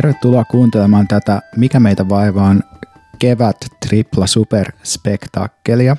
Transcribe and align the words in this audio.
Tervetuloa 0.00 0.44
kuuntelemaan 0.44 1.08
tätä 1.08 1.42
Mikä 1.56 1.80
meitä 1.80 2.08
vaivaan 2.08 2.64
kevät 3.18 3.56
tripla 3.86 4.26
super 4.26 4.72
spektaakkelia. 4.84 5.96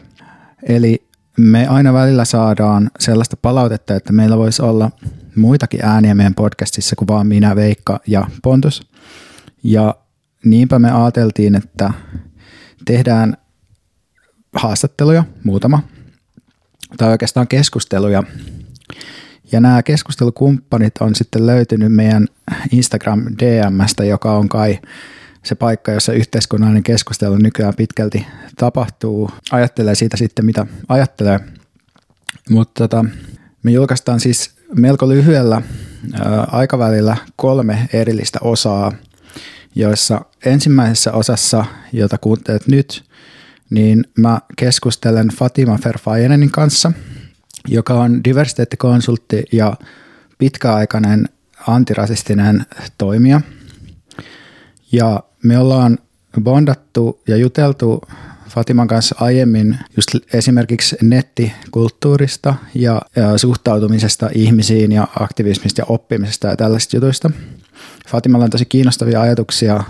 Eli 0.63 1.07
me 1.37 1.67
aina 1.67 1.93
välillä 1.93 2.25
saadaan 2.25 2.91
sellaista 2.99 3.37
palautetta, 3.37 3.95
että 3.95 4.13
meillä 4.13 4.37
voisi 4.37 4.61
olla 4.61 4.91
muitakin 5.35 5.85
ääniä 5.85 6.15
meidän 6.15 6.35
podcastissa 6.35 6.95
kuin 6.95 7.07
vaan 7.07 7.27
minä, 7.27 7.55
Veikka 7.55 7.99
ja 8.07 8.27
Pontus. 8.43 8.91
Ja 9.63 9.95
niinpä 10.45 10.79
me 10.79 10.91
ajateltiin, 10.91 11.55
että 11.55 11.93
tehdään 12.85 13.37
haastatteluja, 14.55 15.23
muutama, 15.43 15.83
tai 16.97 17.09
oikeastaan 17.09 17.47
keskusteluja. 17.47 18.23
Ja 19.51 19.59
nämä 19.59 19.83
keskustelukumppanit 19.83 20.93
on 20.99 21.15
sitten 21.15 21.47
löytynyt 21.47 21.93
meidän 21.93 22.27
Instagram 22.71 23.25
DMstä, 23.25 24.03
joka 24.03 24.37
on 24.37 24.49
kai 24.49 24.79
se 25.43 25.55
paikka, 25.55 25.91
jossa 25.91 26.13
yhteiskunnallinen 26.13 26.83
keskustelu 26.83 27.37
nykyään 27.37 27.73
pitkälti 27.77 28.27
tapahtuu. 28.57 29.31
Ajattelee 29.51 29.95
siitä 29.95 30.17
sitten, 30.17 30.45
mitä 30.45 30.65
ajattelee. 30.89 31.39
Mutta 32.49 32.83
tota, 32.83 33.05
me 33.63 33.71
julkaistaan 33.71 34.19
siis 34.19 34.51
melko 34.75 35.09
lyhyellä 35.09 35.61
ää, 36.13 36.43
aikavälillä 36.43 37.17
kolme 37.35 37.89
erillistä 37.93 38.39
osaa, 38.41 38.91
joissa 39.75 40.21
ensimmäisessä 40.45 41.11
osassa, 41.11 41.65
jota 41.93 42.17
kuuntelet 42.17 42.67
nyt, 42.67 43.03
niin 43.69 44.03
mä 44.17 44.41
keskustelen 44.55 45.27
Fatima 45.27 45.77
Ferfajenenin 45.77 46.51
kanssa, 46.51 46.91
joka 47.67 47.93
on 47.93 48.23
diversiteettikonsultti 48.23 49.43
ja 49.51 49.73
pitkäaikainen 50.37 51.29
antirasistinen 51.67 52.65
toimija. 52.97 53.41
Ja 54.91 55.23
me 55.43 55.57
ollaan 55.57 55.97
bondattu 56.41 57.21
ja 57.27 57.37
juteltu 57.37 58.01
Fatiman 58.49 58.87
kanssa 58.87 59.15
aiemmin 59.19 59.79
just 59.95 60.09
esimerkiksi 60.33 60.95
nettikulttuurista 61.01 62.55
ja, 62.75 63.01
suhtautumisesta 63.37 64.29
ihmisiin 64.33 64.91
ja 64.91 65.07
aktivismista 65.19 65.81
ja 65.81 65.85
oppimisesta 65.89 66.47
ja 66.47 66.55
tällaisista 66.55 66.97
jutuista. 66.97 67.31
Fatimalla 68.07 68.45
on 68.45 68.51
tosi 68.51 68.65
kiinnostavia 68.65 69.21
ajatuksia 69.21 69.83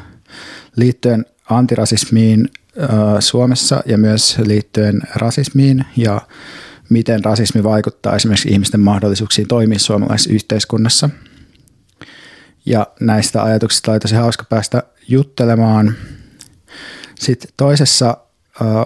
liittyen 0.75 1.25
antirasismiin 1.49 2.49
Suomessa 3.19 3.83
ja 3.85 3.97
myös 3.97 4.37
liittyen 4.45 5.01
rasismiin 5.15 5.85
ja 5.97 6.21
miten 6.91 7.23
rasismi 7.23 7.63
vaikuttaa 7.63 8.15
esimerkiksi 8.15 8.49
ihmisten 8.49 8.79
mahdollisuuksiin 8.79 9.47
toimia 9.47 9.79
suomalaisessa 9.79 10.33
yhteiskunnassa. 10.33 11.09
Ja 12.65 12.87
näistä 12.99 13.43
ajatuksista 13.43 13.91
oli 13.91 13.99
tosi 13.99 14.15
hauska 14.15 14.43
päästä 14.49 14.83
juttelemaan. 15.07 15.95
Sitten 17.19 17.51
toisessa 17.57 18.17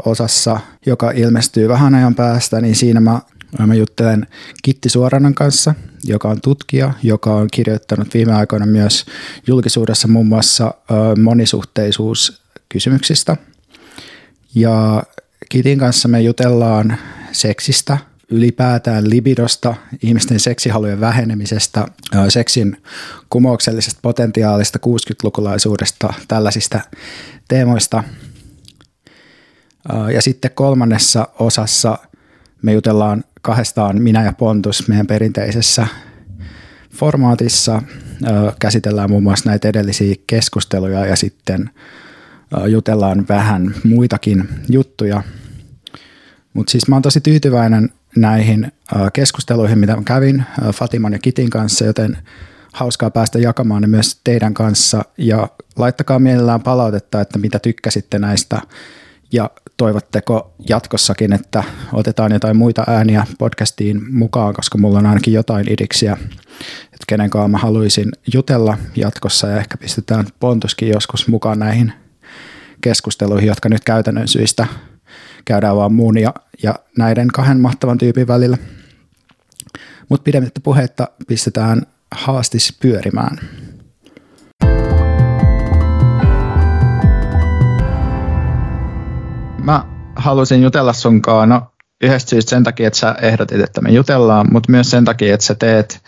osassa, 0.05 0.59
joka 0.85 1.11
ilmestyy 1.11 1.69
vähän 1.69 1.95
ajan 1.95 2.15
päästä, 2.15 2.61
niin 2.61 2.75
siinä 2.75 2.99
mä, 2.99 3.21
mä 3.67 3.75
juttelen 3.75 4.27
Kitti 4.63 4.89
Suoranan 4.89 5.33
kanssa, 5.33 5.75
joka 6.03 6.29
on 6.29 6.41
tutkija, 6.41 6.93
joka 7.03 7.35
on 7.35 7.47
kirjoittanut 7.51 8.13
viime 8.13 8.33
aikoina 8.33 8.65
myös 8.65 9.05
julkisuudessa 9.47 10.07
muun 10.07 10.27
muassa 10.27 10.73
monisuhteisuuskysymyksistä. 11.21 13.37
Ja 14.55 15.03
Kitin 15.49 15.79
kanssa 15.79 16.07
me 16.07 16.21
jutellaan 16.21 16.97
seksistä, 17.31 17.97
ylipäätään 18.29 19.09
libidosta, 19.09 19.75
ihmisten 20.01 20.39
seksihalujen 20.39 20.99
vähenemisestä, 20.99 21.85
seksin 22.29 22.77
kumouksellisesta 23.29 23.99
potentiaalista, 24.01 24.79
60-lukulaisuudesta, 24.85 26.13
tällaisista 26.27 26.79
teemoista. 27.47 28.03
Ja 30.13 30.21
sitten 30.21 30.51
kolmannessa 30.51 31.27
osassa 31.39 31.97
me 32.61 32.73
jutellaan 32.73 33.23
kahdestaan 33.41 34.01
minä 34.01 34.23
ja 34.23 34.33
Pontus 34.33 34.87
meidän 34.87 35.07
perinteisessä 35.07 35.87
formaatissa. 36.93 37.81
Käsitellään 38.59 39.09
muun 39.09 39.23
muassa 39.23 39.49
näitä 39.49 39.67
edellisiä 39.67 40.15
keskusteluja 40.27 41.05
ja 41.05 41.15
sitten 41.15 41.69
jutellaan 42.67 43.25
vähän 43.29 43.75
muitakin 43.83 44.49
juttuja. 44.69 45.23
Mutta 46.53 46.71
siis 46.71 46.87
mä 46.87 46.95
oon 46.95 47.01
tosi 47.01 47.21
tyytyväinen 47.21 47.89
näihin 48.15 48.71
keskusteluihin, 49.13 49.79
mitä 49.79 49.97
kävin 50.05 50.43
Fatiman 50.73 51.13
ja 51.13 51.19
Kitin 51.19 51.49
kanssa, 51.49 51.85
joten 51.85 52.17
hauskaa 52.73 53.09
päästä 53.09 53.39
jakamaan 53.39 53.81
ne 53.81 53.87
myös 53.87 54.21
teidän 54.23 54.53
kanssa. 54.53 55.05
Ja 55.17 55.47
laittakaa 55.77 56.19
mielellään 56.19 56.61
palautetta, 56.61 57.21
että 57.21 57.39
mitä 57.39 57.59
tykkäsitte 57.59 58.19
näistä. 58.19 58.61
Ja 59.31 59.49
toivotteko 59.77 60.53
jatkossakin, 60.69 61.33
että 61.33 61.63
otetaan 61.93 62.31
jotain 62.31 62.57
muita 62.57 62.83
ääniä 62.87 63.27
podcastiin 63.39 64.13
mukaan, 64.13 64.53
koska 64.53 64.77
mulla 64.77 64.99
on 64.99 65.05
ainakin 65.05 65.33
jotain 65.33 65.71
idiksiä, 65.71 66.17
että 66.83 67.05
kenen 67.07 67.29
kanssa 67.29 67.47
mä 67.47 67.57
haluaisin 67.57 68.11
jutella 68.33 68.77
jatkossa. 68.95 69.47
Ja 69.47 69.57
ehkä 69.57 69.77
pistetään 69.77 70.25
Pontuskin 70.39 70.89
joskus 70.89 71.27
mukaan 71.27 71.59
näihin 71.59 71.93
keskusteluihin, 72.81 73.47
jotka 73.47 73.69
nyt 73.69 73.83
käytännön 73.83 74.27
syistä 74.27 74.67
käydään 75.45 75.75
vaan 75.75 75.93
muun 75.93 76.17
ja, 76.17 76.33
ja 76.63 76.75
näiden 76.97 77.27
kahden 77.27 77.59
mahtavan 77.59 77.97
tyypin 77.97 78.27
välillä. 78.27 78.57
Mutta 80.09 80.23
pidemmittä 80.23 80.59
puhetta 80.63 81.07
pistetään 81.27 81.81
haastis 82.11 82.77
pyörimään. 82.81 83.37
Mä 89.63 89.85
halusin 90.15 90.63
jutella 90.63 90.93
sunkaan, 90.93 91.49
no 91.49 91.61
yhdestä 92.03 92.29
syystä 92.29 92.49
sen 92.49 92.63
takia, 92.63 92.87
että 92.87 92.99
sä 92.99 93.15
ehdotit, 93.21 93.61
että 93.61 93.81
me 93.81 93.91
jutellaan, 93.91 94.47
mutta 94.51 94.71
myös 94.71 94.91
sen 94.91 95.05
takia, 95.05 95.33
että 95.33 95.45
sä 95.45 95.55
teet 95.55 96.01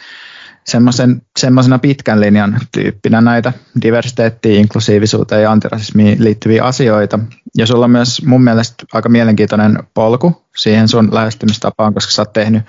semmoisena 1.37 1.79
pitkän 1.79 2.21
linjan 2.21 2.59
tyyppinä 2.71 3.21
näitä 3.21 3.53
diversiteettiin, 3.81 4.61
inklusiivisuuteen 4.61 5.43
ja 5.43 5.51
antirasismiin 5.51 6.23
liittyviä 6.23 6.63
asioita. 6.63 7.19
Ja 7.57 7.65
sulla 7.65 7.85
on 7.85 7.91
myös 7.91 8.25
mun 8.25 8.43
mielestä 8.43 8.85
aika 8.93 9.09
mielenkiintoinen 9.09 9.83
polku 9.93 10.45
siihen 10.57 10.87
sun 10.87 11.09
lähestymistapaan, 11.11 11.93
koska 11.93 12.11
sä 12.11 12.21
oot 12.21 12.33
tehnyt 12.33 12.63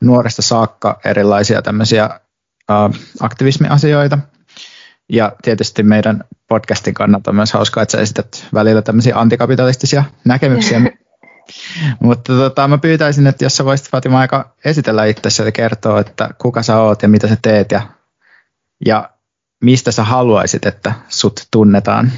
nuoresta 0.00 0.42
saakka 0.42 1.00
erilaisia 1.04 1.62
tämmöisiä 1.62 2.10
uh, 2.70 2.96
aktivismiasioita. 3.20 4.18
Ja 5.08 5.32
tietysti 5.42 5.82
meidän 5.82 6.24
podcastin 6.48 6.94
kannalta 6.94 7.30
on 7.30 7.36
myös 7.36 7.52
hauskaa, 7.52 7.82
että 7.82 7.92
sä 7.92 8.00
esität 8.00 8.46
välillä 8.54 8.82
tämmöisiä 8.82 9.16
antikapitalistisia 9.16 10.04
näkemyksiä, 10.24 10.80
Mutta 12.00 12.32
tota, 12.32 12.68
mä 12.68 12.78
pyytäisin, 12.78 13.26
että 13.26 13.44
jos 13.44 13.56
sä 13.56 13.64
voisit 13.64 13.90
Fatima 13.90 14.18
aika 14.18 14.54
esitellä 14.64 15.04
itsesi 15.04 15.42
ja 15.42 15.52
kertoa, 15.52 16.00
että 16.00 16.28
kuka 16.38 16.62
sä 16.62 16.80
oot 16.80 17.02
ja 17.02 17.08
mitä 17.08 17.28
sä 17.28 17.36
teet 17.42 17.72
ja, 17.72 17.82
ja 18.86 19.10
mistä 19.64 19.92
sä 19.92 20.04
haluaisit, 20.04 20.66
että 20.66 20.92
sut 21.08 21.46
tunnetaan. 21.50 22.12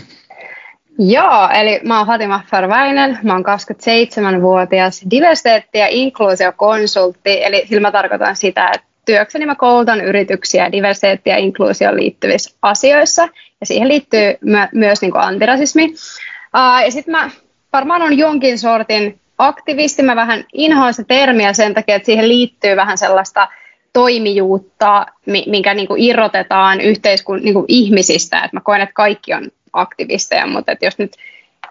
Joo, 0.98 1.48
eli 1.54 1.80
mä 1.84 1.98
oon 1.98 2.06
Fatima 2.06 2.40
Farväinen, 2.50 3.18
mä 3.22 3.32
oon 3.32 3.44
27-vuotias 3.44 5.02
diversiteetti- 5.10 5.78
ja 5.78 5.86
inkluusiokonsultti, 5.88 7.44
eli 7.44 7.66
sillä 7.68 7.80
mä 7.80 7.92
tarkoitan 7.92 8.36
sitä, 8.36 8.70
että 8.74 8.86
työkseni 9.04 9.46
mä 9.46 9.54
koulutan 9.54 10.00
yrityksiä 10.00 10.72
diversiteetti- 10.72 11.30
ja 11.30 11.36
inkluusioon 11.36 11.96
liittyvissä 11.96 12.56
asioissa, 12.62 13.22
ja 13.60 13.66
siihen 13.66 13.88
liittyy 13.88 14.34
my- 14.40 14.68
myös 14.74 15.02
niin 15.02 15.16
antirasismi. 15.16 15.84
Uh, 15.84 16.84
ja 16.84 16.90
sitten 16.90 17.12
mä 17.12 17.30
varmaan 17.72 18.02
on 18.02 18.18
jonkin 18.18 18.58
sortin 18.58 19.20
aktivisti. 19.46 20.02
Mä 20.02 20.16
vähän 20.16 20.44
inhoan 20.52 20.94
se 20.94 21.04
termiä 21.04 21.52
sen 21.52 21.74
takia, 21.74 21.96
että 21.96 22.06
siihen 22.06 22.28
liittyy 22.28 22.76
vähän 22.76 22.98
sellaista 22.98 23.48
toimijuutta, 23.92 25.06
minkä 25.46 25.74
niin 25.74 25.88
kuin 25.88 26.02
irrotetaan 26.02 26.80
yhteiskun, 26.80 27.40
niin 27.42 27.54
kuin 27.54 27.64
ihmisistä. 27.68 28.40
Et 28.40 28.52
mä 28.52 28.60
koen, 28.60 28.80
että 28.80 28.92
kaikki 28.92 29.34
on 29.34 29.50
aktivisteja, 29.72 30.46
mutta 30.46 30.72
että 30.72 30.84
jos 30.84 30.98
nyt 30.98 31.12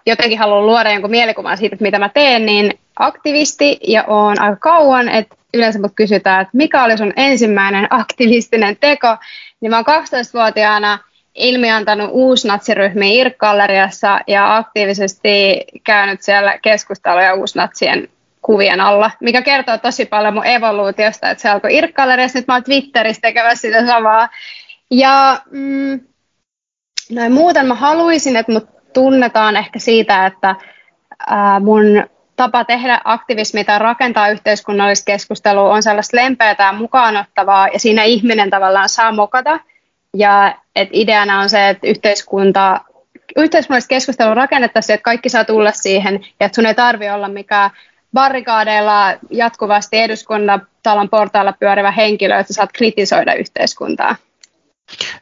jotenkin 0.06 0.38
haluan 0.38 0.66
luoda 0.66 0.92
jonkun 0.92 1.10
mielikuvan 1.10 1.58
siitä, 1.58 1.74
että 1.74 1.84
mitä 1.84 1.98
mä 1.98 2.08
teen, 2.08 2.46
niin 2.46 2.78
aktivisti 2.98 3.78
ja 3.88 4.04
on 4.04 4.40
aika 4.40 4.56
kauan, 4.56 5.08
että 5.08 5.36
yleensä 5.54 5.80
mut 5.80 5.92
kysytään, 5.94 6.42
että 6.42 6.56
mikä 6.56 6.84
oli 6.84 6.98
sun 6.98 7.12
ensimmäinen 7.16 7.86
aktivistinen 8.00 8.76
teko, 8.76 9.16
niin 9.60 9.70
mä 9.70 9.76
oon 9.76 9.84
12-vuotiaana– 9.86 10.98
ilmiantanut 11.34 12.08
uusnatsiryhmiä 12.12 13.12
IRK-galleriassa 13.12 14.20
ja 14.26 14.56
aktiivisesti 14.56 15.64
käynyt 15.84 16.22
siellä 16.22 16.58
keskusteluja 16.58 17.34
uusnatsien 17.34 18.08
kuvien 18.42 18.80
alla, 18.80 19.10
mikä 19.20 19.42
kertoo 19.42 19.78
tosi 19.78 20.06
paljon 20.06 20.34
mun 20.34 20.46
evoluutiosta, 20.46 21.30
että 21.30 21.42
se 21.42 21.48
alkoi 21.48 21.76
irk 21.76 21.94
nyt 22.34 22.46
mä 22.46 22.54
oon 22.54 22.64
Twitterissä 22.64 23.20
tekemässä 23.20 23.60
sitä 23.60 23.86
samaa. 23.86 24.28
Ja 24.90 25.40
mm, 25.50 26.00
noin 27.10 27.32
muuten 27.32 27.66
mä 27.66 27.74
haluaisin, 27.74 28.36
että 28.36 28.52
mut 28.52 28.68
tunnetaan 28.92 29.56
ehkä 29.56 29.78
siitä, 29.78 30.26
että 30.26 30.56
ää, 31.26 31.60
mun 31.60 32.06
tapa 32.36 32.64
tehdä 32.64 33.00
aktivismia 33.04 33.64
tai 33.64 33.78
rakentaa 33.78 34.28
yhteiskunnallista 34.28 35.04
keskustelua 35.04 35.74
on 35.74 35.82
sellaista 35.82 36.16
lempeää 36.16 36.56
ja 36.58 36.72
mukaanottavaa, 36.72 37.68
ja 37.68 37.78
siinä 37.78 38.04
ihminen 38.04 38.50
tavallaan 38.50 38.88
saa 38.88 39.12
mokata– 39.12 39.60
ja 40.16 40.54
et 40.76 40.88
ideana 40.92 41.40
on 41.40 41.50
se, 41.50 41.68
että 41.68 41.86
yhteiskunta, 41.86 42.80
yhteiskunnallista 43.36 43.88
keskustelua 43.88 44.34
rakennettaisiin, 44.34 44.94
että 44.94 45.04
kaikki 45.04 45.28
saa 45.28 45.44
tulla 45.44 45.72
siihen 45.72 46.14
ja 46.40 46.46
että 46.46 46.56
sun 46.56 46.66
ei 46.66 46.74
tarvi 46.74 47.10
olla 47.10 47.28
mikään 47.28 47.70
barrikaadeilla 48.12 49.14
jatkuvasti 49.30 49.98
eduskunnan 49.98 51.08
portailla 51.10 51.52
pyörivä 51.52 51.90
henkilö, 51.90 52.38
että 52.38 52.52
saat 52.52 52.72
kritisoida 52.72 53.34
yhteiskuntaa. 53.34 54.16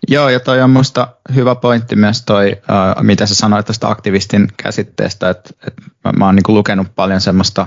Joo, 0.09 0.29
ja 0.29 0.41
toi 0.41 0.63
on 0.63 0.71
minusta 0.71 1.09
hyvä 1.35 1.55
pointti 1.55 1.97
myös 1.97 2.23
toi, 2.25 2.53
uh, 2.53 3.03
mitä 3.03 3.27
sä 3.27 3.35
sanoit 3.35 3.67
tästä 3.67 3.89
aktivistin 3.89 4.49
käsitteestä, 4.57 5.31
että, 5.31 5.51
että 5.67 5.83
mä, 6.05 6.13
mä 6.13 6.27
oon 6.27 6.37
niin 6.37 6.57
lukenut 6.57 6.89
paljon 6.97 7.21
semmoista 7.21 7.67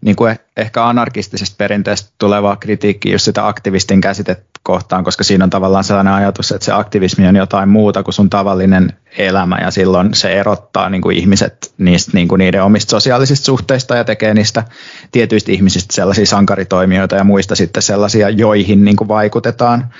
niin 0.00 0.16
kuin 0.16 0.36
ehkä 0.56 0.86
anarkistisesta 0.86 1.54
perinteestä 1.58 2.10
tulevaa 2.18 2.56
kritiikkiä 2.56 3.12
just 3.12 3.24
sitä 3.24 3.46
aktivistin 3.46 4.00
käsitettä 4.00 4.55
kohtaan, 4.66 5.04
koska 5.04 5.24
siinä 5.24 5.44
on 5.44 5.50
tavallaan 5.50 5.84
sellainen 5.84 6.12
ajatus, 6.12 6.52
että 6.52 6.64
se 6.64 6.72
aktivismi 6.72 7.28
on 7.28 7.36
jotain 7.36 7.68
muuta 7.68 8.02
kuin 8.02 8.14
sun 8.14 8.30
tavallinen 8.30 8.92
elämä 9.18 9.58
ja 9.60 9.70
silloin 9.70 10.14
se 10.14 10.32
erottaa 10.32 10.90
niin 10.90 11.02
kuin 11.02 11.16
ihmiset 11.16 11.72
niistä 11.78 12.10
niin 12.14 12.28
kuin 12.28 12.38
niiden 12.38 12.62
omista 12.62 12.90
sosiaalisista 12.90 13.44
suhteista 13.44 13.96
ja 13.96 14.04
tekee 14.04 14.34
niistä 14.34 14.64
tietyistä 15.12 15.52
ihmisistä 15.52 15.94
sellaisia 15.94 16.26
sankaritoimijoita 16.26 17.16
ja 17.16 17.24
muista 17.24 17.54
sitten 17.54 17.82
sellaisia, 17.82 18.28
joihin 18.28 18.84
niin 18.84 18.96
kuin 18.96 19.08
vaikutetaan. 19.08 19.92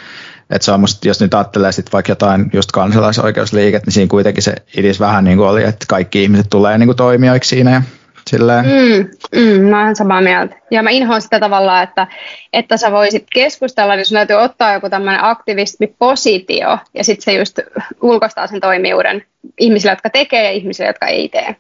Et 0.51 0.63
se 0.63 0.73
on 0.73 0.81
musta, 0.81 1.09
jos 1.09 1.21
nyt 1.21 1.35
ajattelee 1.35 1.73
sit 1.73 1.93
vaikka 1.93 2.13
jotain 2.13 2.51
just 2.53 2.73
kansalaisoikeusliiket, 2.73 3.87
niin 3.87 3.93
siinä 3.93 4.09
kuitenkin 4.09 4.43
se 4.43 4.55
idis 4.77 5.01
vähän 5.01 5.25
niin 5.25 5.37
kuin 5.37 5.49
oli, 5.49 5.65
että 5.65 5.87
kaikki 5.89 6.23
ihmiset 6.23 6.47
tulee 6.51 6.79
niin 6.79 6.87
kuin 6.87 6.97
toimijoiksi 6.97 7.49
siinä 7.49 7.71
ja 7.71 7.83
Silleen. 8.31 8.65
Mm, 8.65 9.09
mm, 9.41 9.61
mä 9.71 9.85
oon 9.85 9.97
samaa 9.97 10.21
mieltä. 10.21 10.57
Ja 10.71 10.83
mä 10.83 10.91
inhoan 10.91 11.23
sitä 11.23 11.41
tavallaan, 11.41 11.85
että, 11.85 12.07
että 12.53 12.77
sä 12.77 12.93
voisit 12.93 13.27
keskustella, 13.35 13.97
niin 13.97 14.07
sun 14.07 14.17
täytyy 14.17 14.37
ottaa 14.37 14.73
joku 14.73 14.91
tämmöinen 14.91 15.25
aktivistipositio, 15.25 16.79
ja 16.95 17.05
sitten 17.05 17.25
se 17.25 17.33
just 17.39 17.59
ulkoistaa 18.03 18.47
sen 18.47 18.61
toimijuuden 18.61 19.25
ihmisille, 19.61 19.93
jotka 19.93 20.11
tekee, 20.11 20.45
ja 20.45 20.51
ihmisille, 20.51 20.89
jotka 20.89 21.07
ei 21.07 21.29
tee. 21.29 21.57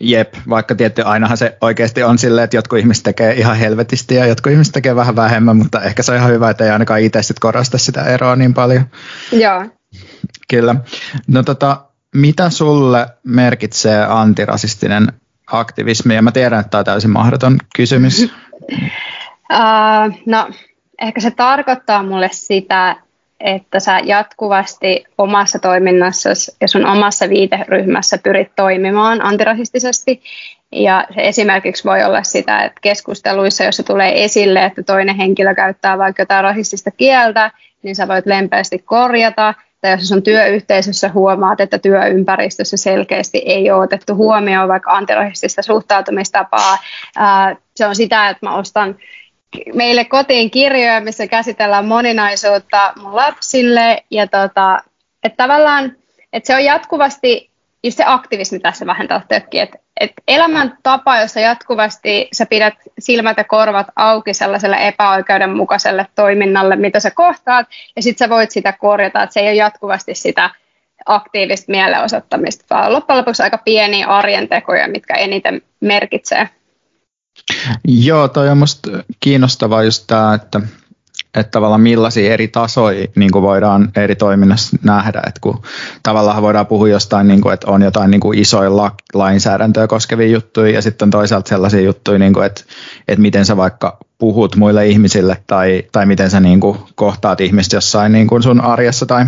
Jep, 0.00 0.34
vaikka 0.48 0.74
tietty 0.74 1.02
ainahan 1.02 1.36
se 1.36 1.58
oikeasti 1.60 2.02
on 2.02 2.18
silleen, 2.18 2.44
että 2.44 2.56
jotkut 2.56 2.78
ihmiset 2.78 3.04
tekee 3.04 3.32
ihan 3.32 3.56
helvetisti 3.56 4.14
ja 4.14 4.26
jotkut 4.26 4.52
ihmiset 4.52 4.72
tekee 4.72 4.96
vähän 4.96 5.16
vähemmän, 5.16 5.56
mutta 5.56 5.82
ehkä 5.82 6.02
se 6.02 6.12
on 6.12 6.18
ihan 6.18 6.30
hyvä, 6.30 6.50
että 6.50 6.64
ei 6.64 6.70
ainakaan 6.70 7.00
itse 7.00 7.22
sitten 7.22 7.40
korosta 7.40 7.78
sitä 7.78 8.04
eroa 8.04 8.36
niin 8.36 8.54
paljon. 8.54 8.84
Joo. 9.32 9.64
Kyllä. 10.48 10.74
No 11.28 11.42
tota, 11.42 11.84
mitä 12.14 12.50
sulle 12.50 13.06
merkitsee 13.24 14.04
antirasistinen 14.08 15.12
aktivismi, 15.46 16.14
ja 16.14 16.22
mä 16.22 16.32
tiedän, 16.32 16.60
että 16.60 16.70
tämä 16.70 16.78
on 16.78 16.84
täysin 16.84 17.10
mahdoton 17.10 17.58
kysymys. 17.76 18.22
Uh, 19.52 20.20
no, 20.26 20.48
ehkä 20.98 21.20
se 21.20 21.30
tarkoittaa 21.30 22.02
mulle 22.02 22.28
sitä, 22.32 22.96
että 23.40 23.80
sä 23.80 24.00
jatkuvasti 24.04 25.04
omassa 25.18 25.58
toiminnassa 25.58 26.30
ja 26.60 26.68
sun 26.68 26.86
omassa 26.86 27.28
viiteryhmässä 27.28 28.18
pyrit 28.18 28.48
toimimaan 28.56 29.24
antirasistisesti. 29.24 30.22
Ja 30.72 31.06
se 31.14 31.20
esimerkiksi 31.28 31.84
voi 31.84 32.04
olla 32.04 32.22
sitä, 32.22 32.64
että 32.64 32.80
keskusteluissa, 32.80 33.64
jossa 33.64 33.82
tulee 33.82 34.24
esille, 34.24 34.64
että 34.64 34.82
toinen 34.82 35.16
henkilö 35.16 35.54
käyttää 35.54 35.98
vaikka 35.98 36.22
jotain 36.22 36.44
rasistista 36.44 36.90
kieltä, 36.90 37.50
niin 37.82 37.96
sä 37.96 38.08
voit 38.08 38.26
lempeästi 38.26 38.78
korjata 38.78 39.54
että 39.84 40.02
jos 40.02 40.08
sun 40.08 40.22
työyhteisössä 40.22 41.08
huomaat, 41.08 41.60
että 41.60 41.78
työympäristössä 41.78 42.76
selkeästi 42.76 43.38
ei 43.46 43.70
ole 43.70 43.84
otettu 43.84 44.14
huomioon 44.14 44.68
vaikka 44.68 44.92
antirasistista 44.92 45.62
suhtautumistapaa, 45.62 46.78
se 47.76 47.86
on 47.86 47.96
sitä, 47.96 48.28
että 48.28 48.46
mä 48.46 48.56
ostan 48.56 48.96
meille 49.74 50.04
kotiin 50.04 50.50
kirjoja, 50.50 51.00
missä 51.00 51.26
käsitellään 51.26 51.84
moninaisuutta 51.84 52.92
mun 53.00 53.16
lapsille, 53.16 54.04
ja 54.10 54.26
tota, 54.26 54.78
että 55.22 55.36
tavallaan, 55.36 55.96
että 56.32 56.46
se 56.46 56.54
on 56.54 56.64
jatkuvasti 56.64 57.50
just 57.84 57.96
se 57.96 58.04
aktivismi 58.06 58.58
tässä 58.58 58.86
vähän 58.86 59.08
tökki, 59.28 59.60
että 59.60 59.78
et 60.00 60.12
elämäntapa, 60.28 61.20
jossa 61.20 61.40
jatkuvasti 61.40 62.28
sä 62.32 62.46
pidät 62.46 62.74
silmät 62.98 63.36
ja 63.36 63.44
korvat 63.44 63.86
auki 63.96 64.34
sellaiselle 64.34 64.88
epäoikeudenmukaiselle 64.88 66.06
toiminnalle, 66.14 66.76
mitä 66.76 67.00
sä 67.00 67.10
kohtaat, 67.10 67.66
ja 67.96 68.02
sitten 68.02 68.26
sä 68.26 68.30
voit 68.30 68.50
sitä 68.50 68.72
korjata, 68.72 69.22
että 69.22 69.34
se 69.34 69.40
ei 69.40 69.46
ole 69.46 69.54
jatkuvasti 69.54 70.14
sitä 70.14 70.50
aktiivista 71.06 71.72
mielenosoittamista, 71.72 72.64
vaan 72.70 72.92
loppujen 72.92 73.18
lopuksi 73.18 73.42
aika 73.42 73.58
pieniä 73.58 74.06
arjen 74.06 74.48
tekoja, 74.48 74.88
mitkä 74.88 75.14
eniten 75.14 75.62
merkitsee. 75.80 76.48
Joo, 77.88 78.28
toi 78.28 78.48
on 78.48 78.58
musta 78.58 78.90
kiinnostavaa 79.20 79.82
just 79.82 80.04
tämä, 80.06 80.34
että 80.34 80.60
että 81.34 81.50
tavallaan 81.50 81.80
millaisia 81.80 82.32
eri 82.32 82.48
tasoja 82.48 83.06
niin 83.16 83.30
kuin 83.30 83.42
voidaan 83.42 83.90
eri 83.96 84.16
toiminnassa 84.16 84.76
nähdä, 84.82 85.22
että 85.26 85.40
kun 85.40 85.62
tavallaan 86.02 86.42
voidaan 86.42 86.66
puhua 86.66 86.88
jostain, 86.88 87.28
niin 87.28 87.40
kuin, 87.40 87.54
että 87.54 87.70
on 87.70 87.82
jotain 87.82 88.10
niin 88.10 88.20
kuin 88.20 88.38
isoja 88.38 88.76
la- 88.76 88.94
lainsäädäntöä 89.14 89.86
koskevia 89.86 90.26
juttuja 90.28 90.74
ja 90.74 90.82
sitten 90.82 91.10
toisaalta 91.10 91.48
sellaisia 91.48 91.80
juttuja, 91.80 92.18
niin 92.18 92.32
kuin, 92.32 92.46
että, 92.46 92.62
että 93.08 93.22
miten 93.22 93.46
sä 93.46 93.56
vaikka 93.56 93.98
puhut 94.18 94.56
muille 94.56 94.86
ihmisille 94.86 95.36
tai, 95.46 95.82
tai 95.92 96.06
miten 96.06 96.30
sä 96.30 96.40
niin 96.40 96.60
kuin 96.60 96.78
kohtaat 96.94 97.40
ihmistä 97.40 97.76
jossain 97.76 98.12
niin 98.12 98.26
kuin 98.26 98.42
sun 98.42 98.60
arjessa 98.60 99.06
tai 99.06 99.24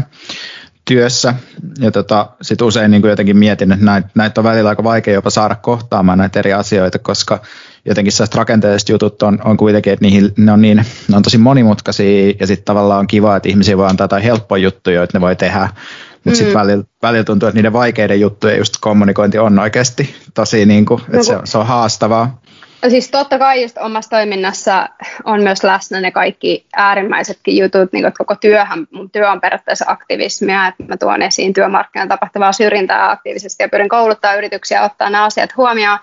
työssä. 0.87 1.35
Ja 1.79 1.91
tota, 1.91 2.31
sit 2.43 2.63
usein 2.63 2.91
niin 2.91 3.03
kuin 3.03 3.11
jotenkin 3.11 3.37
mietin, 3.37 3.73
että 3.73 3.85
näitä, 3.85 4.09
näitä 4.15 4.41
on 4.41 4.45
välillä 4.45 4.69
aika 4.69 4.85
vaikea 4.85 5.15
jopa 5.15 5.31
saada 5.31 5.55
kohtaamaan 5.55 6.19
näitä 6.19 6.39
eri 6.39 6.53
asioita, 6.53 6.99
koska 6.99 7.41
jotenkin 7.85 8.13
sellaiset 8.13 8.35
rakenteelliset 8.35 8.89
jutut 8.89 9.23
on, 9.23 9.39
on 9.45 9.57
kuitenkin, 9.57 9.93
että 9.93 10.05
niihin, 10.05 10.33
ne, 10.37 10.53
on 10.53 10.63
niin, 10.63 10.85
ne 11.09 11.17
on 11.17 11.23
tosi 11.23 11.39
monimutkaisia 11.39 12.35
ja 12.41 12.47
sitten 12.47 12.65
tavallaan 12.65 13.01
on 13.01 13.07
kiva, 13.07 13.37
että 13.37 13.49
ihmisiä 13.49 13.77
voi 13.77 13.87
antaa 13.87 14.05
jotain 14.05 14.23
helppoja 14.23 14.63
juttuja, 14.63 14.97
joita 14.97 15.19
ne 15.19 15.21
voi 15.21 15.37
tehdä. 15.37 15.69
Mutta 16.13 16.31
mm. 16.31 16.35
sitten 16.35 16.55
välillä, 16.55 16.85
välillä 17.03 17.25
tuntuu, 17.25 17.49
että 17.49 17.59
niiden 17.59 17.73
vaikeiden 17.73 18.21
juttujen 18.21 18.59
just 18.59 18.75
kommunikointi 18.81 19.39
on 19.39 19.59
oikeasti 19.59 20.15
tosi, 20.35 20.67
niin 20.67 20.87
kuin, 20.87 21.01
että 21.01 21.17
no, 21.17 21.23
se, 21.23 21.39
se 21.45 21.59
on 21.59 21.67
haastavaa. 21.67 22.41
Siis 22.89 23.11
totta 23.11 23.39
kai 23.39 23.63
just 23.63 23.79
omassa 23.79 24.11
toiminnassa 24.11 24.89
on 25.25 25.43
myös 25.43 25.65
läsnä 25.65 26.01
ne 26.01 26.11
kaikki 26.11 26.67
äärimmäisetkin 26.77 27.57
jutut, 27.57 27.93
niin 27.93 28.13
koko 28.19 28.35
työhän, 28.35 28.87
mun 28.91 29.11
työ 29.11 29.31
on 29.31 29.41
periaatteessa 29.41 29.85
aktivismia, 29.89 30.67
että 30.67 30.85
mä 30.89 30.97
tuon 30.97 31.23
esiin 31.23 31.53
työmarkkinoilla 31.53 32.09
tapahtuvaa 32.09 32.53
syrjintää 32.53 33.11
aktiivisesti 33.11 33.63
ja 33.63 33.69
pyrin 33.69 33.89
kouluttaa 33.89 34.35
yrityksiä 34.35 34.83
ottaa 34.83 35.11
nämä 35.11 35.25
asiat 35.25 35.57
huomioon. 35.57 35.99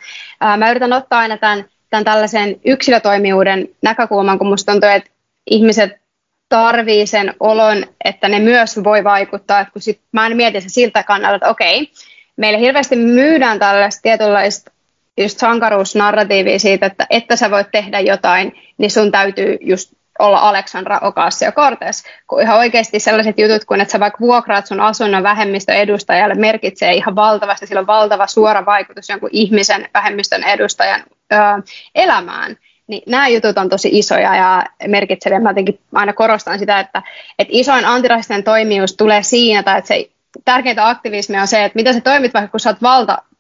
Mä 0.58 0.72
yritän 0.72 0.94
ottaa 0.94 1.20
aina 1.20 1.38
tämän, 1.38 1.66
tämän 1.90 2.04
tällaisen 2.06 2.60
yksilötoimijuuden 2.66 3.70
näkökulman, 3.82 4.38
kun 4.38 4.48
musta 4.48 4.72
tuntuu, 4.72 4.90
että 4.90 5.10
ihmiset 5.46 5.92
tarvii 6.50 7.08
sen 7.08 7.34
olon, 7.40 7.86
että 8.06 8.30
ne 8.30 8.40
myös 8.40 8.84
voi 8.84 9.04
vaikuttaa, 9.04 9.60
että 9.60 9.74
kun 9.74 9.82
sit, 9.82 10.02
mä 10.12 10.26
en 10.26 10.38
mieti 10.38 10.62
se 10.62 10.70
siltä 10.70 11.04
kannalta, 11.04 11.36
että 11.36 11.50
okei, 11.50 11.92
meille 12.38 12.60
hirveästi 12.60 12.96
myydään 12.96 13.60
tällaista 13.60 14.02
tietynlaista 14.02 14.72
just 15.18 15.40
sankaruusnarratiivia 15.40 16.60
siitä, 16.60 16.86
että 16.86 17.08
että 17.10 17.36
sä 17.36 17.52
voit 17.52 17.68
tehdä 17.72 18.00
jotain, 18.00 18.54
niin 18.78 18.92
sun 18.92 19.12
täytyy 19.12 19.58
just 19.62 19.94
olla 20.20 20.40
Aleksandra 20.40 21.00
Ocasio-Cortez, 21.00 22.04
kun 22.28 22.42
ihan 22.42 22.58
oikeasti 22.58 23.00
sellaiset 23.00 23.40
jutut 23.40 23.66
kuin, 23.66 23.82
että 23.82 23.92
sä 23.92 24.00
vaikka 24.00 24.20
vuokraat 24.20 24.68
sun 24.68 24.80
asunnon 24.80 25.24
vähemmistöedustajalle 25.24 26.36
merkitsee 26.36 26.94
ihan 26.94 27.16
valtavasti, 27.16 27.68
sillä 27.68 27.80
on 27.80 27.88
valtava 27.88 28.28
suora 28.28 28.66
vaikutus 28.66 29.10
jonkun 29.10 29.30
ihmisen 29.32 29.90
vähemmistön 29.94 30.44
edustajan 30.44 31.04
ö, 31.34 31.36
elämään, 31.96 32.58
niin 32.88 33.04
nämä 33.08 33.28
jutut 33.28 33.58
on 33.58 33.70
tosi 33.70 33.90
isoja 33.92 34.36
ja 34.36 34.66
merkitseviä. 34.88 35.40
Mä 35.40 35.50
jotenkin 35.50 35.80
aina 35.94 36.14
korostan 36.14 36.60
sitä, 36.60 36.80
että, 36.80 37.04
että 37.40 37.54
isoin 37.54 37.86
antirasistinen 37.86 38.44
toimijuus 38.44 38.96
tulee 38.96 39.24
siinä, 39.24 39.64
tai 39.64 39.78
että 39.78 39.88
se 39.88 40.10
tärkeintä 40.46 40.90
aktivismia 40.90 41.42
on 41.42 41.48
se, 41.48 41.64
että 41.64 41.76
miten 41.76 41.94
sä 41.94 42.02
toimit 42.02 42.34
vaikka 42.34 42.52
kun 42.52 42.60
sä 42.60 42.70
oot 42.70 42.82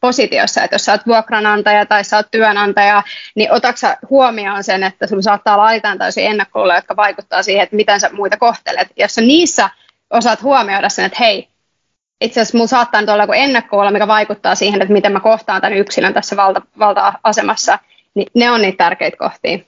valtapositiossa, 0.04 0.64
että 0.64 0.76
jos 0.76 0.86
sä 0.86 0.92
oot 0.92 1.08
vuokranantaja 1.08 1.86
tai 1.86 2.04
sä 2.04 2.18
oot 2.18 2.32
työnantaja, 2.32 3.04
niin 3.36 3.52
otaksa 3.52 3.98
huomioon 4.10 4.64
sen, 4.64 4.84
että 4.84 5.08
sulla 5.08 5.22
saattaa 5.22 5.54
olla 5.54 5.68
alitaan 5.68 5.98
täysin 5.98 6.26
ennakkoilla, 6.26 6.76
jotka 6.76 6.96
vaikuttaa 6.96 7.44
siihen, 7.44 7.64
että 7.64 7.76
miten 7.76 8.00
sä 8.00 8.10
muita 8.14 8.38
kohtelet. 8.38 8.88
Ja 8.98 9.04
jos 9.04 9.16
sä 9.16 9.22
niissä 9.22 9.70
osaat 10.10 10.42
huomioida 10.42 10.90
sen, 10.90 11.06
että 11.06 11.18
hei, 11.20 11.48
itse 12.22 12.42
asiassa 12.42 12.58
mulla 12.58 12.68
saattaa 12.68 13.02
nyt 13.02 13.10
olla 13.10 13.24
joku 13.24 13.34
ennakko 13.34 13.92
mikä 13.92 14.08
vaikuttaa 14.08 14.56
siihen, 14.56 14.82
että 14.82 14.94
miten 14.94 15.12
mä 15.12 15.20
kohtaan 15.20 15.62
tämän 15.62 15.78
yksilön 15.78 16.14
tässä 16.14 16.36
valta, 16.36 16.62
valta-asemassa, 16.80 17.80
niin 18.14 18.28
ne 18.34 18.52
on 18.52 18.62
niitä 18.62 18.78
tärkeitä 18.78 19.18
kohtia. 19.18 19.60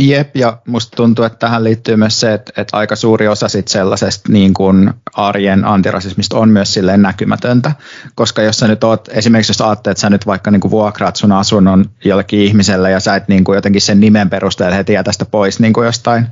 Jep, 0.00 0.36
ja 0.36 0.58
musta 0.66 0.96
tuntuu, 0.96 1.24
että 1.24 1.38
tähän 1.38 1.64
liittyy 1.64 1.96
myös 1.96 2.20
se, 2.20 2.34
että, 2.34 2.52
että 2.56 2.76
aika 2.76 2.96
suuri 2.96 3.28
osa 3.28 3.48
sit 3.48 3.68
sellaisesta 3.68 4.32
niin 4.32 4.54
kuin 4.54 4.90
arjen 5.14 5.64
antirasismista 5.64 6.38
on 6.38 6.48
myös 6.48 6.74
silleen 6.74 7.02
näkymätöntä, 7.02 7.72
koska 8.14 8.42
jos 8.42 8.58
sä 8.58 8.68
nyt 8.68 8.84
oot, 8.84 9.08
esimerkiksi 9.12 9.50
jos 9.50 9.60
ajattelet, 9.60 9.92
että 9.92 10.00
sä 10.00 10.10
nyt 10.10 10.26
vaikka 10.26 10.50
niin 10.50 10.60
kuin 10.60 10.70
vuokraat 10.70 11.16
sun 11.16 11.32
asunnon 11.32 11.84
jollekin 12.04 12.40
ihmiselle 12.40 12.90
ja 12.90 13.00
sä 13.00 13.16
et 13.16 13.28
niin 13.28 13.44
kuin 13.44 13.56
jotenkin 13.56 13.82
sen 13.82 14.00
nimen 14.00 14.30
perusteella 14.30 14.76
heti 14.76 14.92
jää 14.92 15.02
tästä 15.02 15.24
pois 15.24 15.60
niin 15.60 15.72
kuin 15.72 15.86
jostain, 15.86 16.26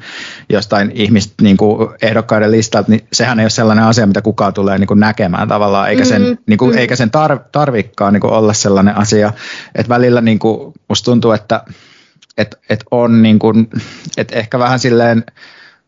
jostain 0.49 0.90
ihmistä 0.94 1.35
niin 1.42 1.56
kuin 1.56 1.88
ehdokkaiden 2.02 2.50
listalta, 2.50 2.90
niin 2.90 3.06
sehän 3.12 3.40
ei 3.40 3.44
ole 3.44 3.50
sellainen 3.50 3.85
asia, 3.85 4.06
mitä 4.06 4.23
kukaan 4.23 4.54
tulee 4.54 4.78
niin 4.78 4.88
kuin 4.88 5.00
näkemään 5.00 5.49
tavallaan, 5.49 5.90
eikä 5.90 6.04
sen, 6.04 6.23
mm-hmm. 6.23 6.38
niin 6.46 6.58
kuin, 6.58 6.68
mm-hmm. 6.68 6.80
eikä 6.80 6.96
sen 6.96 7.11
tar, 7.11 7.38
tarvikkaan 7.52 8.12
niin 8.12 8.20
kuin 8.20 8.32
olla 8.32 8.52
sellainen 8.52 8.96
asia, 8.96 9.32
että 9.75 9.88
välillä 9.88 10.20
niin 10.20 10.38
kuin, 10.38 10.75
musta 10.88 11.04
tuntuu, 11.04 11.32
että 11.32 11.64
että 12.38 12.57
et 12.71 12.85
on 12.90 13.23
niin 13.23 13.38
kuin, 13.38 13.69
et 14.16 14.33
ehkä 14.33 14.59
vähän 14.59 14.78
silleen 14.78 15.25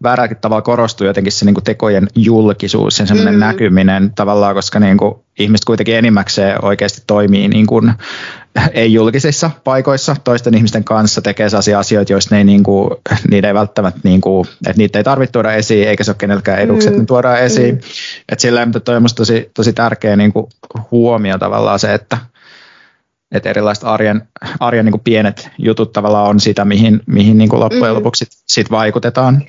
vääräkin 0.03 0.37
tavalla 0.37 0.63
korostuu 0.63 1.07
jotenkin 1.07 1.33
se 1.33 1.45
niin 1.45 1.55
kuin 1.55 1.65
tekojen 1.65 2.09
julkisuus 2.15 2.99
ja 2.99 3.07
semmoinen 3.07 3.35
mm. 3.35 3.41
näkyminen 3.41 4.13
tavallaan, 4.15 4.55
koska 4.55 4.81
niin 4.81 4.99
kuin 4.99 5.15
ihmiset 5.39 5.65
kuitenkin 5.65 5.97
enimmäkseen 5.97 6.65
oikeasti 6.65 7.03
toimii 7.07 7.49
niin 7.49 7.67
kuin 7.67 7.93
ei-julkisissa 8.73 9.51
paikoissa 9.65 10.17
toisten 10.25 10.55
ihmisten 10.55 10.85
kanssa, 10.85 11.23
tekee 11.23 11.49
sellaisia 11.49 11.79
asioita, 11.79 12.13
joista 12.13 12.35
ne 12.35 12.39
ei, 12.39 12.45
niin 12.45 12.63
kuin, 12.63 12.91
niitä 13.31 13.49
ei 13.49 13.55
välttämättä, 13.55 14.01
niin 14.05 14.21
kuin, 14.21 14.49
että 14.67 14.79
niitä 14.79 14.99
ei 14.99 15.05
tarvitse 15.05 15.33
tuoda 15.33 15.53
esiin, 15.53 15.89
eikä 15.89 16.05
se 16.05 16.11
ole 16.11 16.17
kenelläkään 16.19 16.61
eduksi, 16.61 16.87
mm. 16.87 16.89
että 16.89 17.03
ne 17.03 17.07
tuodaan 17.07 17.41
esiin. 17.41 17.75
Mm. 17.75 17.81
Että 18.29 18.43
sillä 18.43 18.67
toi 18.85 18.97
on 18.97 19.07
tosi, 19.17 19.51
tosi 19.55 19.73
tärkeä 19.73 20.17
niin 20.17 20.33
kuin 20.33 20.47
huomio 20.91 21.39
tavallaan 21.39 21.79
se, 21.79 21.95
että, 21.95 22.19
että 23.33 23.51
erilaiset 23.51 23.85
arjen, 23.85 24.29
arjen 24.61 24.85
niin 24.85 24.93
kuin 24.93 25.05
pienet 25.05 25.51
jutut 25.59 25.93
tavallaan 25.93 26.29
on 26.29 26.41
sitä, 26.41 26.65
mihin, 26.65 27.01
mihin 27.07 27.39
niin 27.39 27.51
kuin 27.51 27.61
loppujen 27.61 27.93
mm. 27.93 27.97
lopuksi 27.97 28.25
sit, 28.25 28.43
sit 28.47 28.71
vaikutetaan. 28.71 29.43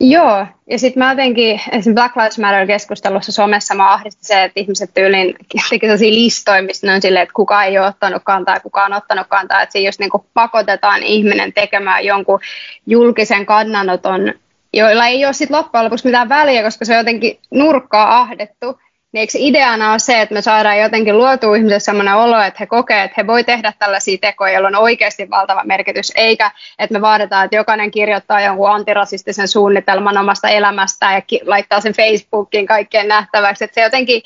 Joo, 0.00 0.46
ja 0.70 0.78
sitten 0.78 0.98
mä 0.98 1.12
jotenkin, 1.12 1.54
esimerkiksi 1.54 1.92
Black 1.92 2.16
Lives 2.16 2.38
Matter-keskustelussa 2.38 3.32
somessa 3.32 3.74
mä 3.74 3.92
ahdistin 3.92 4.24
se, 4.24 4.44
että 4.44 4.60
ihmiset 4.60 4.90
tyyliin 4.94 5.34
teki 5.68 5.86
sellaisia 5.86 6.14
listoja, 6.14 6.62
missä 6.62 6.86
ne 6.86 6.94
on 6.94 7.02
silleen, 7.02 7.22
että 7.22 7.32
kuka 7.34 7.64
ei 7.64 7.78
ole 7.78 7.86
ottanut 7.86 8.22
kantaa 8.24 8.54
ja 8.54 8.60
kuka 8.60 8.84
on 8.84 8.92
ottanut 8.92 9.26
kantaa, 9.28 9.62
että 9.62 9.72
siinä 9.72 9.88
just 9.88 10.00
niin 10.00 10.10
pakotetaan 10.34 11.02
ihminen 11.02 11.52
tekemään 11.52 12.04
jonkun 12.04 12.40
julkisen 12.86 13.46
kannanoton, 13.46 14.34
joilla 14.72 15.06
ei 15.06 15.24
ole 15.24 15.32
sitten 15.32 15.56
loppujen 15.56 15.84
lopuksi 15.84 16.06
mitään 16.06 16.28
väliä, 16.28 16.62
koska 16.62 16.84
se 16.84 16.92
on 16.92 16.98
jotenkin 16.98 17.38
nurkkaa 17.50 18.20
ahdettu, 18.20 18.78
niin 19.12 19.20
eikö 19.20 19.32
ideana 19.38 19.90
ole 19.90 19.98
se, 19.98 20.20
että 20.20 20.34
me 20.34 20.42
saadaan 20.42 20.78
jotenkin 20.78 21.16
luotua 21.18 21.56
ihmisille 21.56 21.80
sellainen 21.80 22.14
olo, 22.14 22.40
että 22.40 22.56
he 22.60 22.66
kokee, 22.66 23.02
että 23.02 23.14
he 23.16 23.26
voi 23.26 23.44
tehdä 23.44 23.72
tällaisia 23.78 24.18
tekoja, 24.20 24.52
joilla 24.52 24.68
on 24.68 24.74
oikeasti 24.74 25.30
valtava 25.30 25.62
merkitys, 25.64 26.12
eikä 26.14 26.50
että 26.78 26.92
me 26.92 27.00
vaaditaan, 27.00 27.44
että 27.44 27.56
jokainen 27.56 27.90
kirjoittaa 27.90 28.40
jonkun 28.40 28.70
antirasistisen 28.70 29.48
suunnitelman 29.48 30.18
omasta 30.18 30.48
elämästään 30.48 31.14
ja 31.14 31.20
ki- 31.20 31.40
laittaa 31.44 31.80
sen 31.80 31.92
Facebookiin 31.92 32.66
kaikkeen 32.66 33.08
nähtäväksi. 33.08 33.64
Että 33.64 33.74
se 33.74 33.80
jotenkin, 33.80 34.22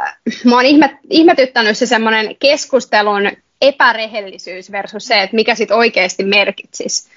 äh, 0.00 0.16
mä 0.44 0.56
oon 0.56 0.66
ihmet, 0.66 0.92
ihmetyttänyt 1.10 1.78
se 1.78 1.86
semmoinen 1.86 2.36
keskustelun 2.36 3.30
epärehellisyys 3.62 4.72
versus 4.72 5.04
se, 5.04 5.22
että 5.22 5.36
mikä 5.36 5.54
sitten 5.54 5.76
oikeasti 5.76 6.24
merkitsisi. 6.24 7.08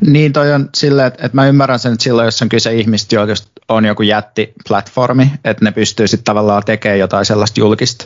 Niin, 0.00 0.32
toi 0.32 0.52
on 0.52 0.68
silleen, 0.74 1.06
että, 1.06 1.26
että 1.26 1.36
mä 1.36 1.46
ymmärrän 1.46 1.78
sen, 1.78 1.92
että 1.92 2.02
silloin, 2.02 2.24
jos 2.24 2.42
on 2.42 2.48
kyse 2.48 2.74
ihmistä, 2.74 3.14
joilla 3.14 3.34
on 3.68 3.84
joku 3.84 4.02
jättiplatformi, 4.02 5.32
että 5.44 5.64
ne 5.64 5.72
pystyy 5.72 6.08
sitten 6.08 6.24
tavallaan 6.24 6.62
tekemään 6.64 6.98
jotain 6.98 7.24
sellaista 7.24 7.60
julkista, 7.60 8.04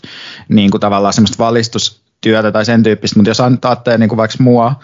niin 0.48 0.70
kuin 0.70 0.80
tavallaan 0.80 1.14
semmoista 1.14 1.44
valistustyötä 1.44 2.52
tai 2.52 2.64
sen 2.64 2.82
tyyppistä, 2.82 3.18
mutta 3.18 3.30
jos 3.30 3.40
antaa 3.40 3.82
niin 3.98 4.08
kuin 4.08 4.16
vaikka 4.16 4.42
mua, 4.42 4.80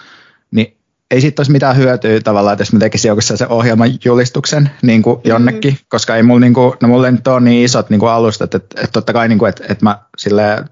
ei 1.11 1.21
siitä 1.21 1.41
olisi 1.41 1.53
mitään 1.53 1.77
hyötyä 1.77 2.21
tavallaan, 2.21 2.53
että 2.53 2.63
jos 2.63 2.73
mä 2.73 2.79
tekisin 2.79 3.09
joku 3.09 3.21
se 3.21 3.47
ohjelman 3.49 3.91
julistuksen 4.05 4.71
niin 4.83 5.03
kuin 5.03 5.21
jonnekin, 5.25 5.73
mm-hmm. 5.73 5.87
koska 5.89 6.17
ei 6.17 6.23
mulla, 6.23 6.41
niin 6.41 6.55
kuin, 6.55 6.73
no 6.83 6.89
mulla 6.89 7.11
nyt 7.11 7.29
ole 7.29 7.41
niin 7.41 7.65
isot 7.65 7.91
niin 7.91 8.01
kuin 8.01 8.11
alustat, 8.11 8.55
että, 8.55 8.81
että 8.81 8.93
totta 8.93 9.13
kai 9.13 9.29
niin 9.29 9.39
kuin, 9.39 9.49
että, 9.49 9.65
että 9.69 9.85
mä 9.85 9.99
sille 10.19 10.65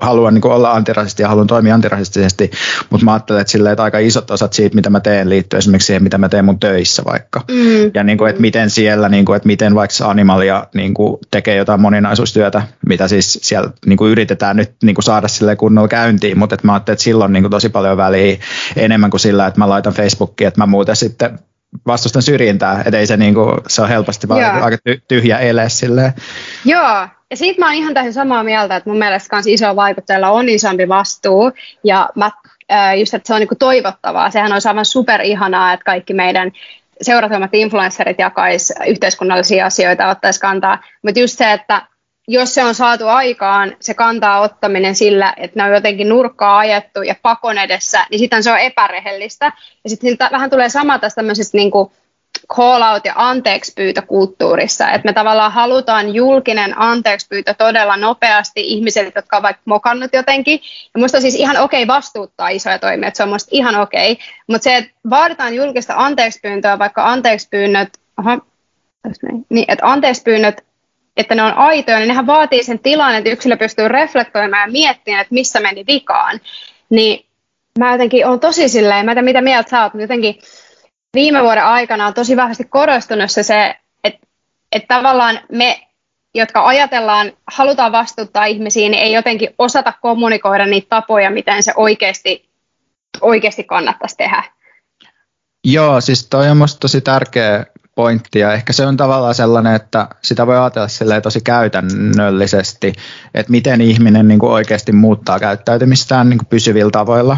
haluan 0.00 0.34
niin 0.34 0.42
kuin 0.42 0.52
olla 0.52 0.72
antirasisti 0.72 1.22
ja 1.22 1.28
haluan 1.28 1.46
toimia 1.46 1.74
antirasistisesti, 1.74 2.50
mutta 2.90 3.04
mä 3.04 3.12
ajattelen, 3.12 3.40
että, 3.40 3.50
sille, 3.50 3.70
että 3.70 3.82
aika 3.82 3.98
isot 3.98 4.30
osat 4.30 4.52
siitä, 4.52 4.74
mitä 4.74 4.90
mä 4.90 5.00
teen, 5.00 5.28
liittyy 5.28 5.58
esimerkiksi 5.58 5.86
siihen, 5.86 6.02
mitä 6.02 6.18
mä 6.18 6.28
teen 6.28 6.44
mun 6.44 6.60
töissä 6.60 7.02
vaikka. 7.04 7.40
Mm. 7.50 7.90
Ja 7.94 8.04
niin 8.04 8.18
kuin, 8.18 8.30
että 8.30 8.40
miten 8.40 8.70
siellä, 8.70 9.08
niin 9.08 9.24
kuin, 9.24 9.36
että 9.36 9.46
miten 9.46 9.74
vaikka 9.74 10.04
Animalia 10.04 10.66
niin 10.74 10.94
kuin 10.94 11.18
tekee 11.30 11.56
jotain 11.56 11.80
moninaisuustyötä, 11.80 12.62
mitä 12.88 13.08
siis 13.08 13.38
siellä 13.42 13.70
niin 13.86 13.96
kuin 13.96 14.10
yritetään 14.10 14.56
nyt 14.56 14.72
niin 14.82 14.94
kuin 14.94 15.04
saada 15.04 15.28
sille 15.28 15.56
kunnolla 15.56 15.88
käyntiin, 15.88 16.38
mutta 16.38 16.54
että 16.54 16.66
mä 16.66 16.72
ajattelen, 16.72 16.94
että 16.94 17.04
silloin 17.04 17.32
niin 17.32 17.42
kuin 17.42 17.50
tosi 17.50 17.68
paljon 17.68 17.96
väliä 17.96 18.36
enemmän 18.76 19.10
kuin 19.10 19.20
sillä, 19.20 19.46
että 19.46 19.60
mä 19.60 19.68
laitan 19.74 19.92
Facebookiin, 19.92 20.48
että 20.48 20.60
mä 20.60 20.66
muuten 20.66 20.96
sitten 20.96 21.38
vastustan 21.86 22.22
syrjintää, 22.22 22.82
että 22.86 22.98
ei 22.98 23.06
se, 23.06 23.16
niinku, 23.16 23.56
se 23.68 23.82
on 23.82 23.88
helposti 23.88 24.28
vaan 24.28 24.40
Joo. 24.40 24.64
aika 24.64 24.78
tyhjä 25.08 25.38
ele 25.38 25.68
silleen. 25.68 26.12
Joo, 26.64 27.08
ja 27.30 27.36
siitä 27.36 27.60
mä 27.60 27.66
oon 27.66 27.74
ihan 27.74 27.94
täysin 27.94 28.12
samaa 28.12 28.44
mieltä, 28.44 28.76
että 28.76 28.90
mun 28.90 28.98
mielestä 28.98 29.28
kans 29.28 29.46
iso 29.46 29.76
vaikuttajalla 29.76 30.30
on 30.30 30.48
isompi 30.48 30.88
vastuu, 30.88 31.52
ja 31.84 32.08
mä, 32.14 32.30
äh, 32.72 32.98
just, 32.98 33.14
että 33.14 33.26
se 33.26 33.34
on 33.34 33.40
niinku 33.40 33.54
toivottavaa, 33.54 34.30
sehän 34.30 34.52
on 34.52 34.60
aivan 34.68 34.84
super 34.84 35.20
ihanaa, 35.22 35.72
että 35.72 35.84
kaikki 35.84 36.14
meidän 36.14 36.52
seuratuimmat 37.02 37.54
influencerit 37.54 38.18
jakais 38.18 38.72
yhteiskunnallisia 38.86 39.66
asioita, 39.66 40.08
ottaisi 40.08 40.40
kantaa, 40.40 40.78
mutta 41.02 41.20
just 41.20 41.38
se, 41.38 41.52
että 41.52 41.82
jos 42.28 42.54
se 42.54 42.64
on 42.64 42.74
saatu 42.74 43.08
aikaan, 43.08 43.76
se 43.80 43.94
kantaa 43.94 44.40
ottaminen 44.40 44.94
sillä, 44.94 45.34
että 45.36 45.60
ne 45.60 45.68
on 45.68 45.74
jotenkin 45.74 46.08
nurkkaa 46.08 46.58
ajettu 46.58 47.02
ja 47.02 47.14
pakon 47.22 47.58
edessä, 47.58 48.06
niin 48.10 48.18
sitten 48.18 48.42
se 48.42 48.52
on 48.52 48.58
epärehellistä. 48.58 49.52
Ja 49.84 49.90
sitten 49.90 50.16
vähän 50.32 50.50
tulee 50.50 50.68
sama 50.68 50.98
tästä 50.98 51.16
tämmöisestä 51.16 51.56
niin 51.56 51.70
kuin 51.70 51.90
call 52.56 52.82
out 52.92 53.04
ja 53.04 53.12
anteeksi 53.16 53.72
pyytö 53.76 54.02
kulttuurissa, 54.02 54.90
että 54.90 55.08
me 55.08 55.12
tavallaan 55.12 55.52
halutaan 55.52 56.14
julkinen 56.14 56.80
anteeksi 56.80 57.26
pyytö 57.28 57.54
todella 57.54 57.96
nopeasti 57.96 58.60
ihmisille, 58.60 59.12
jotka 59.14 59.36
ovat 59.36 59.56
mokannut 59.64 60.10
jotenkin. 60.12 60.60
Ja 60.94 61.00
musta 61.00 61.20
siis 61.20 61.34
ihan 61.34 61.56
okei 61.56 61.82
okay 61.82 61.96
vastuuttaa 61.96 62.48
isoja 62.48 62.78
toimia, 62.78 63.08
että 63.08 63.16
se 63.16 63.22
on 63.22 63.28
musta 63.28 63.48
ihan 63.52 63.80
okei. 63.80 64.12
Okay. 64.12 64.24
Mutta 64.46 64.64
se, 64.64 64.76
että 64.76 64.90
vaaditaan 65.10 65.54
julkista 65.54 65.94
anteeksi 65.96 66.40
pyyntöä, 66.42 66.78
vaikka 66.78 67.10
anteeksi 67.10 67.48
pyynnöt, 67.50 67.88
aha, 68.16 68.38
niin, 69.48 69.64
että 69.68 69.86
anteeksi 69.86 70.22
pyynnöt 70.22 70.64
että 71.16 71.34
ne 71.34 71.42
on 71.42 71.54
aitoja, 71.54 71.98
niin 71.98 72.08
nehän 72.08 72.26
vaatii 72.26 72.64
sen 72.64 72.78
tilan, 72.78 73.14
että 73.14 73.30
yksilö 73.30 73.56
pystyy 73.56 73.88
reflektoimaan 73.88 74.68
ja 74.68 74.72
miettimään, 74.72 75.20
että 75.20 75.34
missä 75.34 75.60
meni 75.60 75.84
vikaan. 75.86 76.40
Niin 76.90 77.26
mä 77.78 77.92
jotenkin 77.92 78.26
on 78.26 78.40
tosi 78.40 78.68
silleen, 78.68 79.06
mä 79.06 79.12
en 79.12 79.24
mitä 79.24 79.40
mieltä 79.40 79.70
sä 79.70 79.82
oot, 79.82 79.94
mutta 79.94 80.02
jotenkin 80.02 80.38
viime 81.14 81.42
vuoden 81.42 81.64
aikana 81.64 82.06
on 82.06 82.14
tosi 82.14 82.36
vahvasti 82.36 82.64
korostunut 82.64 83.30
se, 83.30 83.42
se 83.42 83.74
että, 84.04 84.26
että 84.72 84.94
tavallaan 84.94 85.40
me, 85.52 85.80
jotka 86.34 86.66
ajatellaan, 86.66 87.32
halutaan 87.46 87.92
vastuuttaa 87.92 88.44
ihmisiä, 88.44 88.88
niin 88.88 89.02
ei 89.02 89.12
jotenkin 89.12 89.54
osata 89.58 89.92
kommunikoida 90.02 90.66
niitä 90.66 90.86
tapoja, 90.88 91.30
miten 91.30 91.62
se 91.62 91.72
oikeasti, 91.76 92.48
oikeasti 93.20 93.64
kannattaisi 93.64 94.16
tehdä. 94.16 94.44
Joo, 95.64 96.00
siis 96.00 96.26
toi 96.26 96.50
on 96.50 96.56
musta 96.56 96.80
tosi 96.80 97.00
tärkeä 97.00 97.66
pointti 97.94 98.38
ja 98.38 98.52
ehkä 98.52 98.72
se 98.72 98.86
on 98.86 98.96
tavallaan 98.96 99.34
sellainen, 99.34 99.74
että 99.74 100.08
sitä 100.22 100.46
voi 100.46 100.58
ajatella 100.58 101.20
tosi 101.20 101.40
käytännöllisesti, 101.40 102.92
että 103.34 103.50
miten 103.50 103.80
ihminen 103.80 104.28
niin 104.28 104.38
kuin 104.38 104.52
oikeasti 104.52 104.92
muuttaa 104.92 105.40
käyttäytymistään 105.40 106.28
niin 106.30 106.38
kuin 106.38 106.48
pysyvillä 106.48 106.90
tavoilla. 106.90 107.36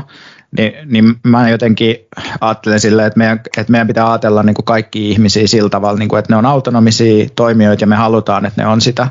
Niin, 0.58 0.72
niin 0.84 1.14
mä 1.22 1.50
jotenkin 1.50 1.96
ajattelen 2.40 2.80
silleen, 2.80 3.06
että 3.06 3.18
meidän, 3.18 3.40
että 3.56 3.70
meidän 3.70 3.86
pitää 3.86 4.10
ajatella 4.10 4.42
niin 4.42 4.54
kuin 4.54 4.64
kaikki 4.64 5.10
ihmisiä 5.10 5.46
sillä 5.46 5.70
tavalla, 5.70 5.98
niin 5.98 6.08
kuin, 6.08 6.18
että 6.18 6.32
ne 6.32 6.36
on 6.36 6.46
autonomisia 6.46 7.26
toimijoita 7.36 7.82
ja 7.82 7.86
me 7.86 7.96
halutaan, 7.96 8.46
että 8.46 8.62
ne 8.62 8.68
on 8.68 8.80
sitä. 8.80 9.08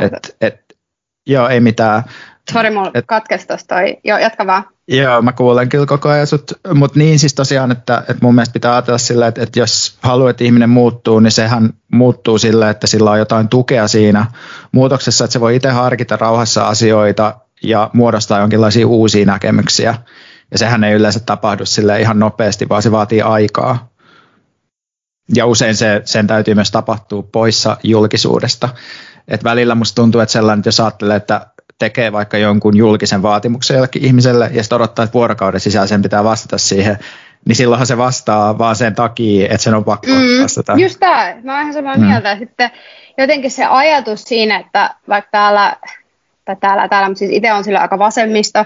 Et, 0.00 0.36
et, 0.40 0.60
joo, 1.26 1.48
ei 1.48 1.60
mitään. 1.60 2.02
Sori, 2.52 2.70
mulla 2.70 2.92
katkesi 3.06 3.46
tuosta 3.46 3.74
toi. 3.74 3.96
Joo, 4.04 4.18
jatka 4.18 4.46
vaan. 4.46 4.64
Joo, 4.88 5.22
mä 5.22 5.32
kuulen 5.32 5.68
kyllä 5.68 5.86
koko 5.86 6.08
ajan 6.08 6.26
sut, 6.26 6.52
mutta 6.74 6.98
niin 6.98 7.18
siis 7.18 7.34
tosiaan, 7.34 7.72
että, 7.72 7.98
että 7.98 8.18
mun 8.22 8.34
mielestä 8.34 8.52
pitää 8.52 8.72
ajatella 8.72 8.98
sillä, 8.98 9.26
että, 9.26 9.42
että 9.42 9.58
jos 9.58 9.98
haluaa, 10.02 10.30
että 10.30 10.44
ihminen 10.44 10.70
muuttuu, 10.70 11.20
niin 11.20 11.32
sehän 11.32 11.70
muuttuu 11.92 12.38
sillä, 12.38 12.70
että 12.70 12.86
sillä 12.86 13.10
on 13.10 13.18
jotain 13.18 13.48
tukea 13.48 13.88
siinä 13.88 14.26
muutoksessa, 14.72 15.24
että 15.24 15.32
se 15.32 15.40
voi 15.40 15.56
itse 15.56 15.68
harkita 15.68 16.16
rauhassa 16.16 16.68
asioita 16.68 17.34
ja 17.62 17.90
muodostaa 17.92 18.40
jonkinlaisia 18.40 18.86
uusia 18.86 19.26
näkemyksiä. 19.26 19.94
Ja 20.50 20.58
sehän 20.58 20.84
ei 20.84 20.94
yleensä 20.94 21.20
tapahdu 21.20 21.66
sille 21.66 22.00
ihan 22.00 22.18
nopeasti, 22.18 22.68
vaan 22.68 22.82
se 22.82 22.90
vaatii 22.90 23.22
aikaa. 23.22 23.88
Ja 25.34 25.46
usein 25.46 25.76
se, 25.76 26.02
sen 26.04 26.26
täytyy 26.26 26.54
myös 26.54 26.70
tapahtua 26.70 27.22
poissa 27.22 27.76
julkisuudesta. 27.82 28.68
Et 29.28 29.44
välillä 29.44 29.74
musta 29.74 29.94
tuntuu, 29.94 30.20
että 30.20 30.32
sellainen, 30.32 30.58
että 30.58 30.68
jos 30.68 30.80
ajattelee, 30.80 31.16
että 31.16 31.46
tekee 31.78 32.12
vaikka 32.12 32.38
jonkun 32.38 32.76
julkisen 32.76 33.22
vaatimuksen 33.22 33.74
jollekin 33.74 34.04
ihmiselle 34.04 34.50
ja 34.52 34.62
sitten 34.62 34.76
odottaa, 34.76 35.02
että 35.02 35.14
vuorokauden 35.14 35.60
sisällä 35.60 35.86
sen 35.86 36.02
pitää 36.02 36.24
vastata 36.24 36.58
siihen, 36.58 36.98
niin 37.44 37.56
silloinhan 37.56 37.86
se 37.86 37.96
vastaa 37.96 38.58
vaan 38.58 38.76
sen 38.76 38.94
takia, 38.94 39.44
että 39.44 39.58
sen 39.58 39.74
on 39.74 39.84
pakko 39.84 40.06
mm, 40.06 40.42
vastata. 40.42 40.74
Just 40.76 41.00
tämä, 41.00 41.34
mä 41.42 41.52
oon 41.52 41.60
ihan 41.60 41.74
samaa 41.74 41.96
mm. 41.96 42.04
mieltä. 42.04 42.38
Sitten 42.38 42.70
jotenkin 43.18 43.50
se 43.50 43.64
ajatus 43.64 44.24
siinä, 44.24 44.58
että 44.58 44.94
vaikka 45.08 45.30
täällä, 45.30 45.76
tai 46.44 46.56
täällä, 46.60 46.88
täällä 46.88 47.14
siis 47.14 47.30
itse 47.30 47.52
on 47.52 47.64
sillä 47.64 47.80
aika 47.80 47.98
vasemmista, 47.98 48.64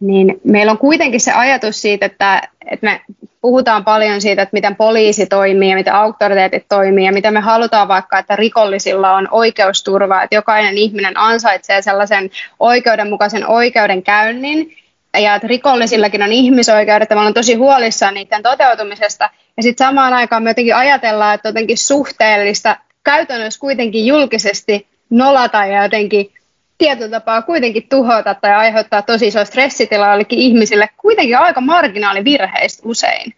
niin 0.00 0.40
meillä 0.44 0.72
on 0.72 0.78
kuitenkin 0.78 1.20
se 1.20 1.32
ajatus 1.32 1.82
siitä, 1.82 2.06
että, 2.06 2.48
että 2.70 2.86
me 2.86 3.00
puhutaan 3.40 3.84
paljon 3.84 4.20
siitä, 4.20 4.42
että 4.42 4.54
miten 4.54 4.76
poliisi 4.76 5.26
toimii 5.26 5.70
ja 5.70 5.76
miten 5.76 5.94
auktoriteetit 5.94 6.64
toimii 6.68 7.04
ja 7.04 7.12
miten 7.12 7.34
me 7.34 7.40
halutaan 7.40 7.88
vaikka, 7.88 8.18
että 8.18 8.36
rikollisilla 8.36 9.12
on 9.12 9.28
oikeusturva, 9.30 10.22
että 10.22 10.36
jokainen 10.36 10.78
ihminen 10.78 11.16
ansaitsee 11.16 11.82
sellaisen 11.82 12.30
oikeudenmukaisen 12.60 13.46
oikeudenkäynnin 13.46 14.76
ja 15.18 15.34
että 15.34 15.48
rikollisillakin 15.48 16.22
on 16.22 16.32
ihmisoikeudet 16.32 17.10
ja 17.10 17.16
me 17.16 17.20
ollaan 17.20 17.34
tosi 17.34 17.54
huolissaan 17.54 18.14
niiden 18.14 18.42
toteutumisesta. 18.42 19.30
Ja 19.56 19.62
sitten 19.62 19.86
samaan 19.86 20.12
aikaan 20.12 20.42
me 20.42 20.50
jotenkin 20.50 20.76
ajatellaan, 20.76 21.34
että 21.34 21.48
jotenkin 21.48 21.78
suhteellista 21.78 22.76
käytännössä 23.04 23.60
kuitenkin 23.60 24.06
julkisesti 24.06 24.86
nolata 25.10 25.66
ja 25.66 25.82
jotenkin 25.82 26.32
tietyllä 26.80 27.08
tapaa 27.08 27.42
kuitenkin 27.42 27.88
tuhota 27.88 28.34
tai 28.34 28.54
aiheuttaa 28.54 29.02
tosi 29.02 29.26
iso 29.26 29.44
stressitilaa 29.44 30.18
ihmisille 30.30 30.88
kuitenkin 30.96 31.38
aika 31.38 31.60
marginaalivirheistä 31.60 32.82
usein. 32.84 33.34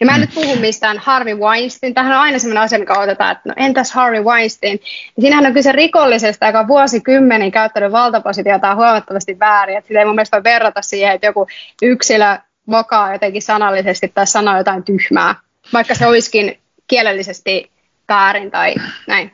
Ja 0.00 0.06
mä 0.06 0.12
en 0.12 0.18
mm. 0.18 0.20
nyt 0.20 0.34
puhu 0.34 0.56
mistään 0.56 0.98
Harvey 0.98 1.34
Weinstein. 1.34 1.94
Tähän 1.94 2.12
on 2.12 2.18
aina 2.18 2.38
sellainen 2.38 2.62
asia, 2.62 2.78
mikä 2.78 2.98
otetaan, 2.98 3.32
että 3.32 3.48
no 3.48 3.54
entäs 3.56 3.92
Harvey 3.92 4.22
Weinstein? 4.22 4.80
Ja 5.16 5.20
siinähän 5.20 5.46
on 5.46 5.52
kyse 5.52 5.72
rikollisesta, 5.72 6.46
joka 6.46 6.60
on 6.60 6.68
vuosikymmeniä 6.68 7.50
käyttänyt 7.50 7.92
valtapositiota 7.92 8.74
huomattavasti 8.74 9.38
väärin. 9.38 9.76
Että 9.76 9.88
sitä 9.88 10.00
ei 10.00 10.06
mun 10.06 10.14
mielestä 10.14 10.36
voi 10.36 10.44
verrata 10.44 10.82
siihen, 10.82 11.14
että 11.14 11.26
joku 11.26 11.46
yksilö 11.82 12.38
mokaa 12.66 13.12
jotenkin 13.12 13.42
sanallisesti 13.42 14.12
tai 14.14 14.26
sanoo 14.26 14.56
jotain 14.56 14.84
tyhmää, 14.84 15.34
vaikka 15.72 15.94
se 15.94 16.06
olisikin 16.06 16.58
kielellisesti 16.86 17.70
väärin 18.08 18.50
tai 18.50 18.74
näin. 19.06 19.32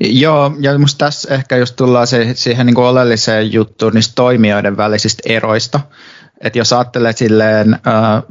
Joo, 0.00 0.52
ja 0.60 0.78
musta 0.78 1.04
tässä 1.04 1.34
ehkä 1.34 1.56
just 1.56 1.76
tullaan 1.76 2.06
se, 2.06 2.30
siihen 2.34 2.66
niin 2.66 2.74
kuin 2.74 2.86
oleelliseen 2.86 3.52
juttuun 3.52 3.92
niistä 3.94 4.12
toimijoiden 4.14 4.76
välisistä 4.76 5.22
eroista. 5.26 5.80
Että 6.40 6.58
jos 6.58 6.72
ajattelee 6.72 7.12
silleen, 7.12 7.74
äh, 7.74 8.22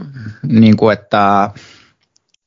niin 0.43 0.77
kuin 0.77 0.93
että, 0.93 1.49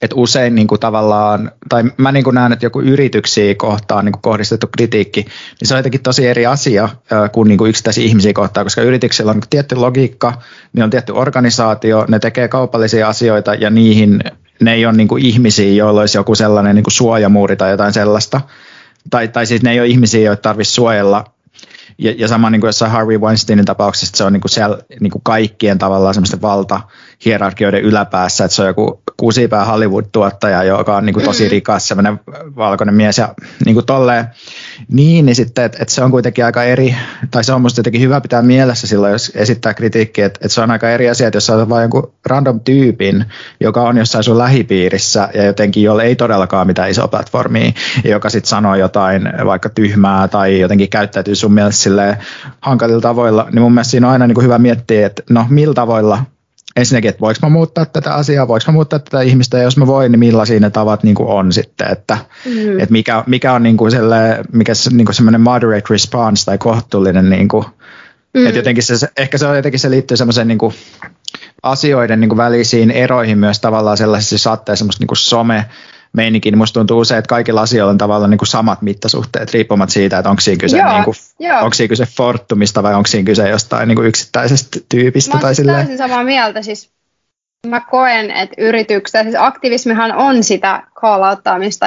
että 0.02 0.16
usein 0.16 0.54
niin 0.54 0.66
kuin 0.66 0.80
tavallaan, 0.80 1.52
tai 1.68 1.84
mä 1.96 2.12
niin 2.12 2.25
kuin 2.25 2.34
näen, 2.34 2.52
että 2.52 2.66
joku 2.66 2.80
yrityksiä 2.80 3.54
kohtaan 3.54 4.04
niin 4.04 4.12
kuin 4.12 4.22
kohdistettu 4.22 4.66
kritiikki, 4.66 5.20
niin 5.20 5.68
se 5.68 5.75
on 5.75 5.78
jotenkin 5.78 6.02
tosi 6.02 6.26
eri 6.26 6.46
asia 6.46 6.88
kuin, 7.32 7.49
niin 7.49 7.58
kuin 7.58 7.68
yksittäisiä 7.68 8.04
ihmisiä 8.04 8.32
kohtaan, 8.32 8.66
koska 8.66 8.82
yrityksillä 8.82 9.30
on 9.30 9.37
niin 9.37 9.50
tietty 9.50 9.75
logiikka, 9.75 10.42
niin 10.72 10.84
on 10.84 10.90
tietty 10.90 11.12
organisaatio, 11.12 12.04
ne 12.08 12.18
tekee 12.18 12.49
kaupallisia 12.49 13.08
asioita 13.08 13.54
ja 13.54 13.70
niihin 13.70 14.20
ne 14.61 14.72
ei 14.72 14.87
ole 14.87 14.94
niin 14.94 15.08
kuin 15.08 15.25
ihmisiä, 15.25 15.72
joilla 15.72 16.00
olisi 16.00 16.18
joku 16.18 16.34
sellainen 16.34 16.75
niin 16.75 16.84
kuin 16.84 16.92
suojamuuri 16.92 17.56
tai 17.56 17.70
jotain 17.70 17.92
sellaista. 17.92 18.40
Tai, 19.11 19.28
tai 19.28 19.47
siis 19.47 19.62
ne 19.62 19.71
ei 19.71 19.80
ole 19.80 19.88
ihmisiä, 19.88 20.21
joita 20.21 20.42
tarvitsisi 20.42 20.75
suojella. 20.75 21.25
Ja, 21.99 22.14
ja 22.18 22.28
sama 22.28 22.50
niin 22.50 22.61
kuin 22.61 22.68
jossain 22.68 22.90
Harvey 22.90 23.18
Weinsteinin 23.18 23.64
tapauksessa, 23.64 24.16
se 24.16 24.25
on 24.25 24.32
niin 24.32 24.40
kuin 24.40 24.50
siellä 24.50 24.78
niin 25.00 25.11
kuin 25.11 25.23
kaikkien 25.23 25.78
tavallaan 25.78 26.14
semmoisten 26.14 26.42
valtahierarkioiden 27.23 27.83
yläpäässä, 27.83 28.45
että 28.45 28.55
se 28.55 28.62
on 28.62 28.69
joku 28.69 29.02
kusipää 29.17 29.64
Hollywood-tuottaja, 29.64 30.64
joka 30.64 30.97
on 30.97 31.07
niin 31.07 31.14
kuin 31.14 31.25
tosi 31.25 31.45
mm. 31.45 31.50
rikas, 31.50 31.88
semmoinen 31.88 32.21
valkoinen 32.57 32.95
mies 32.95 33.19
ja 33.19 33.35
niin 33.64 33.75
kuin 33.75 33.87
tolleen. 33.87 34.25
Niin, 34.88 35.26
niin 35.26 35.37
sitten, 35.37 35.64
että, 35.64 35.79
että 35.83 35.95
se 35.95 36.02
on 36.02 36.11
kuitenkin 36.11 36.45
aika 36.45 36.64
eri, 36.64 36.97
tai 37.31 37.45
se 37.45 37.52
on 37.52 37.62
musta 37.62 37.79
jotenkin 37.79 38.00
hyvä 38.00 38.21
pitää 38.21 38.43
mielessä 38.43 38.87
silloin, 38.87 39.12
jos 39.12 39.33
esittää 39.35 39.75
kritiikkiä, 39.75 40.26
että, 40.26 40.38
että 40.43 40.55
se 40.55 40.61
on 40.61 40.71
aika 40.71 40.91
eri 40.91 41.11
asia, 41.11 41.26
että 41.26 41.37
jos 41.37 41.47
sä 41.47 41.69
vain 41.69 41.83
jonkun 41.83 42.12
random 42.26 42.61
tyypin, 42.61 43.25
joka 43.61 43.83
on 43.83 43.97
jossain 43.97 44.25
sun 44.25 44.38
lähipiirissä 44.38 45.29
ja 45.35 45.45
jotenkin, 45.45 45.83
jolle 45.83 46.02
ei 46.02 46.17
todellakaan 46.17 46.67
mitään 46.67 46.91
isoa 46.91 47.09
platformia, 47.09 47.73
joka 48.05 48.31
sitten 48.31 48.49
sanoo 48.49 48.75
jotain 48.75 49.23
vaikka 49.45 49.69
tyhmää 49.69 50.29
tai 50.29 50.61
jotenkin 50.61 50.91
käyttäytyy 50.91 51.35
sun 51.35 51.52
mielestä 51.52 51.83
silleen 51.83 52.17
hankalilla 52.61 53.00
tavoilla, 53.00 53.47
niin 53.52 53.62
mun 53.62 53.73
mielestä 53.73 53.91
siinä 53.91 54.07
on 54.07 54.12
aina 54.12 54.26
niin 54.26 54.35
kuin 54.35 54.45
hyvä 54.45 54.59
miettiä, 54.59 55.07
että 55.07 55.23
no 55.31 55.47
millä 55.49 55.75
tavoilla 55.75 56.19
ensinnäkin, 56.76 57.09
että 57.09 57.21
voiko 57.21 57.38
mä 57.43 57.49
muuttaa 57.49 57.87
tätä 57.87 58.14
asiaa, 58.14 58.49
voiko 58.49 58.64
mä 58.67 58.73
muuttaa 58.73 58.99
tätä 58.99 59.21
ihmistä, 59.21 59.59
ja 59.59 59.64
jos 59.64 59.76
mä 59.76 59.87
voin, 59.87 60.12
niin 60.12 60.21
millaisia 60.21 60.61
ne 60.61 60.71
tavat 60.71 61.02
niin 61.02 61.14
kuin 61.14 61.29
on 61.29 61.52
sitten, 61.52 61.91
että, 61.91 62.19
mm. 62.45 62.81
että 62.81 62.93
mikä, 62.93 63.25
mikä 63.26 63.52
on 63.52 63.62
niin 63.62 63.76
kuin 63.76 63.91
selle, 63.91 64.45
mikä 64.52 64.73
niin 64.91 65.05
kuin 65.05 65.14
semmoinen 65.14 65.41
moderate 65.41 65.87
response 65.91 66.45
tai 66.45 66.59
kohtuullinen, 66.59 67.31
niin 67.31 67.49
kuin, 67.49 67.64
mm. 68.35 68.47
että 68.47 68.59
jotenkin 68.59 68.83
se, 68.83 69.09
ehkä 69.17 69.38
se 69.38 69.47
on 69.47 69.57
jotenkin 69.57 69.81
se 69.81 69.91
liittyy 69.91 70.16
semmoiseen 70.16 70.49
niin 70.49 70.59
kuin 70.59 70.75
asioiden 71.62 72.20
niin 72.20 72.29
kuin 72.29 72.37
välisiin 72.37 72.90
eroihin 72.90 73.38
myös 73.38 73.61
tavallaan 73.61 73.96
sellaisissa 73.96 74.38
saattaa 74.38 74.77
semmoista 74.77 75.03
niin 75.03 75.09
kuin 75.09 75.18
some, 75.18 75.64
meininki, 76.12 76.51
niin 76.51 76.59
musta 76.59 76.81
tuntuu 76.81 77.01
usein, 77.01 77.18
että 77.18 77.29
kaikilla 77.29 77.62
asioilla 77.62 77.90
on 77.90 77.98
tavallaan 77.98 78.31
niin 78.31 78.38
kuin 78.38 78.48
samat 78.48 78.83
mittasuhteet, 78.83 79.53
riippumatta 79.53 79.92
siitä, 79.92 80.18
että 80.18 80.31
onko 80.31 80.40
siinä 80.40 80.61
kyse, 80.61 80.79
joo, 80.79 80.92
niin 80.92 81.05
kuin, 81.05 81.14
onko 81.62 81.75
siinä 81.75 81.88
kyse 81.88 82.07
Fortumista 82.16 82.83
vai 82.83 82.94
onko 82.94 83.07
siinä 83.07 83.27
kyse 83.27 83.48
jostain 83.48 83.88
niin 83.88 83.96
kuin 83.96 84.09
yksittäisestä 84.09 84.79
tyypistä. 84.88 85.35
Mä 85.35 85.40
tai 85.40 85.55
siis 85.55 85.66
täysin 85.66 85.98
samaa 85.98 86.25
mieltä. 86.25 86.62
Siis 86.62 86.90
mä 87.66 87.81
koen, 87.81 88.31
että 88.31 88.55
yritykset, 88.59 89.22
siis 89.22 89.37
aktivismihan 89.38 90.12
on 90.12 90.44
sitä 90.44 90.83
call 91.01 91.22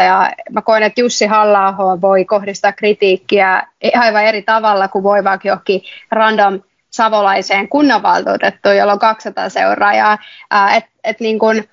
ja 0.05 0.31
mä 0.51 0.61
koen, 0.61 0.83
että 0.83 1.01
Jussi 1.01 1.25
halla 1.25 1.77
voi 2.01 2.25
kohdistaa 2.25 2.71
kritiikkiä 2.71 3.67
aivan 3.99 4.23
eri 4.23 4.41
tavalla 4.41 4.87
kuin 4.87 5.03
voi 5.03 5.23
vaikka 5.23 5.47
johonkin 5.47 5.81
random 6.11 6.59
savolaiseen 6.89 7.69
kunnanvaltuutettuun, 7.69 8.77
jolla 8.77 8.93
on 8.93 8.99
200 8.99 9.49
seuraajaa. 9.49 10.17
Että 10.75 10.89
et 11.03 11.19
niin 11.19 11.39
kun, 11.39 11.63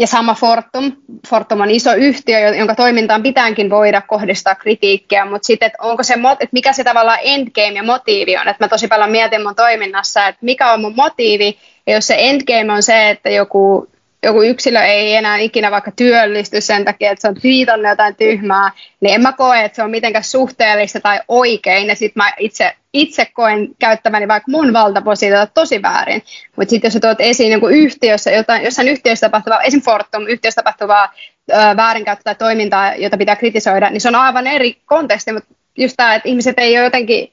ja 0.00 0.06
sama 0.06 0.34
Fortum. 0.34 0.92
Fortum 1.28 1.60
on 1.60 1.70
iso 1.70 1.94
yhtiö, 1.94 2.38
jonka 2.38 2.74
toimintaan 2.74 3.22
pitääkin 3.22 3.70
voida 3.70 4.00
kohdistaa 4.00 4.54
kritiikkiä, 4.54 5.24
mutta 5.24 5.46
sitten, 5.46 5.66
että 5.66 5.82
onko 5.82 6.02
se, 6.02 6.14
että 6.14 6.52
mikä 6.52 6.72
se 6.72 6.84
tavallaan 6.84 7.18
endgame 7.22 7.72
ja 7.72 7.82
motiivi 7.82 8.36
on. 8.36 8.48
Että 8.48 8.64
mä 8.64 8.68
tosi 8.68 8.88
paljon 8.88 9.10
mietin 9.10 9.42
mun 9.42 9.54
toiminnassa, 9.54 10.28
että 10.28 10.38
mikä 10.44 10.72
on 10.72 10.80
mun 10.80 10.94
motiivi, 10.96 11.58
ja 11.86 11.94
jos 11.94 12.06
se 12.06 12.16
endgame 12.18 12.72
on 12.72 12.82
se, 12.82 13.10
että 13.10 13.30
joku 13.30 13.88
joku 14.22 14.42
yksilö 14.42 14.82
ei 14.82 15.14
enää 15.14 15.38
ikinä 15.38 15.70
vaikka 15.70 15.90
työllisty 15.96 16.60
sen 16.60 16.84
takia, 16.84 17.10
että 17.10 17.22
se 17.22 17.28
on 17.28 17.34
twiitannut 17.34 17.90
jotain 17.90 18.16
tyhmää, 18.16 18.70
niin 19.00 19.14
en 19.14 19.22
mä 19.22 19.32
koe, 19.32 19.64
että 19.64 19.76
se 19.76 19.82
on 19.82 19.90
mitenkään 19.90 20.24
suhteellista 20.24 21.00
tai 21.00 21.20
oikein, 21.28 21.88
ja 21.88 21.94
sitten 21.94 22.22
mä 22.22 22.32
itse, 22.38 22.76
itse 22.96 23.26
koen 23.26 23.68
käyttämäni 23.78 24.28
vaikka 24.28 24.50
mun 24.50 24.72
valtapositiota 24.72 25.46
tosi 25.46 25.82
väärin. 25.82 26.22
Mutta 26.56 26.70
sitten 26.70 26.88
jos 26.88 26.92
sä 26.92 27.00
tuot 27.00 27.20
esiin 27.20 27.52
joku 27.52 27.68
yhtiössä, 27.68 28.30
jotain, 28.30 28.64
jossain 28.64 28.88
yhtiössä 28.88 29.26
tapahtuvaa, 29.26 29.62
esim. 29.62 29.80
Fortum, 29.80 30.26
yhtiössä 30.26 30.62
tapahtuvaa 30.62 31.12
ö, 31.52 31.54
väärinkäyttöä 31.76 32.22
tai 32.24 32.34
toimintaa, 32.34 32.94
jota 32.94 33.16
pitää 33.16 33.36
kritisoida, 33.36 33.90
niin 33.90 34.00
se 34.00 34.08
on 34.08 34.14
aivan 34.14 34.46
eri 34.46 34.76
konteksti, 34.86 35.32
mutta 35.32 35.54
just 35.78 35.94
tämä, 35.96 36.14
että 36.14 36.28
ihmiset 36.28 36.58
ei 36.58 36.78
ole 36.78 36.84
jotenkin, 36.84 37.32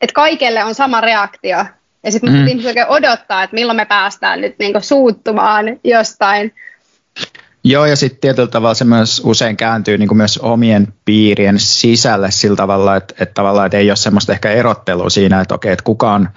että 0.00 0.14
kaikelle 0.14 0.64
on 0.64 0.74
sama 0.74 1.00
reaktio, 1.00 1.64
ja 2.04 2.12
sitten 2.12 2.32
mm. 2.32 2.46
ihmiset 2.46 2.68
oikein 2.68 2.86
odottaa, 2.88 3.42
että 3.42 3.54
milloin 3.54 3.76
me 3.76 3.84
päästään 3.84 4.40
nyt 4.40 4.58
niinku 4.58 4.80
suuttumaan 4.80 5.80
jostain. 5.84 6.54
Joo, 7.68 7.86
ja 7.86 7.96
sitten 7.96 8.20
tietyllä 8.20 8.48
tavalla 8.48 8.74
se 8.74 8.84
myös 8.84 9.22
usein 9.24 9.56
kääntyy 9.56 9.98
niin 9.98 10.08
kuin 10.08 10.18
myös 10.18 10.38
omien 10.38 10.88
piirien 11.04 11.58
sisälle 11.58 12.30
sillä 12.30 12.56
tavalla, 12.56 12.96
että, 12.96 13.14
että 13.20 13.34
tavallaan 13.34 13.66
että 13.66 13.78
ei 13.78 13.90
ole 13.90 13.96
semmoista 13.96 14.32
ehkä 14.32 14.50
erottelua 14.50 15.10
siinä, 15.10 15.40
että 15.40 15.54
okei, 15.54 15.72
että 15.72 15.82
kuka 15.82 16.12
on, 16.12 16.28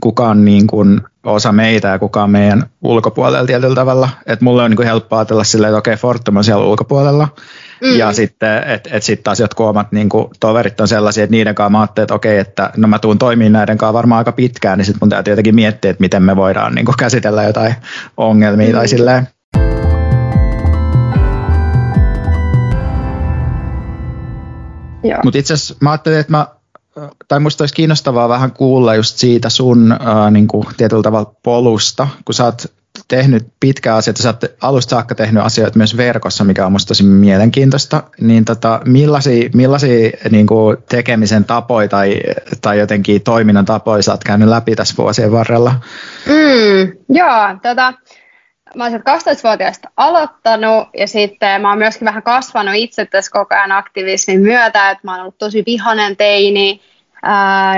kuka 0.00 0.28
on 0.28 0.44
niin 0.44 0.66
kuin 0.66 1.00
osa 1.24 1.52
meitä 1.52 1.88
ja 1.88 1.98
kuka 1.98 2.22
on 2.22 2.30
meidän 2.30 2.66
ulkopuolella 2.82 3.46
tietyllä 3.46 3.74
tavalla. 3.74 4.08
Että 4.26 4.44
mulle 4.44 4.62
on 4.62 4.70
niin 4.70 4.76
kuin 4.76 4.86
helppo 4.86 5.16
ajatella 5.16 5.44
silleen, 5.44 5.70
että 5.70 5.78
okei, 5.78 5.96
Fortum 5.96 6.36
on 6.36 6.44
siellä 6.44 6.64
ulkopuolella, 6.64 7.28
Mm. 7.82 7.96
Ja 7.96 8.12
sitten, 8.12 8.62
että 8.66 8.90
et 8.92 9.02
sitten 9.02 9.24
taas 9.24 9.40
jotkut 9.40 9.66
omat 9.66 9.92
niin 9.92 10.08
kuin, 10.08 10.28
toverit 10.40 10.80
on 10.80 10.88
sellaisia, 10.88 11.24
että 11.24 11.36
niiden 11.36 11.54
kanssa 11.54 11.70
mä 11.70 11.80
ajattelin, 11.80 12.04
että 12.04 12.14
okei, 12.14 12.38
että 12.38 12.70
no 12.76 12.88
mä 12.88 12.98
tuun 12.98 13.18
toimimaan 13.18 13.52
näiden 13.52 13.78
kanssa 13.78 13.92
varmaan 13.92 14.18
aika 14.18 14.32
pitkään, 14.32 14.78
niin 14.78 14.86
sitten 14.86 14.98
mun 15.02 15.08
täytyy 15.08 15.32
jotenkin 15.32 15.54
miettiä, 15.54 15.90
että 15.90 16.00
miten 16.00 16.22
me 16.22 16.36
voidaan 16.36 16.74
niin 16.74 16.84
kuin, 16.84 16.96
käsitellä 16.98 17.42
jotain 17.42 17.74
ongelmia 18.16 18.68
mm. 18.68 18.74
tai 18.74 18.88
silleen. 18.88 19.28
Mutta 25.24 25.38
itse 25.38 25.54
asiassa 25.54 25.76
mä 25.80 25.90
ajattelin, 25.90 26.18
että 26.18 26.32
mä 26.32 26.46
tai 27.28 27.40
musta 27.40 27.62
olisi 27.62 27.74
kiinnostavaa 27.74 28.28
vähän 28.28 28.52
kuulla 28.52 28.94
just 28.94 29.16
siitä 29.16 29.50
sun 29.50 29.92
äh, 29.92 30.30
niin 30.30 30.48
kuin 30.48 30.66
tietyllä 30.76 31.02
tavalla 31.02 31.32
polusta, 31.42 32.08
kun 32.24 32.34
sä 32.34 32.44
oot 32.44 32.72
tehnyt 33.08 33.48
pitkää 33.60 33.96
asiaa, 33.96 34.14
sä 34.16 34.28
oot 34.28 34.44
alusta 34.60 34.90
saakka 34.90 35.14
tehnyt 35.14 35.44
asioita 35.44 35.78
myös 35.78 35.96
verkossa, 35.96 36.44
mikä 36.44 36.66
on 36.66 36.72
musta 36.72 36.88
tosi 36.88 37.02
mielenkiintoista, 37.02 38.02
niin 38.20 38.44
tota, 38.44 38.80
millaisia, 38.84 39.50
millaisia 39.54 40.10
niin 40.30 40.46
kuin 40.46 40.76
tekemisen 40.88 41.44
tapoja 41.44 41.88
tai, 41.88 42.20
tai 42.62 42.78
jotenkin 42.78 43.22
toiminnan 43.22 43.64
tapoja 43.64 44.02
sä 44.02 44.12
oot 44.12 44.24
käynyt 44.24 44.48
läpi 44.48 44.76
tässä 44.76 44.94
vuosien 44.98 45.32
varrella? 45.32 45.74
Mm, 46.26 46.92
joo, 47.08 47.58
tota, 47.62 47.92
mä 48.74 48.84
oon 48.84 48.92
12-vuotiaasta 48.94 49.90
aloittanut 49.96 50.88
ja 50.98 51.06
sitten 51.06 51.62
mä 51.62 51.68
oon 51.68 51.78
myöskin 51.78 52.06
vähän 52.06 52.22
kasvanut 52.22 52.74
itse 52.74 53.06
tässä 53.06 53.30
koko 53.30 53.54
ajan 53.54 53.72
aktivismin 53.72 54.40
myötä, 54.40 54.90
että 54.90 55.00
mä 55.04 55.12
oon 55.12 55.20
ollut 55.20 55.38
tosi 55.38 55.62
vihanen 55.66 56.16
teini, 56.16 56.80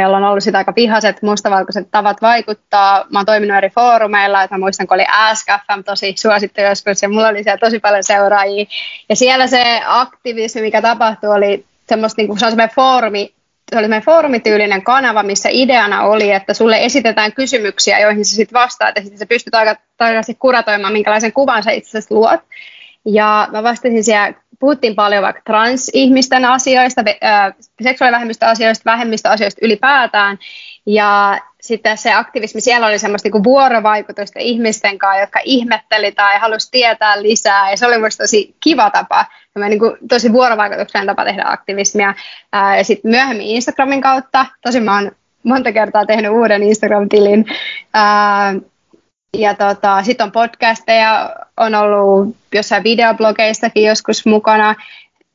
jolla 0.03 0.17
on 0.17 0.25
ollut 0.25 0.45
sitä 0.45 0.59
aika 0.59 0.73
vihaset 0.77 1.23
mustavalkoiset 1.23 1.89
tavat 1.91 2.23
vaikuttaa. 2.23 3.05
Mä 3.13 3.19
oon 3.19 3.27
toiminut 3.27 3.57
eri 3.57 3.71
foorumeilla, 3.71 4.43
että 4.43 4.55
mä 4.55 4.61
muistan, 4.61 4.87
kun 4.87 4.95
oli 4.95 5.07
AskFM 5.09 5.83
tosi 5.85 6.15
suosittu 6.17 6.61
joskus 6.61 7.03
ja 7.03 7.09
mulla 7.09 7.29
oli 7.29 7.43
siellä 7.43 7.59
tosi 7.59 7.79
paljon 7.79 8.05
seuraajia. 8.05 8.67
Ja 9.09 9.17
siellä 9.17 9.47
se 9.47 9.83
aktivismi, 9.87 10.61
mikä 10.61 10.83
tapahtui, 10.83 11.37
oli 11.37 11.65
semmoista, 11.89 12.23
niin 12.23 12.29
kuin, 12.29 12.39
se 12.39 12.47
on 12.47 12.51
semmoinen 12.51 12.75
foorumi, 12.75 13.35
se 13.71 13.79
oli 13.79 13.89
meidän 13.89 14.05
foorumityylinen 14.05 14.83
kanava, 14.83 15.23
missä 15.23 15.49
ideana 15.53 16.03
oli, 16.03 16.31
että 16.31 16.55
sulle 16.55 16.85
esitetään 16.85 17.33
kysymyksiä, 17.33 18.01
joihin 18.01 18.25
sä 18.25 18.37
sitten 18.37 18.61
vastaat, 18.61 18.97
ja 18.97 19.03
sitten 19.03 19.19
sä 19.19 19.27
pystyt 19.27 19.55
aika 19.55 19.77
tarkasti 19.97 20.35
kuratoimaan, 20.35 20.93
minkälaisen 20.93 21.33
kuvan 21.33 21.63
sä 21.63 21.71
itse 21.71 21.99
luot. 22.11 22.41
Ja 23.05 23.49
mä 23.53 23.63
vastasin 23.63 24.05
siellä 24.05 24.35
puhuttiin 24.59 24.95
paljon 24.95 25.23
vaikka 25.23 25.43
transihmisten 25.47 26.45
asioista, 26.45 27.03
seksuaalivähemmistöasioista, 27.83 28.91
vähemmistöasioista 28.91 29.61
ylipäätään. 29.63 30.39
Ja 30.87 31.41
sitten 31.61 31.99
se 31.99 32.13
aktivismi 32.13 32.61
siellä 32.61 32.87
oli 32.87 32.99
semmoista 32.99 33.29
niin 33.29 33.45
vuorovaikutusta 33.45 34.39
ihmisten 34.39 34.99
kanssa, 34.99 35.21
jotka 35.21 35.41
ihmetteli 35.45 36.13
tai 36.13 36.39
halusi 36.39 36.71
tietää 36.71 37.23
lisää. 37.23 37.71
Ja 37.71 37.77
se 37.77 37.87
oli 37.87 37.97
minusta 37.97 38.25
tosi 38.25 38.55
kiva 38.61 38.91
tapa, 38.91 39.27
niin 39.59 39.79
kuin, 39.79 39.97
tosi 40.09 40.33
vuorovaikutuksen 40.33 41.07
tapa 41.07 41.25
tehdä 41.25 41.43
aktivismia. 41.47 42.15
ja 42.77 42.85
sitten 42.85 43.11
myöhemmin 43.11 43.47
Instagramin 43.47 44.01
kautta, 44.01 44.47
tosi 44.63 44.81
mä 44.81 44.95
oon 44.95 45.13
monta 45.43 45.73
kertaa 45.73 46.07
tehnyt 46.07 46.33
uuden 46.33 46.63
Instagram-tilin. 46.63 47.45
ja 49.39 49.55
tota, 49.55 50.03
sitten 50.03 50.25
on 50.25 50.33
podcasteja, 50.33 51.37
on 51.57 51.75
ollut 51.75 52.37
jossain 52.55 52.85
videoblogeistakin 52.85 53.85
joskus 53.85 54.27
mukana. 54.27 54.75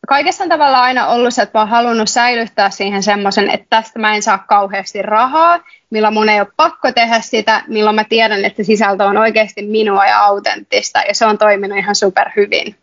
Kaikessa 0.07 0.43
on 0.43 0.49
tavallaan 0.49 0.83
aina 0.83 1.07
ollut 1.07 1.33
se, 1.33 1.41
että 1.41 1.57
mä 1.57 1.61
oon 1.61 1.69
halunnut 1.69 2.09
säilyttää 2.09 2.69
siihen 2.69 3.03
semmoisen, 3.03 3.49
että 3.49 3.65
tästä 3.69 3.99
mä 3.99 4.15
en 4.15 4.21
saa 4.21 4.37
kauheasti 4.37 5.01
rahaa, 5.01 5.59
milloin 5.89 6.13
mun 6.13 6.29
ei 6.29 6.39
ole 6.39 6.47
pakko 6.57 6.91
tehdä 6.91 7.19
sitä, 7.21 7.63
milloin 7.67 7.95
mä 7.95 8.03
tiedän, 8.03 8.45
että 8.45 8.63
sisältö 8.63 9.03
on 9.03 9.17
oikeasti 9.17 9.61
minua 9.61 10.05
ja 10.05 10.23
autenttista, 10.23 10.99
ja 11.07 11.13
se 11.13 11.25
on 11.25 11.37
toiminut 11.37 11.77
ihan 11.77 11.95
super 11.95 12.29
hyvin. 12.35 12.75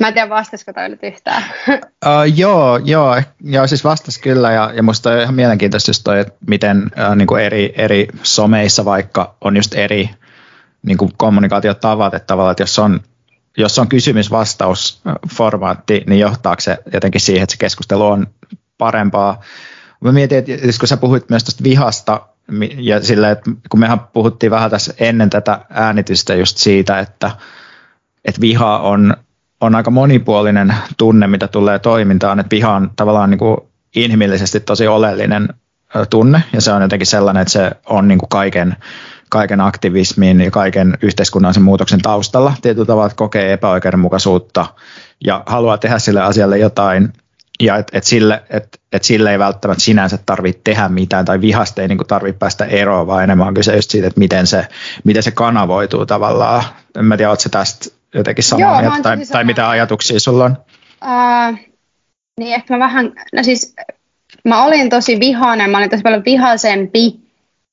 Mä 0.00 0.08
en 0.08 0.14
tiedä, 0.14 0.28
vastasiko 0.28 0.72
toi 0.72 0.88
nyt 0.88 1.02
yhtään. 1.02 1.42
Uh, 2.06 2.36
joo, 2.36 2.76
joo, 2.76 3.22
joo, 3.40 3.66
siis 3.66 3.84
vastas 3.84 4.18
kyllä, 4.18 4.52
ja, 4.52 4.72
ja 4.74 4.82
musta 4.82 5.10
on 5.10 5.20
ihan 5.20 5.34
mielenkiintoista 5.34 5.90
just 5.90 6.04
toi, 6.04 6.20
että 6.20 6.34
miten 6.48 6.84
uh, 6.84 7.16
niin 7.16 7.26
kuin 7.26 7.44
eri, 7.44 7.74
eri 7.76 8.08
someissa 8.22 8.84
vaikka 8.84 9.34
on 9.40 9.56
just 9.56 9.74
eri 9.74 10.10
niin 10.82 10.98
kuin 10.98 11.12
kommunikaatiotavat, 11.16 12.14
että 12.14 12.26
tavallaan, 12.26 12.50
että 12.50 12.62
jos 12.62 12.78
on, 12.78 13.00
jos 13.56 13.78
on 13.78 13.88
kysymys-vastaus-formaatti, 13.88 16.04
niin 16.06 16.20
johtaako 16.20 16.60
se 16.60 16.78
jotenkin 16.92 17.20
siihen, 17.20 17.42
että 17.42 17.52
se 17.52 17.58
keskustelu 17.58 18.06
on 18.06 18.26
parempaa. 18.78 19.40
Mä 20.00 20.12
mietin, 20.12 20.38
että 20.38 20.52
kun 20.78 20.88
sä 20.88 20.96
puhuit 20.96 21.30
myös 21.30 21.44
tuosta 21.44 21.64
vihasta, 21.64 22.26
ja 22.76 23.02
sille, 23.02 23.30
että 23.30 23.50
kun 23.68 23.80
mehän 23.80 24.00
puhuttiin 24.00 24.50
vähän 24.50 24.70
tässä 24.70 24.94
ennen 24.98 25.30
tätä 25.30 25.60
äänitystä 25.70 26.34
just 26.34 26.56
siitä, 26.56 26.98
että, 26.98 27.30
että 28.24 28.40
viha 28.40 28.78
on, 28.78 29.16
on 29.60 29.74
aika 29.74 29.90
monipuolinen 29.90 30.74
tunne, 30.96 31.26
mitä 31.26 31.48
tulee 31.48 31.78
toimintaan, 31.78 32.40
että 32.40 32.56
viha 32.56 32.72
on 32.72 32.90
tavallaan 32.96 33.30
niin 33.30 33.38
kuin 33.38 33.56
inhimillisesti 33.96 34.60
tosi 34.60 34.86
oleellinen 34.86 35.48
tunne, 36.10 36.42
ja 36.52 36.60
se 36.60 36.72
on 36.72 36.82
jotenkin 36.82 37.06
sellainen, 37.06 37.40
että 37.40 37.52
se 37.52 37.70
on 37.86 38.08
niin 38.08 38.18
kuin 38.18 38.28
kaiken 38.28 38.76
kaiken 39.28 39.60
aktivismin 39.60 40.40
ja 40.40 40.50
kaiken 40.50 40.98
yhteiskunnallisen 41.02 41.62
muutoksen 41.62 42.02
taustalla 42.02 42.54
tietyllä 42.62 42.86
tavalla, 42.86 43.06
että 43.06 43.16
kokee 43.16 43.52
epäoikeudenmukaisuutta 43.52 44.66
ja 45.24 45.42
haluaa 45.46 45.78
tehdä 45.78 45.98
sille 45.98 46.20
asialle 46.20 46.58
jotain, 46.58 47.12
ja 47.60 47.76
että 47.76 47.98
et 47.98 48.04
sille, 48.04 48.42
et, 48.50 48.80
et 48.92 49.04
sille 49.04 49.32
ei 49.32 49.38
välttämättä 49.38 49.84
sinänsä 49.84 50.18
tarvitse 50.26 50.60
tehdä 50.64 50.88
mitään, 50.88 51.24
tai 51.24 51.40
vihasta 51.40 51.82
ei 51.82 51.88
niin 51.88 51.98
tarvitse 51.98 52.38
päästä 52.38 52.64
eroon, 52.64 53.06
vaan 53.06 53.24
enemmän 53.24 53.48
on 53.48 53.54
kyse 53.54 53.76
just 53.76 53.90
siitä, 53.90 54.06
että 54.06 54.18
miten 54.18 54.46
se, 54.46 54.68
miten 55.04 55.22
se 55.22 55.30
kanavoituu 55.30 56.06
tavallaan. 56.06 56.64
En 56.98 57.04
mä 57.04 57.16
tiedä, 57.16 57.30
oletko 57.30 57.48
tästä 57.50 57.95
jotenkin 58.18 58.44
samaa 58.44 58.80
mieltä, 58.80 59.02
tai, 59.02 59.16
tai 59.32 59.44
mitä 59.44 59.68
ajatuksia 59.68 60.20
sulla 60.20 60.44
on? 60.44 60.56
Uh, 61.04 61.58
niin 62.40 62.54
ehkä 62.54 62.74
mä 62.74 62.80
vähän, 62.80 63.12
no 63.32 63.42
siis 63.42 63.74
mä 64.44 64.64
olin 64.64 64.90
tosi 64.90 65.20
vihainen, 65.20 65.70
mä 65.70 65.78
olin 65.78 65.90
tosi 65.90 66.02
paljon 66.02 66.24
vihaisempi 66.24 67.26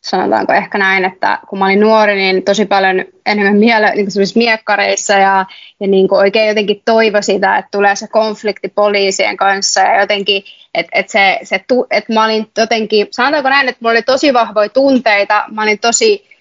sanotaanko 0.04 0.54
ehkä 0.54 0.78
näin, 0.78 1.06
että 1.06 1.40
kun 1.50 1.60
mä 1.60 1.66
olin 1.66 1.80
nuori, 1.80 2.16
niin 2.16 2.44
tosi 2.44 2.66
paljon 2.66 3.06
enemmän 3.26 3.58
miele, 3.58 3.92
niin 3.96 4.06
kuin 4.06 4.28
miekkareissa 4.36 5.14
ja, 5.14 5.46
ja 5.80 5.88
niin 5.88 6.08
kuin 6.08 6.20
oikein 6.20 6.48
jotenkin 6.48 6.82
toivo 6.86 7.22
sitä, 7.22 7.58
että 7.58 7.70
tulee 7.72 7.96
se 7.96 8.08
konflikti 8.08 8.70
poliisien 8.70 9.38
kanssa 9.38 9.82
ja 9.82 10.00
jotenkin, 10.00 10.44
että, 10.74 10.92
että, 11.00 11.12
se, 11.12 11.40
se, 11.44 11.56
että 11.92 12.14
mä 12.14 12.26
olin 12.26 12.48
jotenkin, 12.58 13.08
sanotaanko 13.12 13.50
näin, 13.50 13.70
että 13.70 13.80
mulla 13.82 13.92
oli 13.92 14.02
tosi 14.02 14.34
vahvoja 14.34 14.70
tunteita, 14.70 15.46
mä 15.52 15.64
olin 15.64 15.80
tosi 15.80 16.33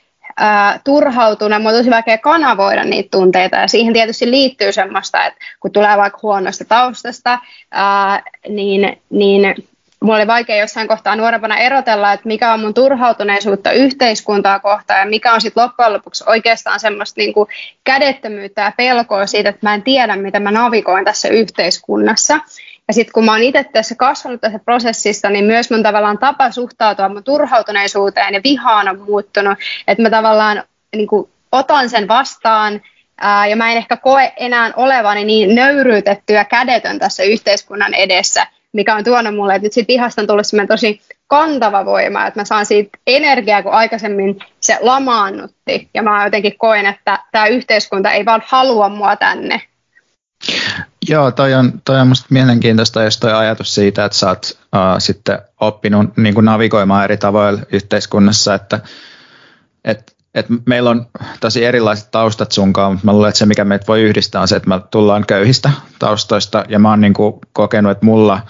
turhautunut, 0.85 1.63
mulla 1.63 1.71
on 1.71 1.81
tosi 1.81 1.91
vaikea 1.91 2.19
kanavoida 2.19 2.85
niitä 2.85 3.09
tunteita 3.11 3.57
ja 3.57 3.69
siihen 3.69 3.93
tietysti 3.93 4.31
liittyy 4.31 4.73
semmoista, 4.73 5.27
että 5.27 5.41
kun 5.61 5.73
tulee 5.73 5.97
vaikka 5.97 6.19
huonosta 6.23 6.65
taustasta, 6.65 7.33
äh, 7.33 8.23
niin, 8.49 8.97
niin 9.11 9.55
mulla 10.03 10.17
oli 10.17 10.27
vaikea 10.27 10.57
jossain 10.57 10.89
kohtaa 10.89 11.17
nuorempana 11.17 11.57
erotella, 11.57 12.13
että 12.13 12.29
mikä 12.29 12.53
on 12.53 12.61
mun 12.61 12.75
turhautuneisuutta 12.75 13.73
yhteiskuntaa 13.73 14.61
kohtaan 14.61 15.01
ja 15.01 15.07
mikä 15.07 15.33
on 15.33 15.41
sitten 15.41 15.63
loppujen 15.63 15.93
lopuksi 15.93 16.25
oikeastaan 16.27 16.81
semmoista 16.81 17.21
niin 17.21 17.35
kuin 17.35 17.49
kädettömyyttä 17.85 18.63
ja 18.63 18.73
pelkoa 18.77 19.27
siitä, 19.27 19.49
että 19.49 19.67
mä 19.67 19.75
en 19.75 19.83
tiedä, 19.83 20.17
miten 20.17 20.43
mä 20.43 20.51
navigoin 20.51 21.05
tässä 21.05 21.29
yhteiskunnassa. 21.29 22.41
Ja 22.89 22.95
sitten 22.95 23.13
kun 23.13 23.25
mä 23.25 23.33
oon 23.33 23.43
itse 23.43 23.65
tässä 23.65 23.95
kasvanut 23.95 24.41
tässä 24.41 24.59
prosessissa, 24.59 25.31
niin 25.31 25.45
myös 25.45 25.71
mun 25.71 25.83
tavallaan 25.83 26.19
tapa 26.19 26.51
suhtautua 26.51 27.09
mun 27.09 27.25
turhautuneisuuteen 27.25 28.35
ja 28.35 28.41
vihaan 28.45 28.89
on 28.89 29.01
muuttunut, 29.01 29.59
että 29.89 30.03
mä 30.03 30.11
tavallaan 30.11 30.63
niin 30.97 31.09
kuin 31.09 31.31
otan 31.53 31.89
sen 31.89 32.09
vastaan 32.09 32.81
ää, 33.21 33.47
ja 33.47 33.57
mä 33.57 33.71
en 33.71 33.77
ehkä 33.77 33.97
koe 33.97 34.33
enää 34.37 34.73
olevani 34.77 35.25
niin 35.25 35.55
nöyryytetty 35.55 36.33
ja 36.33 36.45
kädetön 36.45 36.99
tässä 36.99 37.23
yhteiskunnan 37.23 37.95
edessä, 37.95 38.47
mikä 38.73 38.95
on 38.95 39.05
tuonut 39.05 39.35
mulle, 39.35 39.55
että 39.55 39.67
nyt 39.67 39.73
siitä 39.73 39.89
vihasta 39.89 40.21
on 40.21 40.27
tullut 40.27 40.47
tosi 40.69 41.01
kantava 41.27 41.85
voima, 41.85 42.27
että 42.27 42.41
mä 42.41 42.45
saan 42.45 42.67
siitä 42.67 42.99
energiaa, 43.07 43.63
kun 43.63 43.73
aikaisemmin 43.73 44.41
se 44.61 44.79
lamaannutti, 44.81 45.89
ja 45.95 46.03
mä 46.03 46.25
jotenkin 46.25 46.59
koen, 46.59 46.87
että 46.87 47.19
tämä 47.33 47.47
yhteiskunta 47.47 48.11
ei 48.11 48.25
vaan 48.25 48.43
halua 48.47 48.89
mua 48.89 49.17
tänne. 49.17 49.63
Joo, 51.09 51.31
toi 51.31 51.55
on, 51.55 51.73
toi 51.85 52.01
on 52.01 52.09
musta 52.09 52.27
mielenkiintoista, 52.31 53.03
jos 53.03 53.19
toi 53.19 53.33
ajatus 53.33 53.75
siitä, 53.75 54.05
että 54.05 54.19
sä 54.19 54.29
oot 54.29 54.59
uh, 54.61 54.81
sitten 54.99 55.39
oppinut 55.61 56.17
niin 56.17 56.35
kuin 56.35 56.45
navigoimaan 56.45 57.05
eri 57.05 57.17
tavoilla 57.17 57.61
yhteiskunnassa, 57.73 58.55
että 58.55 58.81
et, 59.85 60.17
et 60.35 60.47
meillä 60.67 60.91
on 60.91 61.07
tosi 61.41 61.65
erilaiset 61.65 62.11
taustat 62.11 62.53
sunkaan, 62.53 62.93
mutta 62.93 63.07
mä 63.07 63.13
luulen, 63.13 63.29
että 63.29 63.39
se 63.39 63.47
mikä 63.47 63.65
meitä 63.65 63.87
voi 63.87 64.03
yhdistää 64.03 64.41
on 64.41 64.49
se, 64.49 64.57
että 64.57 64.69
me 64.69 64.81
tullaan 64.91 65.27
köyhistä 65.27 65.71
taustoista. 65.99 66.65
Ja 66.69 66.79
mä 66.79 66.91
oon 66.91 67.01
niin 67.01 67.15
kuin 67.15 67.35
kokenut, 67.53 67.93
että 67.93 68.07
mulla 68.07 68.41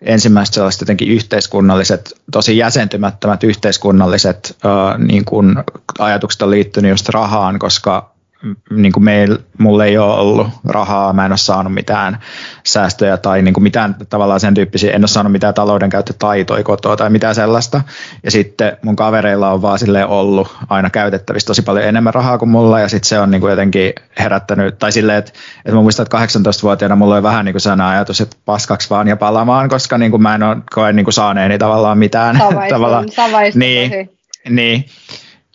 ensimmäiset 0.00 0.54
sellaiset 0.54 0.80
jotenkin 0.80 1.08
yhteiskunnalliset, 1.08 2.20
tosi 2.32 2.58
jäsentymättömät 2.58 3.44
yhteiskunnalliset 3.44 4.56
uh, 4.64 5.04
niin 5.06 5.24
kuin 5.24 5.56
ajatukset 5.98 6.42
on 6.42 6.50
liittynyt 6.50 6.90
just 6.90 7.08
rahaan, 7.08 7.58
koska 7.58 8.15
niin 8.70 8.92
kuin 8.92 9.04
meil, 9.04 9.38
mulla 9.58 9.84
ei 9.84 9.98
ole 9.98 10.14
ollut 10.14 10.48
rahaa, 10.64 11.12
mä 11.12 11.24
en 11.24 11.32
ole 11.32 11.38
saanut 11.38 11.74
mitään 11.74 12.18
säästöjä 12.64 13.16
tai 13.16 13.42
niin 13.42 13.54
kuin 13.54 13.62
mitään 13.62 13.96
tavallaan 14.08 14.40
sen 14.40 14.54
tyyppisiä, 14.54 14.92
en 14.92 15.02
ole 15.02 15.08
saanut 15.08 15.32
mitään 15.32 15.54
taloudenkäyttötaitoja 15.54 16.64
kotoa 16.64 16.96
tai 16.96 17.10
mitään 17.10 17.34
sellaista. 17.34 17.80
Ja 18.22 18.30
sitten 18.30 18.76
mun 18.82 18.96
kavereilla 18.96 19.52
on 19.52 19.62
vaan 19.62 19.78
sille 19.78 20.06
ollut 20.06 20.56
aina 20.68 20.90
käytettävissä 20.90 21.46
tosi 21.46 21.62
paljon 21.62 21.84
enemmän 21.84 22.14
rahaa 22.14 22.38
kuin 22.38 22.48
mulla 22.48 22.80
ja 22.80 22.88
sitten 22.88 23.08
se 23.08 23.20
on 23.20 23.30
niin 23.30 23.40
kuin 23.40 23.50
jotenkin 23.50 23.92
herättänyt, 24.18 24.78
tai 24.78 24.92
silleen, 24.92 25.18
että, 25.18 25.32
että 25.58 25.76
mä 25.76 25.82
muistan, 25.82 26.06
että 26.06 26.18
18-vuotiaana 26.18 26.96
mulla 26.96 27.14
oli 27.14 27.22
vähän 27.22 27.44
niin 27.44 27.52
kuin 27.52 27.60
sellainen 27.60 27.86
ajatus, 27.86 28.20
että 28.20 28.36
paskaksi 28.44 28.90
vaan 28.90 29.08
ja 29.08 29.16
palamaan, 29.16 29.68
koska 29.68 29.98
niin 29.98 30.10
kuin 30.10 30.22
mä 30.22 30.34
en 30.34 30.42
ole 30.42 30.56
koe 30.74 30.92
niin 30.92 31.04
kuin 31.04 31.14
saaneeni 31.14 31.58
tavallaan 31.58 31.98
mitään. 31.98 32.36
Savaistun, 32.36 32.68
tavallaan. 32.76 33.08
Savaistun 33.08 33.60
niin, 33.60 34.10
niin. 34.48 34.84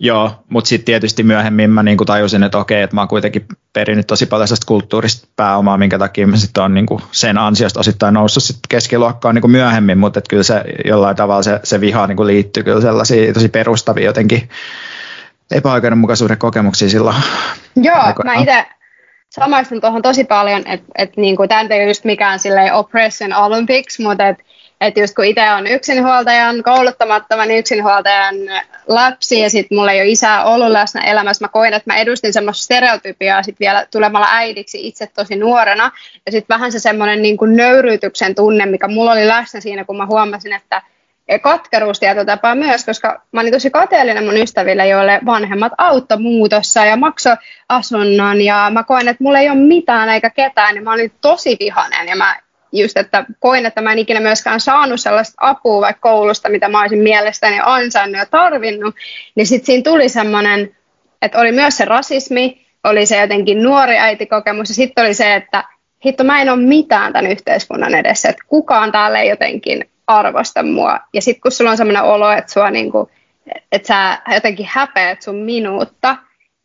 Joo, 0.04 0.32
mutta 0.50 0.68
sitten 0.68 0.86
tietysti 0.86 1.24
myöhemmin 1.24 1.70
mä 1.70 1.84
niinku 1.84 2.06
tajusin, 2.06 2.44
että 2.44 2.58
okei, 2.58 2.82
että 2.82 2.96
mä 2.96 3.02
oon 3.02 3.08
kuitenkin 3.08 3.46
perinnyt 3.74 4.08
tosi 4.08 4.26
paljon 4.26 4.48
sellaista 4.48 4.68
kulttuurista 4.68 5.28
pääomaa, 5.36 5.78
minkä 5.78 6.00
takia 6.00 6.28
mä 6.28 6.38
sitten 6.38 6.64
on 6.64 6.74
niinku 6.74 7.02
sen 7.12 7.38
ansiosta 7.38 7.80
osittain 7.80 8.14
noussut 8.14 8.44
sit 8.44 8.58
keskiluokkaan 8.70 9.36
niinku 9.36 9.48
myöhemmin, 9.48 9.98
mutta 9.98 10.22
kyllä 10.30 10.44
se 10.44 10.64
jollain 10.86 11.16
tavalla 11.16 11.44
se, 11.44 11.60
se 11.64 11.82
viha 11.82 12.08
niinku 12.08 12.26
liittyy 12.26 12.64
kyllä 12.64 12.82
sellaisiin 12.82 13.34
tosi 13.34 13.50
perustavia 13.50 14.06
jotenkin 14.06 14.50
epäoikeudenmukaisuuden 15.52 16.38
kokemuksia 16.38 16.90
silloin. 16.90 17.16
Joo, 17.76 18.00
aikoina. 18.00 18.34
mä 18.34 18.42
itse 18.42 18.66
samaistun 19.30 19.82
tuohon 19.82 20.02
tosi 20.02 20.24
paljon, 20.24 20.64
että 20.66 20.86
et 20.98 21.18
niinku, 21.18 21.48
tämä 21.48 21.62
ei 21.62 21.82
ole 21.82 21.88
just 21.88 22.04
mikään 22.04 22.40
silleen 22.40 22.74
oppression 22.74 23.34
Olympics, 23.34 24.00
mutta 24.00 24.28
että 24.28 24.44
että 24.82 25.00
just 25.00 25.16
kun 25.16 25.26
itse 25.26 25.52
on 25.52 25.68
yksinhuoltajan, 25.68 26.64
kouluttamattoman 26.64 27.52
yksinhuoltajan 27.52 28.36
lapsi 28.96 29.40
ja 29.40 29.50
sitten 29.50 29.78
mulla 29.78 29.92
ei 29.92 30.02
ole 30.02 30.10
isää 30.10 30.46
ollut 30.46 30.70
läsnä 30.70 31.02
elämässä, 31.02 31.46
mä 31.46 31.50
koin, 31.50 31.74
että 31.74 31.94
mä 31.94 31.98
edustin 31.98 32.34
semmoista 32.34 32.64
stereotypiaa 32.64 33.44
sitten 33.44 33.66
vielä 33.66 33.88
tulemalla 33.92 34.28
äidiksi 34.30 34.88
itse 34.88 35.08
tosi 35.08 35.36
nuorena. 35.36 35.92
Ja 36.26 36.32
sitten 36.32 36.56
vähän 36.56 36.72
se 36.72 36.80
semmoinen 36.80 37.22
niin 37.22 37.38
kuin 37.38 37.56
nöyryytyksen 37.56 38.36
tunne, 38.36 38.66
mikä 38.66 38.88
mulla 38.88 39.12
oli 39.12 39.28
läsnä 39.28 39.60
siinä, 39.60 39.86
kun 39.86 39.98
mä 39.98 40.06
huomasin, 40.06 40.54
että 40.54 40.82
katkeruus 41.42 42.00
tapaa 42.26 42.56
myös, 42.56 42.86
koska 42.86 43.22
mä 43.32 43.42
olin 43.42 43.54
tosi 43.54 43.70
kateellinen 43.70 44.24
mun 44.24 44.38
ystäville, 44.38 44.88
joille 44.88 45.20
vanhemmat 45.26 45.74
auttoi 45.78 46.20
muutossa 46.20 46.86
ja 46.86 46.96
maksoi 46.96 47.36
asunnon 47.70 48.42
ja 48.42 48.70
mä 48.74 48.84
koin, 48.84 49.08
että 49.08 49.24
mulla 49.24 49.40
ei 49.40 49.50
ole 49.50 49.58
mitään 49.58 50.10
eikä 50.10 50.30
ketään, 50.30 50.76
niin 50.76 50.84
mä 50.84 50.94
olin 50.94 51.12
tosi 51.22 51.58
vihanen 51.60 52.08
ja 52.08 52.16
mä 52.16 52.40
just, 52.72 52.98
että 52.98 53.26
koin, 53.40 53.66
että 53.66 53.82
mä 53.82 53.92
en 53.92 54.00
ikinä 54.00 54.20
myöskään 54.20 54.60
saanut 54.60 55.00
sellaista 55.00 55.36
apua 55.38 55.82
vaikka 55.82 56.10
koulusta, 56.10 56.50
mitä 56.50 56.70
mä 56.70 56.82
olisin 56.82 57.00
mielestäni 57.00 57.60
ansainnut 57.64 58.20
ja 58.20 58.26
tarvinnut, 58.26 58.96
niin 59.36 59.48
sitten 59.48 59.66
siinä 59.66 59.84
tuli 59.84 60.10
semmoinen, 60.10 60.76
että 61.22 61.40
oli 61.40 61.52
myös 61.52 61.78
se 61.78 61.86
rasismi, 61.86 62.66
oli 62.84 63.06
se 63.06 63.22
jotenkin 63.22 63.64
nuori 63.64 63.98
äitikokemus 63.98 64.70
ja 64.70 64.76
sitten 64.76 65.06
oli 65.06 65.14
se, 65.14 65.36
että 65.36 65.64
hitto 66.06 66.24
mä 66.24 66.42
en 66.42 66.50
ole 66.50 66.62
mitään 66.62 67.14
tämän 67.14 67.32
yhteiskunnan 67.32 67.96
edessä, 67.96 68.30
että 68.30 68.44
kukaan 68.48 68.92
täällä 68.92 69.20
ei 69.20 69.30
jotenkin 69.30 69.90
arvosta 70.08 70.64
mua. 70.64 71.00
Ja 71.14 71.22
sitten 71.22 71.42
kun 71.42 71.52
sulla 71.52 71.72
on 71.72 71.78
semmoinen 71.78 72.04
olo, 72.04 72.32
että, 72.32 72.52
sua 72.52 72.72
niinku, 72.72 73.10
että 73.72 73.88
sä 73.88 74.22
jotenkin 74.34 74.68
häpeät 74.70 75.22
sun 75.22 75.36
minuutta, 75.36 76.18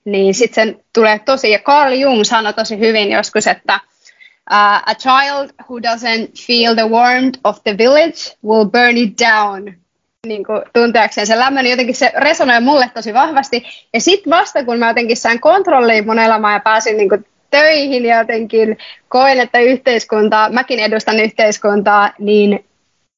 niin 0.04 0.34
sitten 0.34 0.80
tulee 0.94 1.18
tosi, 1.18 1.50
ja 1.50 1.58
Carl 1.58 1.92
Jung 1.92 2.24
sanoi 2.24 2.52
tosi 2.52 2.78
hyvin 2.78 3.10
joskus, 3.10 3.46
että 3.46 3.80
Uh, 4.50 4.82
a 4.86 4.94
child 4.94 5.50
who 5.68 5.80
doesn't 5.80 6.46
feel 6.46 6.74
the 6.74 6.88
warmth 6.88 7.40
of 7.44 7.62
the 7.64 7.78
village 7.78 8.36
will 8.44 8.64
burn 8.64 8.96
it 8.96 9.14
down. 9.18 9.74
niin 10.26 10.44
kuin, 10.44 10.62
tunteakseen 10.72 11.26
sen 11.26 11.38
lämmön, 11.38 11.66
jotenkin 11.66 11.94
se 11.94 12.12
resonoi 12.16 12.60
mulle 12.60 12.90
tosi 12.94 13.14
vahvasti. 13.14 13.64
Ja 13.94 14.00
sitten 14.00 14.30
vasta 14.30 14.64
kun 14.64 14.78
mä 14.78 14.88
jotenkin 14.88 15.16
sain 15.16 15.40
kontrolliin 15.40 16.06
mun 16.06 16.18
elämää 16.18 16.52
ja 16.52 16.60
pääsin 16.60 16.96
niin 16.96 17.08
kuin, 17.08 17.26
töihin 17.50 18.04
ja 18.04 18.18
jotenkin 18.18 18.78
koen, 19.08 19.40
että 19.40 19.58
yhteiskuntaa, 19.58 20.48
mäkin 20.50 20.80
edustan 20.80 21.20
yhteiskuntaa, 21.20 22.12
niin 22.18 22.64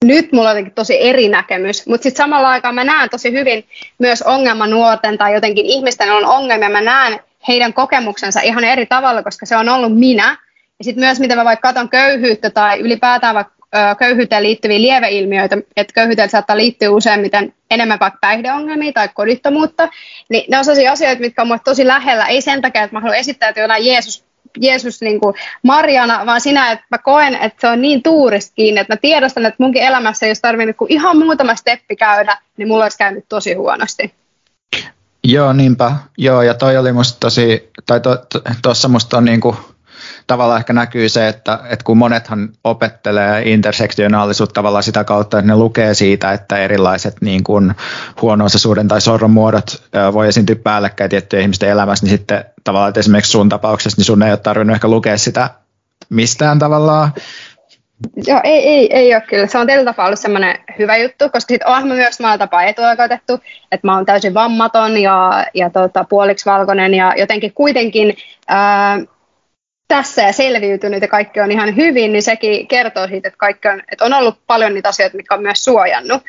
nyt 0.04 0.32
mulla 0.32 0.50
on 0.50 0.70
tosi 0.74 1.02
eri 1.02 1.28
näkemys, 1.28 1.86
mutta 1.86 2.02
sitten 2.02 2.24
samalla 2.24 2.48
aikaa 2.48 2.72
mä 2.72 2.84
näen 2.84 3.10
tosi 3.10 3.32
hyvin 3.32 3.64
myös 3.98 4.22
ongelmanuorten 4.22 5.18
tai 5.18 5.34
jotenkin 5.34 5.66
ihmisten 5.66 6.12
on 6.12 6.24
ongelmia, 6.24 6.68
mä 6.68 6.80
näen 6.80 7.20
heidän 7.48 7.72
kokemuksensa 7.72 8.40
ihan 8.40 8.64
eri 8.64 8.86
tavalla, 8.86 9.22
koska 9.22 9.46
se 9.46 9.56
on 9.56 9.68
ollut 9.68 9.98
minä. 9.98 10.36
Ja 10.78 10.84
sitten 10.84 11.04
myös, 11.04 11.20
miten 11.20 11.38
mä 11.38 11.44
vaikka 11.44 11.68
katson 11.68 11.88
köyhyyttä 11.88 12.50
tai 12.50 12.80
ylipäätään 12.80 13.34
vaikka 13.34 13.54
köyhyyteen 13.98 14.42
liittyviä 14.42 14.80
lieveilmiöitä, 14.80 15.56
että 15.76 15.92
köyhyyteen 15.94 16.30
saattaa 16.30 16.56
liittyä 16.56 16.90
useimmiten 16.90 17.54
enemmän 17.70 18.00
vaikka 18.00 18.18
päihdeongelmia 18.20 18.92
tai 18.92 19.08
kodittomuutta, 19.14 19.88
niin 20.28 20.44
ne 20.50 20.58
on 20.58 20.64
sellaisia 20.64 20.92
asioita, 20.92 21.20
mitkä 21.20 21.42
on 21.42 21.58
tosi 21.64 21.86
lähellä, 21.86 22.26
ei 22.26 22.40
sen 22.40 22.62
takia, 22.62 22.82
että 22.82 22.96
mä 22.96 23.00
haluan 23.00 23.18
esittää 23.18 23.52
jonain 23.56 23.86
Jeesus 23.86 24.28
Jeesus 24.60 25.00
niin 25.00 25.20
kuin 25.20 25.34
Marjana, 25.62 26.26
vaan 26.26 26.40
sinä, 26.40 26.72
että 26.72 26.84
mä 26.90 26.98
koen, 26.98 27.34
että 27.34 27.60
se 27.60 27.68
on 27.68 27.82
niin 27.82 28.02
tuurista 28.02 28.52
kiinni, 28.54 28.80
että 28.80 28.92
mä 28.92 28.96
tiedostan, 28.96 29.46
että 29.46 29.62
munkin 29.62 29.82
elämässä, 29.82 30.26
jos 30.26 30.40
tarvinnut 30.40 30.76
niin 30.80 30.92
ihan 30.92 31.18
muutama 31.18 31.54
steppi 31.54 31.96
käydä, 31.96 32.38
niin 32.56 32.68
mulla 32.68 32.84
olisi 32.84 32.98
käynyt 32.98 33.24
tosi 33.28 33.54
huonosti. 33.54 34.14
Joo, 35.24 35.52
niinpä. 35.52 35.92
Joo, 36.18 36.42
ja 36.42 36.54
toi 36.54 36.76
oli 36.76 36.92
musta 36.92 37.20
tosi, 37.20 37.70
tai 37.86 38.00
tuossa 38.62 38.88
to, 38.88 38.92
musta 38.92 39.16
on 39.16 39.24
niin 39.24 39.40
kuin, 39.40 39.56
tavallaan 40.28 40.60
ehkä 40.60 40.72
näkyy 40.72 41.08
se, 41.08 41.28
että, 41.28 41.58
että 41.70 41.84
kun 41.84 41.98
monethan 41.98 42.48
opettelee 42.64 43.42
intersektionaalisuutta 43.42 44.54
tavallaan 44.54 44.82
sitä 44.82 45.04
kautta, 45.04 45.38
että 45.38 45.46
ne 45.46 45.56
lukee 45.56 45.94
siitä, 45.94 46.32
että 46.32 46.58
erilaiset 46.58 47.16
niin 47.20 47.44
kuin 47.44 47.74
huono-osaisuuden 48.22 48.88
tai 48.88 49.00
sorron 49.00 49.30
muodot 49.30 49.82
voi 50.12 50.28
esiintyä 50.28 50.56
päällekkäin 50.56 51.10
tiettyjen 51.10 51.42
ihmisten 51.42 51.68
elämässä, 51.68 52.06
niin 52.06 52.18
sitten 52.18 52.44
tavallaan, 52.64 52.88
että 52.88 53.00
esimerkiksi 53.00 53.32
sun 53.32 53.48
tapauksessa, 53.48 53.98
niin 53.98 54.04
sun 54.04 54.22
ei 54.22 54.30
ole 54.30 54.38
tarvinnut 54.38 54.74
ehkä 54.74 54.88
lukea 54.88 55.18
sitä 55.18 55.50
mistään 56.10 56.58
tavallaan, 56.58 57.12
Joo, 58.26 58.40
ei, 58.44 58.68
ei, 58.68 58.96
ei 58.96 59.14
ole 59.14 59.20
kyllä. 59.20 59.46
Se 59.46 59.58
on 59.58 59.66
tällä 59.66 59.84
tapaa 59.84 60.06
ollut 60.06 60.18
semmoinen 60.18 60.58
hyvä 60.78 60.96
juttu, 60.96 61.24
koska 61.24 61.48
sitten 61.48 61.68
onhan 61.68 61.88
myös 61.88 62.20
maalla 62.20 62.38
tapaa 62.38 62.62
etuoikeutettu, 62.62 63.40
että 63.72 63.86
mä 63.86 63.94
oon 63.94 64.06
täysin 64.06 64.34
vammaton 64.34 64.98
ja, 64.98 65.46
ja 65.54 65.70
tota, 65.70 66.04
puoliksi 66.04 66.46
valkoinen 66.46 66.94
ja 66.94 67.14
jotenkin 67.16 67.52
kuitenkin 67.54 68.16
ää, 68.48 68.98
tässä 69.88 70.22
ja 70.22 70.32
selviytynyt 70.32 71.02
ja 71.02 71.08
kaikki 71.08 71.40
on 71.40 71.52
ihan 71.52 71.76
hyvin, 71.76 72.12
niin 72.12 72.22
sekin 72.22 72.68
kertoo 72.68 73.08
siitä, 73.08 73.28
että, 73.28 73.38
kaikki 73.38 73.68
on, 73.68 73.82
että 73.92 74.04
on 74.04 74.12
ollut 74.12 74.38
paljon 74.46 74.74
niitä 74.74 74.88
asioita, 74.88 75.16
mitkä 75.16 75.34
on 75.34 75.42
myös 75.42 75.64
suojannut, 75.64 76.22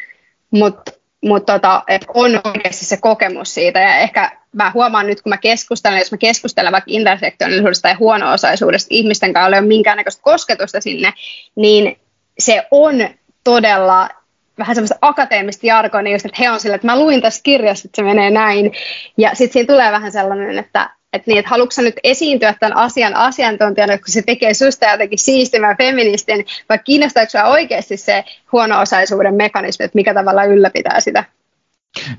mutta 0.52 0.92
mut 1.22 1.46
tota, 1.46 1.84
on 2.14 2.42
oikeasti 2.44 2.86
se 2.86 2.98
kokemus 2.98 3.54
siitä 3.54 3.80
ja 3.80 3.98
ehkä 3.98 4.32
mä 4.54 4.72
huomaan 4.74 5.08
nyt, 5.08 5.22
kun 5.22 5.30
mä 5.30 5.38
keskustelen, 5.38 6.00
jos 6.00 6.12
mä 6.12 6.18
keskustelen 6.18 6.72
vaikka 6.72 6.92
intersektionaalisuudesta 6.92 7.88
ja 7.88 7.96
huono-osaisuudesta 8.00 8.88
ihmisten 8.90 9.34
kanssa, 9.34 9.56
ei 9.56 9.60
ole 9.60 9.68
minkäännäköistä 9.68 10.22
kosketusta 10.24 10.82
sinne, 10.82 11.14
niin 11.56 12.00
se 12.40 12.64
on 12.72 12.96
todella 13.44 14.10
vähän 14.58 14.76
semmoista 14.76 14.98
akateemista 15.02 15.68
jargonia, 15.68 16.14
just, 16.14 16.26
että 16.26 16.38
he 16.40 16.50
on 16.50 16.60
sille, 16.60 16.76
että 16.76 16.88
mä 16.88 17.00
luin 17.00 17.22
tässä 17.22 17.42
kirjassa, 17.44 17.88
että 17.88 17.96
se 17.96 18.04
menee 18.04 18.30
näin. 18.30 18.72
Ja 19.18 19.30
sitten 19.30 19.54
siinä 19.54 19.74
tulee 19.74 19.92
vähän 19.92 20.12
sellainen, 20.12 20.60
että 20.60 20.90
että 21.14 21.32
niin, 21.32 21.40
että 21.40 21.50
haluatko 21.50 21.82
nyt 21.82 22.00
esiintyä 22.04 22.56
tämän 22.60 22.78
asian 22.78 23.16
asiantuntijana, 23.16 23.98
kun 23.98 24.08
se 24.08 24.22
tekee 24.22 24.54
susta 24.54 24.92
jotenkin 24.92 25.20
siistimään 25.20 25.78
feministin, 25.78 26.46
vai 26.70 26.80
kiinnostaako 26.80 27.30
sinua 27.30 27.46
oikeasti 27.46 27.98
se 27.98 28.24
huono-osaisuuden 28.52 29.36
mekanismi, 29.36 29.86
että 29.86 29.96
mikä 29.96 30.14
tavalla 30.14 30.44
ylläpitää 30.44 31.00
sitä? 31.00 31.24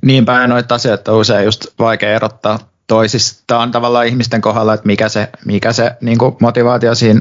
Niinpä, 0.03 0.47
noita 0.47 0.75
asioita 0.75 1.13
on 1.13 1.19
usein 1.19 1.45
just 1.45 1.67
vaikea 1.79 2.15
erottaa 2.15 2.59
toisistaan 2.91 3.71
tavallaan 3.71 4.07
ihmisten 4.07 4.41
kohdalla, 4.41 4.75
että 4.75 4.87
mikä 4.87 5.09
se, 5.09 5.29
mikä 5.45 5.73
se 5.73 5.97
niin 6.01 6.19
kuin 6.19 6.37
motivaatio 6.41 6.95
siinä 6.95 7.21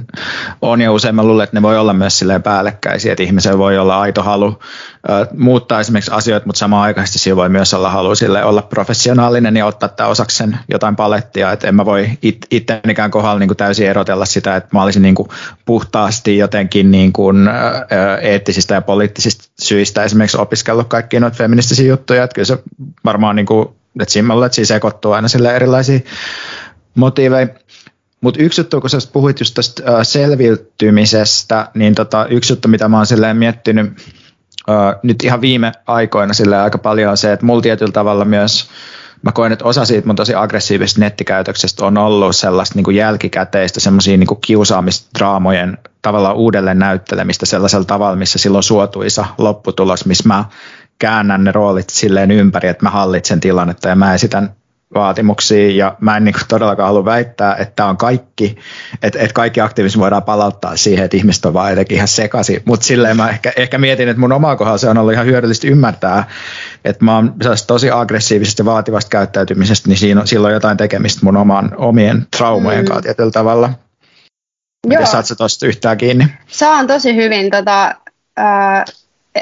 on. 0.62 0.82
Ja 0.82 0.92
usein 0.92 1.16
mä 1.16 1.24
luulen, 1.24 1.44
että 1.44 1.58
ne 1.58 1.62
voi 1.62 1.78
olla 1.78 1.94
myös 1.94 2.20
silleen 2.20 2.44
päällekkäisiä, 2.44 3.12
että 3.14 3.24
ihmisellä 3.24 3.58
voi 3.58 3.78
olla 3.78 4.00
aito 4.00 4.24
halu 4.24 4.60
ö, 5.10 5.28
muuttaa 5.38 5.80
esimerkiksi 5.80 6.12
asioita, 6.12 6.46
mutta 6.46 6.60
samaan 6.60 6.84
aikaisesti 6.84 7.20
siinä 7.20 7.36
voi 7.36 7.50
myös 7.50 7.74
olla 7.74 7.90
halu 7.90 8.16
sille 8.16 8.44
olla 8.44 8.62
professionaalinen 8.62 9.58
ja 9.58 9.66
ottaa 9.66 9.90
tämä 9.90 10.10
osaksi 10.10 10.38
sen 10.38 10.60
jotain 10.70 10.96
palettia. 10.96 11.52
Että 11.52 11.68
en 11.68 11.76
mä 11.76 11.86
voi 11.86 12.10
it, 12.22 12.38
itsenikään 12.52 13.12
kohdalla 13.12 13.40
niin 13.40 13.50
kuin 13.50 13.58
täysin 13.58 13.88
erotella 13.88 14.26
sitä, 14.26 14.56
että 14.56 14.70
mä 14.74 14.84
olisin 14.84 15.02
niin 15.02 15.16
kuin 15.16 15.30
puhtaasti 15.66 16.38
jotenkin 16.38 16.92
niin 16.92 17.14
kuin, 17.14 17.48
ö, 17.48 18.18
eettisistä 18.22 18.76
ja 18.76 18.82
poliittisista 18.82 19.44
syistä 19.60 20.04
esimerkiksi 20.04 20.38
opiskellut 20.38 20.88
kaikkia 20.88 21.20
noita 21.20 21.38
feministisiä 21.38 21.88
juttuja. 21.88 22.24
Että 22.24 22.36
kyllä 22.36 22.46
se 22.46 22.58
varmaan 23.06 23.36
niin 23.36 23.46
kuin 23.46 23.79
että 24.02 24.14
siinä 24.14 24.28
mä 24.28 24.46
että 24.46 24.56
siinä 24.56 24.66
sekoittuu 24.66 25.12
aina 25.12 25.28
sille 25.28 25.56
erilaisia 25.56 26.00
motiiveja. 26.96 27.48
Mutta 28.22 28.44
yksi 28.44 28.62
juttu, 28.62 28.82
kun 28.82 28.90
sä 28.90 28.98
puhuit 29.14 29.40
just 29.40 29.54
tästä 29.54 30.04
selviytymisestä, 30.04 31.68
niin 31.74 31.96
tota, 31.96 32.26
yksi 32.26 32.54
juttu, 32.54 32.68
mitä 32.68 32.88
mä 32.88 32.98
oon 32.98 33.06
silleen 33.06 33.38
miettinyt 33.38 33.88
äh, 34.70 34.96
nyt 35.04 35.24
ihan 35.24 35.42
viime 35.42 35.72
aikoina 35.88 36.34
silleen 36.34 36.62
aika 36.62 36.78
paljon 36.78 37.12
on 37.12 37.18
se, 37.18 37.34
että 37.34 37.46
mulla 37.46 37.62
tietyllä 37.62 37.92
tavalla 37.92 38.26
myös 38.26 38.70
mä 39.22 39.32
koen, 39.32 39.52
että 39.52 39.66
osa 39.66 39.86
siitä 39.86 40.08
mun 40.08 40.16
tosi 40.16 40.36
aggressiivisesta 40.36 41.00
nettikäytöksestä 41.00 41.86
on 41.86 41.98
ollut 41.98 42.36
sellaista 42.36 42.76
niin 42.76 42.84
kuin 42.84 42.96
jälkikäteistä, 42.96 43.80
semmoisia 43.80 44.18
niin 44.18 44.42
kiusaamisdraamojen 44.46 45.78
tavallaan 46.02 46.36
uudelleen 46.36 46.80
näyttelemistä 46.80 47.46
sellaisella 47.46 47.86
tavalla, 47.86 48.16
missä 48.16 48.40
silloin 48.40 48.64
suotuisa 48.64 49.26
lopputulos, 49.38 50.06
missä 50.06 50.28
mä 50.28 50.46
käännän 51.00 51.44
ne 51.44 51.52
roolit 51.52 51.90
silleen 51.90 52.32
ympäri, 52.32 52.70
että 52.70 52.86
mä 52.86 52.90
hallitsen 52.90 53.40
tilannetta 53.40 53.90
ja 53.90 53.96
mä 53.96 54.14
esitän 54.14 54.50
vaatimuksia 54.94 55.72
ja 55.72 55.96
mä 56.00 56.18
en 56.18 56.24
niin 56.24 56.36
todellakaan 56.48 56.88
halua 56.88 57.06
väittää, 57.06 57.56
että 57.56 57.86
on 57.86 57.98
kaikki, 57.98 58.58
että, 59.04 59.20
että 59.20 59.34
kaikki 59.34 59.62
aktiivismi 59.62 60.00
voidaan 60.00 60.24
palauttaa 60.24 60.78
siihen, 60.78 61.06
että 61.06 61.18
ihmiset 61.18 61.46
on 61.46 61.54
vaan 61.54 61.70
jotenkin 61.70 61.96
ihan 61.96 62.08
sekaisin, 62.08 62.62
mutta 62.66 62.86
silleen 62.86 63.18
mä 63.18 63.30
ehkä, 63.30 63.54
ehkä 63.56 63.78
mietin, 63.78 64.10
että 64.10 64.20
mun 64.20 64.32
omaa 64.32 64.56
kohdalla 64.56 64.78
se 64.78 64.90
on 64.90 64.98
ollut 64.98 65.14
ihan 65.14 65.26
hyödyllistä 65.26 65.68
ymmärtää, 65.68 66.30
että 66.86 67.06
mä 67.06 67.16
oon 67.16 67.34
tosi 67.68 67.92
aggressiivisesta 67.92 68.62
ja 68.62 68.66
vaativasta 68.66 69.10
käyttäytymisestä, 69.10 69.90
niin 69.90 69.98
siinä 69.98 70.22
on, 70.22 70.28
silloin 70.28 70.54
jotain 70.54 70.78
tekemistä 70.78 71.26
mun 71.26 71.38
oman, 71.38 71.72
omien 71.78 72.28
traumojen 72.38 72.82
mm. 72.82 72.88
kanssa 72.88 73.02
tietyllä 73.02 73.32
tavalla. 73.32 73.70
Joo. 74.88 75.06
Saat 75.06 75.26
sä 75.26 75.36
tuosta 75.36 75.68
yhtään 75.68 75.98
kiinni? 75.98 76.28
Saan 76.48 76.88
tosi 76.88 77.16
hyvin. 77.16 77.52
Tota, 77.52 77.96
äh, 78.40 78.86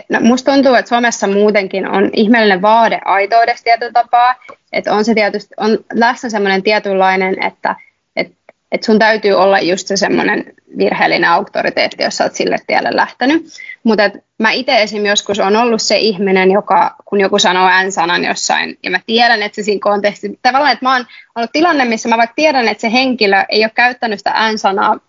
no, 0.10 0.20
musta 0.22 0.52
tuntuu, 0.52 0.74
että 0.74 0.90
Suomessa 0.90 1.28
muutenkin 1.28 1.88
on 1.88 2.10
ihmeellinen 2.14 2.62
vaade 2.62 3.00
aitoudesta 3.06 3.64
tietyllä 3.64 3.92
tapaa. 3.92 4.36
Että 4.74 4.94
on 4.94 5.06
se 5.06 5.14
tietysti, 5.14 5.54
on 5.58 5.78
läsnä 5.94 6.30
semmoinen 6.30 6.64
tietynlainen, 6.64 7.44
että 7.44 7.76
et, 8.16 8.32
et 8.72 8.84
sun 8.84 9.00
täytyy 9.00 9.34
olla 9.34 9.60
just 9.60 9.88
se 9.88 9.98
semmoinen 9.98 10.54
virheellinen 10.78 11.30
auktoriteetti, 11.30 12.04
jos 12.04 12.18
sä 12.18 12.24
oot 12.24 12.36
sille 12.36 12.58
tielle 12.68 12.90
lähtenyt. 12.92 13.46
Mutta 13.84 14.04
mä 14.40 14.52
itse 14.52 14.82
esim. 14.82 15.06
joskus 15.06 15.40
on 15.40 15.56
ollut 15.56 15.82
se 15.82 15.98
ihminen, 15.98 16.52
joka, 16.52 16.96
kun 17.06 17.22
joku 17.22 17.40
sanoo 17.40 17.70
N-sanan 17.84 18.26
jossain, 18.26 18.78
ja 18.84 18.92
mä 18.92 19.00
tiedän, 19.06 19.44
että 19.44 19.56
se 19.56 19.64
siinä 19.64 19.80
kontekstissa, 19.82 20.38
tavallaan, 20.42 20.74
että 20.74 20.86
mä 20.86 20.94
oon 20.94 21.06
ollut 21.36 21.52
tilanne, 21.52 21.86
missä 21.86 22.10
mä 22.10 22.18
vaikka 22.18 22.34
tiedän, 22.36 22.68
että 22.68 22.82
se 22.82 22.92
henkilö 22.92 23.44
ei 23.50 23.64
ole 23.64 23.72
käyttänyt 23.76 24.20
sitä 24.20 24.52
N-sanaa 24.54 25.00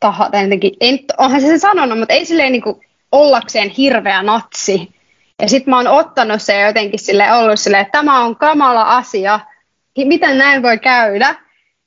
taha, 0.00 0.30
tai 0.30 0.42
jotenkin, 0.42 0.72
ei, 0.80 1.04
onhan 1.18 1.40
se 1.40 1.46
se 1.46 1.58
sanonut, 1.58 1.98
mutta 1.98 2.14
ei 2.14 2.24
silleen 2.24 2.52
niin 2.52 2.62
kuin, 2.62 2.80
ollakseen 3.14 3.68
hirveä 3.68 4.22
natsi. 4.22 4.94
Ja 5.42 5.48
sitten 5.48 5.70
mä 5.70 5.76
oon 5.76 5.88
ottanut 5.88 6.42
se 6.42 6.60
jotenkin 6.60 7.00
sille 7.00 7.32
ollut 7.32 7.60
sille, 7.60 7.80
että 7.80 7.98
tämä 7.98 8.20
on 8.24 8.36
kamala 8.36 8.82
asia, 8.82 9.40
miten 10.04 10.38
näin 10.38 10.62
voi 10.62 10.78
käydä. 10.78 11.34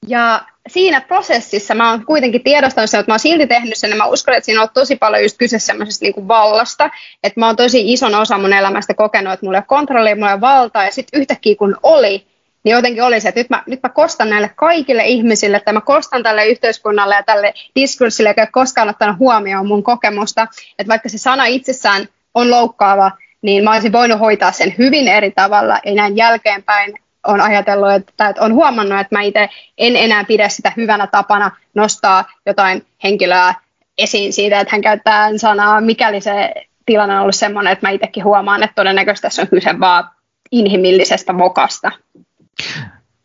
Ja 0.08 0.42
siinä 0.68 1.02
prosessissa 1.02 1.76
mä 1.76 1.92
oon 1.92 2.06
kuitenkin 2.06 2.44
tiedostanut 2.44 2.90
sen, 2.90 3.00
että 3.00 3.12
mä 3.12 3.14
oon 3.14 3.20
silti 3.20 3.48
tehnyt 3.48 3.78
sen, 3.78 3.90
ja 3.90 3.96
mä 3.96 4.06
uskon, 4.06 4.34
että 4.34 4.46
siinä 4.46 4.62
on 4.62 4.68
tosi 4.74 4.96
paljon 4.96 5.24
just 5.24 5.38
kyse 5.38 5.60
semmoisesta 5.60 6.06
niin 6.06 6.28
vallasta, 6.28 6.90
että 7.24 7.40
mä 7.40 7.46
oon 7.46 7.56
tosi 7.56 7.94
ison 7.94 8.16
osa 8.16 8.38
mun 8.38 8.54
elämästä 8.54 8.94
kokenut, 8.94 9.34
että 9.34 9.46
mulla 9.46 9.58
ei 9.58 9.60
ole 9.60 9.66
kontrollia, 9.68 10.16
mulla 10.16 10.30
ei 10.30 10.34
ole 10.34 10.42
valtaa, 10.42 10.86
ja 10.86 10.92
sitten 10.92 11.22
yhtäkkiä 11.22 11.56
kun 11.56 11.78
oli, 11.84 12.28
niin 12.68 12.76
jotenkin 12.76 13.04
oli 13.04 13.22
se, 13.22 13.30
että 13.30 13.40
nyt 13.40 13.50
mä, 13.50 13.64
nyt 13.68 13.80
mä 13.84 13.90
kostan 13.90 14.30
näille 14.30 14.52
kaikille 14.56 15.06
ihmisille, 15.06 15.58
että 15.58 15.74
mä 15.74 15.82
kostan 15.82 16.24
tälle 16.24 16.46
yhteiskunnalle 16.46 17.16
ja 17.16 17.24
tälle 17.24 17.54
diskurssille, 17.76 18.30
joka 18.30 18.42
ei 18.42 18.48
koskaan 18.52 18.90
ottanut 18.90 19.20
huomioon 19.20 19.68
mun 19.68 19.84
kokemusta, 19.84 20.48
että 20.80 20.90
vaikka 20.90 21.10
se 21.10 21.18
sana 21.18 21.46
itsessään 21.46 22.08
on 22.34 22.52
loukkaava, 22.52 23.12
niin 23.42 23.64
mä 23.64 23.74
olisin 23.74 23.92
voinut 23.92 24.20
hoitaa 24.20 24.52
sen 24.52 24.76
hyvin 24.78 25.08
eri 25.08 25.32
tavalla, 25.32 25.80
ja 25.86 25.96
näin 25.96 26.18
jälkeenpäin 26.18 26.94
on 27.28 27.42
ajatellut, 27.42 27.92
että, 27.92 28.28
että 28.28 28.44
on 28.44 28.54
huomannut, 28.54 29.00
että 29.00 29.16
mä 29.16 29.22
itse 29.22 29.50
en 29.78 29.96
enää 29.96 30.24
pidä 30.24 30.50
sitä 30.50 30.72
hyvänä 30.78 31.08
tapana 31.08 31.52
nostaa 31.76 32.26
jotain 32.46 32.86
henkilöä 33.04 33.54
esiin 33.98 34.34
siitä, 34.34 34.60
että 34.60 34.72
hän 34.74 34.82
käyttää 34.82 35.38
sanaa, 35.38 35.82
mikäli 35.82 36.22
se 36.22 36.54
tilanne 36.86 37.16
on 37.16 37.22
ollut 37.22 37.36
sellainen, 37.36 37.74
että 37.74 37.88
mä 37.88 37.92
itsekin 37.92 38.24
huomaan, 38.24 38.64
että 38.64 38.76
todennäköisesti 38.76 39.26
tässä 39.26 39.42
on 39.42 39.48
kyse 39.48 39.80
vaan 39.80 40.10
inhimillisestä 40.52 41.34
mokasta. 41.34 41.92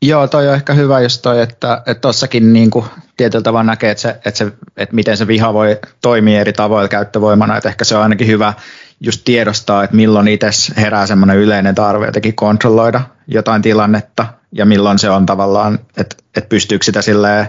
Joo, 0.03 0.29
toi 0.29 0.49
on 0.49 0.55
ehkä 0.55 0.75
hyvä 0.75 1.01
just 1.01 1.23
toi, 1.23 1.41
että 1.41 1.83
tuossakin 2.01 2.53
niin 2.53 2.71
tietyllä 3.17 3.43
tavalla 3.43 3.65
näkee, 3.65 3.91
että, 3.91 4.03
se, 4.03 4.09
että, 4.09 4.39
se, 4.39 4.53
että 4.77 4.95
miten 4.95 5.17
se 5.17 5.27
viha 5.27 5.55
voi 5.55 5.79
toimia 6.01 6.41
eri 6.41 6.53
tavoilla 6.53 6.89
käyttövoimana, 6.89 7.57
että 7.57 7.69
ehkä 7.69 7.85
se 7.85 7.97
on 7.97 8.03
ainakin 8.03 8.27
hyvä 8.27 8.55
just 9.01 9.21
tiedostaa, 9.25 9.85
että 9.85 9.97
milloin 9.97 10.29
itse 10.29 10.49
herää 10.77 11.07
semmoinen 11.07 11.37
yleinen 11.37 11.75
tarve 11.75 12.07
jotenkin 12.07 12.35
kontrolloida 12.35 13.01
jotain 13.27 13.63
tilannetta 13.63 14.27
ja 14.53 14.67
milloin 14.67 14.99
se 14.99 15.11
on 15.11 15.27
tavallaan, 15.27 15.79
että, 15.97 16.17
että 16.37 16.49
pystyykö 16.49 16.85
sitä 16.85 17.03
silleen, 17.03 17.49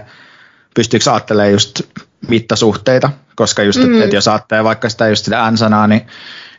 pystyykö 0.74 1.12
ajattelemaan 1.12 1.52
just 1.52 1.80
mittasuhteita, 2.28 3.10
koska 3.34 3.62
just, 3.62 3.78
mm. 3.78 3.92
että, 3.92 4.04
että 4.04 4.16
jos 4.16 4.28
ajattelee 4.28 4.64
vaikka 4.64 4.88
sitä 4.88 5.08
just 5.08 5.24
sitä 5.24 5.50
N-sanaa, 5.50 5.86
niin 5.86 6.06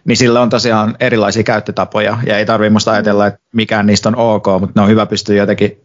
niin 0.05 0.17
sillä 0.17 0.41
on 0.41 0.49
tosiaan 0.49 0.95
erilaisia 0.99 1.43
käyttötapoja 1.43 2.17
ja 2.25 2.37
ei 2.37 2.45
tarvitse 2.45 2.69
musta 2.69 2.91
ajatella, 2.91 3.27
että 3.27 3.39
mikään 3.53 3.85
niistä 3.85 4.09
on 4.09 4.15
ok, 4.15 4.45
mutta 4.59 4.71
ne 4.75 4.81
on 4.81 4.89
hyvä 4.89 5.05
pystyä 5.05 5.35
jotenkin 5.35 5.81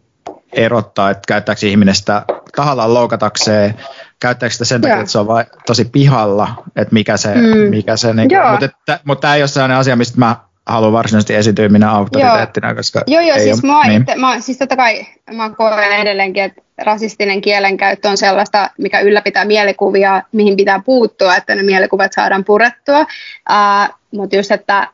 erottaa, 0.53 1.09
että 1.09 1.21
käyttääkö 1.27 1.67
ihminen 1.67 1.95
sitä 1.95 2.25
tahallaan 2.55 2.93
loukatakseen, 2.93 3.75
käyttääkö 4.19 4.53
sitä 4.53 4.65
sen 4.65 4.81
takia, 4.81 4.99
että 4.99 5.11
se 5.11 5.19
on 5.19 5.27
vai, 5.27 5.45
tosi 5.65 5.85
pihalla, 5.85 6.63
että 6.75 6.93
mikä 6.93 7.17
se, 7.17 7.35
mm. 7.35 7.69
mikä 7.69 7.97
se 7.97 8.13
niin 8.13 8.29
kuin, 8.29 8.51
mutta, 8.51 8.65
että, 8.65 8.99
mutta 9.03 9.21
tämä 9.21 9.35
ei 9.35 9.41
ole 9.41 9.47
sellainen 9.47 9.77
asia, 9.77 9.95
mistä 9.95 10.19
mä 10.19 10.35
haluan 10.71 10.93
varsinaisesti 10.93 11.35
esityä 11.35 11.69
minä 11.69 11.91
auktoriteettina, 11.91 12.67
joo. 12.67 12.75
koska 12.75 13.01
Joo, 13.07 13.21
joo, 13.21 13.37
siis, 13.37 13.63
ole, 13.63 13.73
mä, 13.73 13.87
niin. 13.87 14.01
itse, 14.01 14.15
mä, 14.15 14.39
siis 14.39 14.57
totta 14.57 14.75
kai 14.75 15.05
mä 15.33 15.49
koen 15.49 16.01
edelleenkin, 16.01 16.43
että 16.43 16.61
rasistinen 16.77 17.41
kielenkäyttö 17.41 18.09
on 18.09 18.17
sellaista, 18.17 18.69
mikä 18.77 18.99
ylläpitää 18.99 19.45
mielikuvia, 19.45 20.23
mihin 20.31 20.57
pitää 20.57 20.81
puuttua, 20.85 21.35
että 21.35 21.55
ne 21.55 21.63
mielikuvat 21.63 22.13
saadaan 22.13 22.45
purettua, 22.45 23.01
uh, 23.01 23.95
mutta 24.11 24.35
just, 24.35 24.51
että 24.51 24.87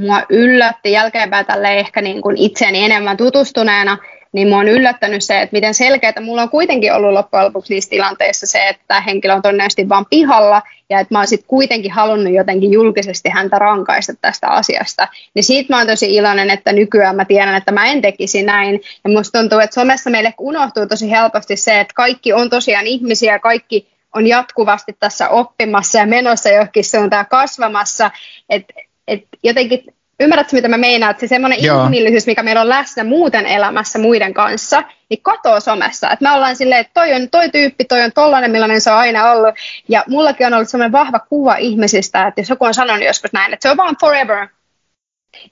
mua 0.00 0.22
yllätti 0.28 0.92
jälkeenpäin 0.92 1.46
tälle 1.46 1.78
ehkä 1.78 2.02
niin 2.02 2.22
kuin 2.22 2.36
itseäni 2.36 2.84
enemmän 2.84 3.16
tutustuneena, 3.16 3.98
niin 4.32 4.48
mua 4.48 4.58
on 4.58 4.68
yllättänyt 4.68 5.24
se, 5.24 5.40
että 5.40 5.56
miten 5.56 5.74
selkeää 5.74 6.20
mulla 6.20 6.42
on 6.42 6.50
kuitenkin 6.50 6.94
ollut 6.94 7.12
loppujen 7.12 7.46
lopuksi 7.46 7.74
niissä 7.74 7.90
tilanteissa 7.90 8.46
se, 8.46 8.68
että 8.68 8.82
tämä 8.88 9.00
henkilö 9.00 9.34
on 9.34 9.42
todennäköisesti 9.42 9.88
vaan 9.88 10.06
pihalla 10.10 10.62
ja 10.90 11.00
että 11.00 11.14
mä 11.14 11.18
oon 11.18 11.26
sitten 11.26 11.48
kuitenkin 11.48 11.92
halunnut 11.92 12.32
jotenkin 12.32 12.72
julkisesti 12.72 13.28
häntä 13.28 13.58
rankaista 13.58 14.12
tästä 14.20 14.48
asiasta. 14.48 15.08
Niin 15.34 15.44
siitä 15.44 15.72
mä 15.72 15.78
oon 15.78 15.86
tosi 15.86 16.14
iloinen, 16.14 16.50
että 16.50 16.72
nykyään 16.72 17.16
mä 17.16 17.24
tiedän, 17.24 17.54
että 17.54 17.72
mä 17.72 17.86
en 17.86 18.02
tekisi 18.02 18.42
näin. 18.42 18.80
Ja 19.04 19.10
musta 19.10 19.38
tuntuu, 19.38 19.58
että 19.58 19.74
somessa 19.74 20.10
meille 20.10 20.34
unohtuu 20.38 20.86
tosi 20.86 21.10
helposti 21.10 21.56
se, 21.56 21.80
että 21.80 21.94
kaikki 21.94 22.32
on 22.32 22.50
tosiaan 22.50 22.86
ihmisiä, 22.86 23.38
kaikki 23.38 23.88
on 24.14 24.26
jatkuvasti 24.26 24.96
tässä 25.00 25.28
oppimassa 25.28 25.98
ja 25.98 26.06
menossa 26.06 26.48
johonkin 26.48 26.84
suuntaan 26.84 27.26
kasvamassa, 27.26 28.10
että 28.48 28.74
et 29.08 29.24
jotenkin 29.42 29.84
ymmärrätkö 30.20 30.56
mitä 30.56 30.68
mä 30.68 30.76
meinaan, 30.76 31.10
että 31.10 31.20
se 31.20 31.26
semmoinen 31.26 31.58
inhimillisyys, 31.58 32.26
mikä 32.26 32.42
meillä 32.42 32.60
on 32.60 32.68
läsnä 32.68 33.04
muuten 33.04 33.46
elämässä 33.46 33.98
muiden 33.98 34.34
kanssa, 34.34 34.82
niin 35.08 35.22
katoo 35.22 35.60
somessa. 35.60 36.10
Että 36.10 36.22
me 36.22 36.30
ollaan 36.30 36.56
silleen, 36.56 36.80
että 36.80 36.94
toi 36.94 37.14
on 37.14 37.30
toi 37.30 37.48
tyyppi, 37.50 37.84
toi 37.84 38.02
on 38.02 38.12
tollainen, 38.12 38.50
millainen 38.50 38.80
se 38.80 38.90
on 38.90 38.96
aina 38.96 39.30
ollut. 39.32 39.54
Ja 39.88 40.04
mullakin 40.08 40.46
on 40.46 40.54
ollut 40.54 40.68
semmoinen 40.68 40.92
vahva 40.92 41.18
kuva 41.18 41.56
ihmisistä, 41.56 42.26
että 42.26 42.40
jos 42.40 42.48
joku 42.48 42.64
on 42.64 42.74
sanonut 42.74 43.04
joskus 43.04 43.32
näin, 43.32 43.52
että 43.52 43.62
se 43.62 43.70
on 43.70 43.76
vaan 43.76 43.96
forever, 44.00 44.48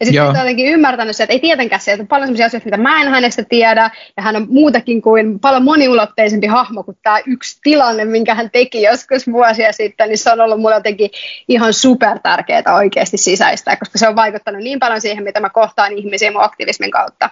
ja 0.01 0.07
sitten 0.07 0.23
on 0.23 0.37
jotenkin 0.37 0.67
ymmärtänyt 0.67 1.17
se, 1.17 1.23
että 1.23 1.33
ei 1.33 1.41
tietenkään 1.41 1.81
se, 1.81 1.93
että 1.93 2.03
on 2.03 2.09
paljon 2.09 2.27
sellaisia 2.27 2.47
asioita, 2.47 2.65
mitä 2.65 2.77
mä 2.77 3.03
en 3.03 3.09
hänestä 3.09 3.45
tiedä, 3.49 3.91
ja 4.17 4.23
hän 4.23 4.37
on 4.37 4.47
muutakin 4.51 5.03
kuin 5.03 5.41
paljon 5.41 5.65
moniulotteisempi 5.65 6.47
hahmo 6.47 6.83
kuin 6.83 6.99
tämä 7.03 7.19
yksi 7.27 7.59
tilanne, 7.63 8.05
minkä 8.05 8.35
hän 8.35 8.51
teki 8.51 8.83
joskus 8.83 9.27
vuosia 9.27 9.73
sitten, 9.73 10.09
niin 10.09 10.19
se 10.19 10.33
on 10.33 10.41
ollut 10.41 10.61
mulle 10.61 10.75
jotenkin 10.75 11.11
ihan 11.49 11.73
super 11.73 12.19
tärkeää 12.19 12.75
oikeasti 12.75 13.17
sisäistä, 13.17 13.77
koska 13.77 13.99
se 13.99 14.09
on 14.09 14.17
vaikuttanut 14.17 14.63
niin 14.63 14.79
paljon 14.79 15.01
siihen, 15.01 15.25
mitä 15.25 15.41
mä 15.41 15.51
kohtaan 15.51 15.93
ihmisiä 15.93 16.31
mun 16.31 16.45
aktivismin 16.45 16.91
kautta. 16.91 17.31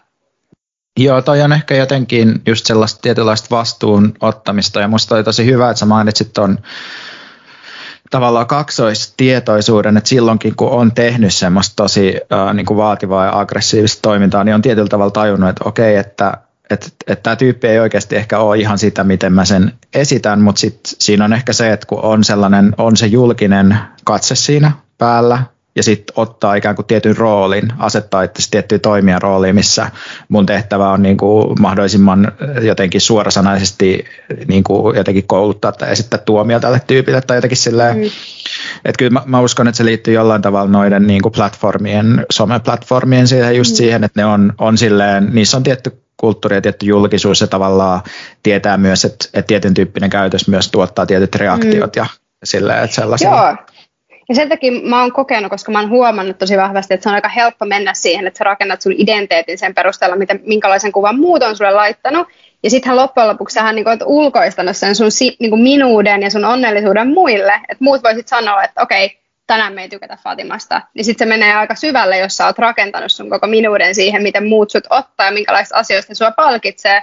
Joo, 1.01 1.23
toi 1.23 1.43
on 1.43 1.53
ehkä 1.53 1.75
jotenkin 1.75 2.43
just 2.47 2.67
sellaista 2.67 3.01
tietynlaista 3.03 3.57
vastuun 3.57 4.15
ottamista, 4.21 4.81
ja 4.81 4.89
musta 4.89 5.15
oli 5.15 5.25
tosi 5.25 5.47
hyvä, 5.47 5.71
että 5.71 5.79
sä 5.79 5.87
mainitsit 5.87 6.33
ton 6.33 6.59
tavallaan 8.15 8.47
kaksoistietoisuuden, 8.47 9.97
että 9.97 10.09
silloinkin 10.09 10.57
kun 10.57 10.71
on 10.71 10.93
tehnyt 10.93 11.35
semmoista 11.35 11.77
tosi 11.77 12.21
äh, 12.33 12.55
niin 12.55 12.67
kuin 12.67 12.77
vaativaa 12.77 13.25
ja 13.25 13.39
aggressiivista 13.39 14.03
toimintaa, 14.03 14.45
niin 14.45 14.55
on 14.55 14.63
tietyllä 14.63 14.89
tavalla 14.89 15.11
tajunnut, 15.11 15.51
että 15.51 15.69
okei, 15.69 15.97
että 15.97 16.37
että 16.71 16.87
että 17.07 17.23
tämä 17.23 17.37
tyyppi 17.37 17.69
ei 17.69 17.79
oikeasti 17.79 18.17
ehkä 18.17 18.39
ole 18.39 18.59
ihan 18.59 18.79
sitä, 18.79 19.05
miten 19.05 19.33
mä 19.33 19.45
sen 19.45 19.73
esitän, 19.95 20.41
mutta 20.41 20.61
sit 20.61 20.81
siinä 20.85 21.25
on 21.25 21.33
ehkä 21.33 21.53
se, 21.53 21.73
että 21.73 21.87
kun 21.87 22.01
on 22.03 22.25
sellainen, 22.25 22.75
on 22.79 22.97
se 22.97 23.07
julkinen 23.07 23.79
katse 24.05 24.35
siinä 24.35 24.73
päällä, 24.99 25.43
ja 25.77 25.83
sitten 25.83 26.15
ottaa 26.17 26.55
ikään 26.55 26.77
kuin 26.77 26.87
tietyn 26.87 27.17
roolin, 27.17 27.73
asettaa 27.79 28.23
itse 28.23 28.51
tiettyä 28.51 28.79
toimijan 28.79 29.23
rooliin, 29.23 29.55
missä 29.55 29.91
mun 30.29 30.47
tehtävä 30.47 30.91
on 30.91 31.03
niin 31.03 31.17
kuin 31.17 31.63
mahdollisimman 31.63 32.33
jotenkin 32.63 33.01
suorasanaisesti 33.01 34.05
niin 34.49 34.65
kuin 34.65 34.97
jotenkin 34.97 35.27
kouluttaa 35.27 35.73
tai 35.73 35.93
esittää 35.93 36.19
tuomia 36.19 36.61
tälle 36.61 36.81
tyypille 36.87 37.21
tai 37.21 37.37
jotenkin 37.37 37.57
silleen, 37.57 37.97
mm. 37.97 38.05
että 38.85 38.99
kyllä 38.99 39.11
mä, 39.11 39.23
mä, 39.27 39.41
uskon, 39.41 39.69
että 39.69 39.77
se 39.77 39.85
liittyy 39.85 40.15
jollain 40.15 40.43
tavalla 40.43 40.71
noiden 40.71 41.07
niin 41.07 41.23
kuin 41.23 41.33
platformien, 41.33 42.27
someplatformien 42.31 43.29
siihen 43.29 43.57
just 43.57 43.73
mm. 43.73 43.77
siihen, 43.77 44.05
että 44.05 44.21
ne 44.21 44.27
on, 44.27 44.53
on 44.59 44.79
silleen, 44.79 45.29
niissä 45.33 45.57
on 45.57 45.63
tietty 45.63 46.05
kulttuuri 46.17 46.57
ja 46.57 46.61
tietty 46.61 46.87
julkisuus 46.87 47.41
ja 47.41 47.47
tavallaan 47.47 48.01
tietää 48.43 48.77
myös, 48.77 49.05
että, 49.05 49.25
että 49.25 49.47
tietyn 49.47 49.75
tyyppinen 49.75 50.11
käytös 50.11 50.49
myös 50.49 50.71
tuottaa 50.71 51.07
tietyt 51.07 51.35
reaktiot 51.35 51.97
mm. 51.97 52.01
ja 52.01 52.07
silleen, 52.45 52.85
että 52.85 52.97
sellaisia. 52.97 53.31
Joo, 53.31 53.57
ja 54.29 54.35
sen 54.35 54.49
takia 54.49 54.73
mä 54.73 55.01
oon 55.01 55.13
kokenut, 55.13 55.51
koska 55.51 55.73
mä 55.73 55.81
oon 55.81 55.91
huomannut 55.91 56.39
tosi 56.39 56.57
vahvasti, 56.57 56.95
että 56.95 57.03
se 57.03 57.09
on 57.09 57.15
aika 57.15 57.29
helppo 57.29 57.65
mennä 57.65 57.95
siihen, 57.95 58.27
että 58.27 58.39
sä 58.39 58.45
rakennat 58.45 58.83
sun 58.83 58.93
identiteetin 58.93 59.59
sen 59.59 59.75
perusteella, 59.75 60.17
miten, 60.17 60.41
minkälaisen 60.45 60.93
kuvan 60.93 61.21
muut 61.21 61.43
on 61.43 61.57
sulle 61.57 61.71
laittanut. 61.71 62.29
Ja 62.63 62.71
sittenhän 62.71 62.97
loppujen 62.97 63.29
lopuksi 63.29 63.55
sähän 63.55 63.75
niin 63.75 63.87
ulkoistanut 64.05 64.77
sen 64.77 64.95
sun 64.95 65.09
niin 65.39 65.59
minuuden 65.59 66.23
ja 66.23 66.31
sun 66.31 66.45
onnellisuuden 66.45 67.09
muille. 67.09 67.53
Että 67.69 67.85
muut 67.85 68.03
voisit 68.03 68.29
sanoa, 68.29 68.65
että 68.65 68.83
okei, 68.83 69.19
tänään 69.47 69.73
me 69.73 69.83
ei 69.83 69.89
tykätä 69.89 70.19
Fatimasta. 70.23 70.83
Niin 70.95 71.05
sitten 71.05 71.29
se 71.29 71.35
menee 71.35 71.55
aika 71.55 71.75
syvälle, 71.75 72.19
jos 72.19 72.37
sä 72.37 72.47
oot 72.47 72.59
rakentanut 72.59 73.13
sun 73.13 73.31
koko 73.31 73.47
minuuden 73.47 73.95
siihen, 73.95 74.23
miten 74.23 74.49
muut 74.49 74.71
sut 74.71 74.85
ottaa 74.91 75.27
ja 75.27 75.33
minkälaista 75.33 75.77
asioista 75.77 76.15
sua 76.15 76.31
palkitsee 76.31 77.03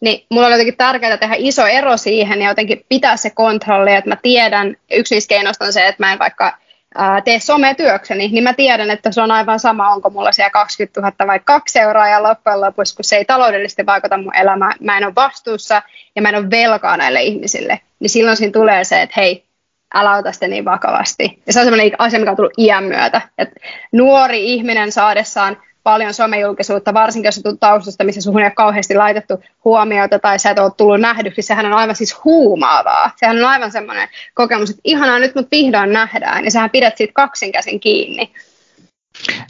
niin 0.00 0.26
mulla 0.30 0.46
on 0.46 0.52
jotenkin 0.52 0.76
tärkeää 0.76 1.16
tehdä 1.16 1.34
iso 1.38 1.66
ero 1.66 1.96
siihen 1.96 2.42
ja 2.42 2.48
jotenkin 2.48 2.84
pitää 2.88 3.16
se 3.16 3.30
kontrolli, 3.30 3.94
että 3.94 4.10
mä 4.10 4.16
tiedän, 4.22 4.76
yksi 4.92 5.14
niistä 5.14 5.28
keinoista 5.28 5.64
on 5.64 5.72
se, 5.72 5.86
että 5.86 6.02
mä 6.02 6.12
en 6.12 6.18
vaikka 6.18 6.58
ää, 6.94 7.20
tee 7.20 7.40
sometyökseni, 7.40 8.28
niin 8.28 8.44
mä 8.44 8.54
tiedän, 8.54 8.90
että 8.90 9.12
se 9.12 9.20
on 9.20 9.30
aivan 9.30 9.60
sama, 9.60 9.90
onko 9.90 10.10
mulla 10.10 10.32
siellä 10.32 10.50
20 10.50 11.00
000 11.00 11.26
vai 11.26 11.40
kaksi 11.44 11.78
euroa 11.78 12.08
ja 12.08 12.22
loppujen 12.22 12.60
lopuksi, 12.60 12.96
kun 12.96 13.04
se 13.04 13.16
ei 13.16 13.24
taloudellisesti 13.24 13.86
vaikuta 13.86 14.18
mun 14.18 14.36
elämään, 14.36 14.74
mä 14.80 14.96
en 14.96 15.04
ole 15.04 15.14
vastuussa 15.14 15.82
ja 16.16 16.22
mä 16.22 16.28
en 16.28 16.36
ole 16.36 16.50
velkaa 16.50 16.96
näille 16.96 17.22
ihmisille, 17.22 17.80
niin 18.00 18.10
silloin 18.10 18.36
siinä 18.36 18.52
tulee 18.52 18.84
se, 18.84 19.02
että 19.02 19.20
hei, 19.20 19.46
älä 19.94 20.16
ota 20.16 20.32
sitä 20.32 20.48
niin 20.48 20.64
vakavasti. 20.64 21.42
Ja 21.46 21.52
se 21.52 21.60
on 21.60 21.66
sellainen 21.66 21.92
asia, 21.98 22.18
mikä 22.18 22.30
on 22.30 22.36
tullut 22.36 22.58
iän 22.58 22.84
myötä. 22.84 23.20
Että 23.38 23.60
nuori 23.92 24.52
ihminen 24.52 24.92
saadessaan 24.92 25.56
paljon 25.86 26.14
somejulkisuutta, 26.14 26.94
varsinkin 26.94 27.28
jos 27.28 27.40
on 27.44 27.58
taustasta, 27.58 28.04
missä 28.04 28.20
suhun 28.20 28.40
ei 28.40 28.46
ole 28.46 28.52
kauheasti 28.56 28.94
laitettu 28.94 29.42
huomiota 29.64 30.18
tai 30.18 30.38
sä 30.38 30.50
et 30.50 30.58
ole 30.58 30.72
tullut 30.76 31.00
nähdyksi, 31.00 31.42
sehän 31.42 31.66
on 31.66 31.72
aivan 31.72 31.96
siis 31.96 32.24
huumaavaa. 32.24 33.10
Sehän 33.16 33.38
on 33.38 33.44
aivan 33.44 33.72
semmoinen 33.72 34.08
kokemus, 34.34 34.70
että 34.70 34.80
ihanaa 34.84 35.18
nyt 35.18 35.34
mut 35.34 35.48
vihdoin 35.50 35.92
nähdään 35.92 36.44
ja 36.44 36.50
sähän 36.50 36.70
pidät 36.70 36.96
siitä 36.96 37.12
kaksinkäsin 37.12 37.80
kiinni. 37.80 38.32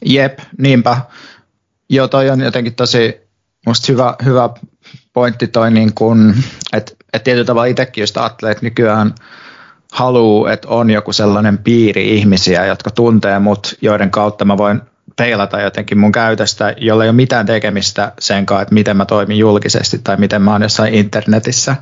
Jep, 0.05 0.39
niinpä. 0.59 0.97
Joo, 1.91 2.09
toi 2.09 2.31
on 2.31 2.41
jotenkin 2.41 2.75
tosi 2.75 3.21
musta 3.67 3.93
hyvä, 3.93 4.15
hyvä 4.25 4.51
pointti 5.13 5.47
toi, 5.47 5.71
niin 5.71 5.93
että 6.73 6.93
et 7.13 7.25
tietyllä 7.25 7.47
tavalla 7.47 7.67
itsekin 7.67 8.03
just 8.03 8.17
ajattelee, 8.17 8.53
että 8.53 8.65
nykyään 8.65 9.15
haluaa, 9.93 10.53
että 10.53 10.69
on 10.69 10.91
joku 10.91 11.13
sellainen 11.13 11.59
piiri 11.59 12.17
ihmisiä, 12.17 12.67
jotka 12.67 12.91
tuntee 12.91 13.39
mut, 13.39 13.75
joiden 13.81 14.11
kautta 14.11 14.45
mä 14.45 14.57
voin 14.57 14.81
peilata 15.17 15.61
jotenkin 15.61 15.99
mun 15.99 16.13
käytöstä, 16.13 16.75
jolla 16.77 17.05
ei 17.05 17.11
ole 17.11 17.17
mitään 17.17 17.47
tekemistä 17.47 18.13
sen 18.19 18.47
kanssa, 18.47 18.63
että 18.63 18.75
miten 18.75 18.97
mä 18.97 19.05
toimin 19.05 19.39
julkisesti 19.39 20.01
tai 20.05 20.17
miten 20.17 20.43
mä 20.43 20.53
oon 20.53 20.63
jossain 20.63 20.95
internetissä 20.95 21.77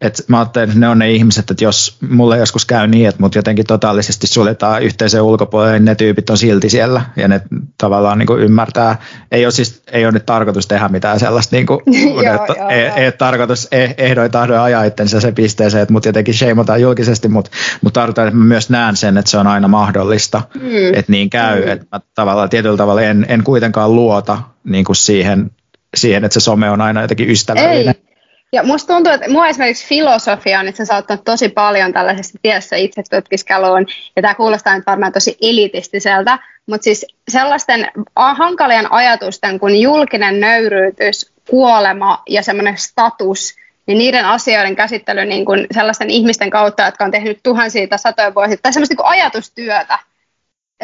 et 0.00 0.24
mä 0.28 0.38
ajattelen, 0.38 0.68
että 0.68 0.80
ne 0.80 0.88
on 0.88 0.98
ne 0.98 1.10
ihmiset, 1.10 1.50
että 1.50 1.64
jos 1.64 1.96
mulle 2.08 2.38
joskus 2.38 2.66
käy 2.66 2.86
niin, 2.86 3.08
että 3.08 3.22
mut 3.22 3.34
jotenkin 3.34 3.66
totaalisesti 3.66 4.26
suljetaan 4.26 4.82
yhteisön 4.82 5.22
ulkopuolelle, 5.22 5.78
niin 5.78 5.84
ne 5.84 5.94
tyypit 5.94 6.30
on 6.30 6.38
silti 6.38 6.70
siellä 6.70 7.02
ja 7.16 7.28
ne 7.28 7.40
tavallaan 7.78 8.18
niin 8.18 8.26
kuin 8.26 8.40
ymmärtää. 8.40 8.96
Ei 9.32 9.46
ole, 9.46 9.52
siis, 9.52 9.82
ei 9.92 10.04
ole 10.04 10.12
nyt 10.12 10.26
tarkoitus 10.26 10.66
tehdä 10.66 10.88
mitään 10.88 11.20
sellaista, 11.20 11.56
niin 11.56 11.66
kuin, 11.66 11.80
joo, 12.24 12.34
että 12.34 12.54
joo, 12.56 12.68
ei, 12.68 12.80
ei 12.80 13.04
ole 13.04 13.12
tarkoitus 13.12 13.68
eh, 13.72 13.94
ehdoin 13.98 14.30
tahdoin 14.30 14.60
ajaa 14.60 14.84
itsensä 14.84 15.20
se 15.20 15.32
pisteeseen, 15.32 15.82
että 15.82 15.92
mut 15.92 16.04
jotenkin 16.04 16.34
sheimataan 16.34 16.80
julkisesti, 16.80 17.28
mutta 17.28 17.50
mut 17.82 17.92
tarkoitan, 17.92 18.26
että 18.26 18.38
mä 18.38 18.44
myös 18.44 18.70
näen 18.70 18.96
sen, 18.96 19.18
että 19.18 19.30
se 19.30 19.38
on 19.38 19.46
aina 19.46 19.68
mahdollista, 19.68 20.42
mm. 20.54 20.94
että 20.94 21.12
niin 21.12 21.30
käy. 21.30 21.64
Mm. 21.64 21.68
Että 21.68 21.86
mä 21.92 22.00
tavallaan 22.14 22.48
tietyllä 22.48 22.76
tavalla 22.76 23.02
en, 23.02 23.26
en 23.28 23.44
kuitenkaan 23.44 23.94
luota 23.94 24.38
niin 24.64 24.84
kuin 24.84 24.96
siihen, 24.96 25.50
siihen, 25.96 26.24
että 26.24 26.34
se 26.34 26.40
some 26.40 26.70
on 26.70 26.80
aina 26.80 27.02
jotenkin 27.02 27.30
ystävällinen. 27.30 27.94
Ei 27.94 28.07
ja 28.52 28.62
musta 28.62 28.94
tuntuu, 28.94 29.12
että 29.12 29.30
mua 29.30 29.48
esimerkiksi 29.48 29.88
filosofia 29.88 30.60
on 30.60 30.68
itse 30.68 30.84
saattanut 30.84 31.24
tosi 31.24 31.48
paljon 31.48 31.92
tällaisesta 31.92 32.38
tiessä 32.42 32.76
itse 32.76 33.02
tutkiskeluun, 33.10 33.86
ja 34.16 34.22
tämä 34.22 34.34
kuulostaa 34.34 34.74
nyt 34.76 34.86
varmaan 34.86 35.12
tosi 35.12 35.36
elitistiseltä, 35.40 36.38
mutta 36.66 36.84
siis 36.84 37.06
sellaisten 37.28 37.90
hankalien 38.16 38.92
ajatusten 38.92 39.58
kuin 39.58 39.80
julkinen 39.80 40.40
nöyryytys, 40.40 41.32
kuolema 41.50 42.22
ja 42.28 42.42
semmoinen 42.42 42.78
status, 42.78 43.56
niin 43.86 43.98
niiden 43.98 44.24
asioiden 44.24 44.76
käsittely 44.76 45.24
niin 45.24 45.44
kuin 45.44 45.66
sellaisten 45.74 46.10
ihmisten 46.10 46.50
kautta, 46.50 46.82
jotka 46.82 47.04
on 47.04 47.10
tehnyt 47.10 47.40
tuhansia 47.42 47.88
tai 47.88 47.98
satoja 47.98 48.34
vuosia, 48.34 48.56
tai 48.62 48.72
semmoista 48.72 48.94
niin 48.94 49.06
ajatustyötä, 49.06 49.98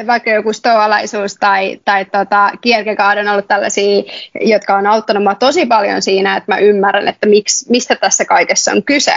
vaikka 0.06 0.30
joku 0.30 0.52
stoalaisuus 0.52 1.34
tai, 1.34 1.80
tai 1.84 2.04
tota, 2.04 2.50
Kierkegaard 2.60 3.18
on 3.18 3.28
ollut 3.28 3.48
tällaisia, 3.48 4.02
jotka 4.40 4.76
on 4.76 4.86
auttanut 4.86 5.22
minua 5.22 5.34
tosi 5.34 5.66
paljon 5.66 6.02
siinä, 6.02 6.36
että 6.36 6.52
mä 6.52 6.58
ymmärrän, 6.58 7.08
että 7.08 7.26
miksi, 7.26 7.70
mistä 7.70 7.96
tässä 7.96 8.24
kaikessa 8.24 8.72
on 8.72 8.82
kyse. 8.82 9.14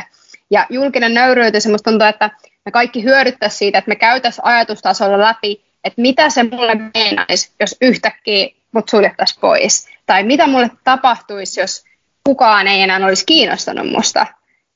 Ja 0.49 0.65
julkinen 0.69 1.13
nöyryytys, 1.13 1.67
musta 1.67 1.91
tuntuu, 1.91 2.07
että 2.07 2.29
me 2.65 2.71
kaikki 2.71 3.03
hyödyttäisiin 3.03 3.57
siitä, 3.57 3.77
että 3.77 3.89
me 3.89 3.95
käytäisiin 3.95 4.45
ajatustasolla 4.45 5.19
läpi, 5.19 5.63
että 5.83 6.01
mitä 6.01 6.29
se 6.29 6.43
mulle 6.43 6.75
meinaisi, 6.93 7.51
jos 7.59 7.75
yhtäkkiä 7.81 8.47
mut 8.71 8.89
suljettaisiin 8.89 9.41
pois. 9.41 9.87
Tai 10.05 10.23
mitä 10.23 10.47
mulle 10.47 10.71
tapahtuisi, 10.83 11.59
jos 11.61 11.83
kukaan 12.23 12.67
ei 12.67 12.81
enää 12.81 13.05
olisi 13.05 13.25
kiinnostunut 13.25 13.89
musta. 13.91 14.25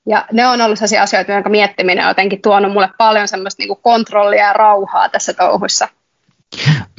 Ja 0.05 0.25
ne 0.31 0.47
on 0.47 0.61
ollut 0.61 0.79
sellaisia 0.79 1.03
asioita, 1.03 1.31
joiden 1.31 1.51
miettiminen 1.51 2.05
on 2.05 2.09
jotenkin 2.09 2.41
tuonut 2.41 2.73
mulle 2.73 2.89
paljon 2.97 3.27
semmoista 3.27 3.63
niin 3.63 3.77
kontrollia 3.81 4.45
ja 4.45 4.53
rauhaa 4.53 5.09
tässä 5.09 5.33
touhussa. 5.33 5.87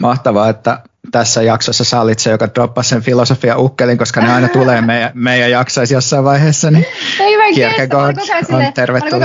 Mahtavaa, 0.00 0.48
että 0.48 0.78
tässä 1.12 1.42
jaksossa 1.42 1.84
sä 1.84 2.00
olit 2.00 2.18
se, 2.18 2.30
joka 2.30 2.48
droppasi 2.54 2.88
sen 2.88 3.02
filosofia 3.02 3.58
ukkelin, 3.58 3.98
koska 3.98 4.20
ne 4.20 4.32
aina 4.32 4.48
tulee 4.48 4.80
meidän, 4.90 5.10
meidän 5.14 5.50
jaksoissa 5.50 5.94
jossain 5.94 6.24
vaiheessa. 6.24 6.70
Niin 6.70 6.86
Kierkegaard 7.54 8.16
on 8.52 8.72
tervetullut. 8.74 9.24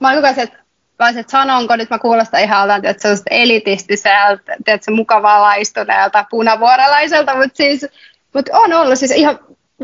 Mä 0.00 0.08
olin 0.08 0.22
koko 0.22 0.26
ajan 0.26 0.40
että 0.40 0.64
mä 0.98 1.06
olisin, 1.06 1.20
että 1.20 1.30
sanonko 1.30 1.76
nyt, 1.76 1.90
mä 1.90 1.98
kuulostan 1.98 2.40
ihan 2.40 2.84
että 2.84 3.02
se 3.02 3.08
on 3.08 3.16
elitistiseltä, 3.30 4.56
että 4.66 4.84
se 4.84 4.90
mukavaa 4.90 5.42
laistuneelta, 5.42 6.26
punavuorelaiselta, 6.30 7.36
mutta 7.36 7.56
siis, 7.56 7.86
mut 8.34 8.48
on 8.52 8.72
ollut 8.72 8.98
siis 8.98 9.10
ihan 9.10 9.38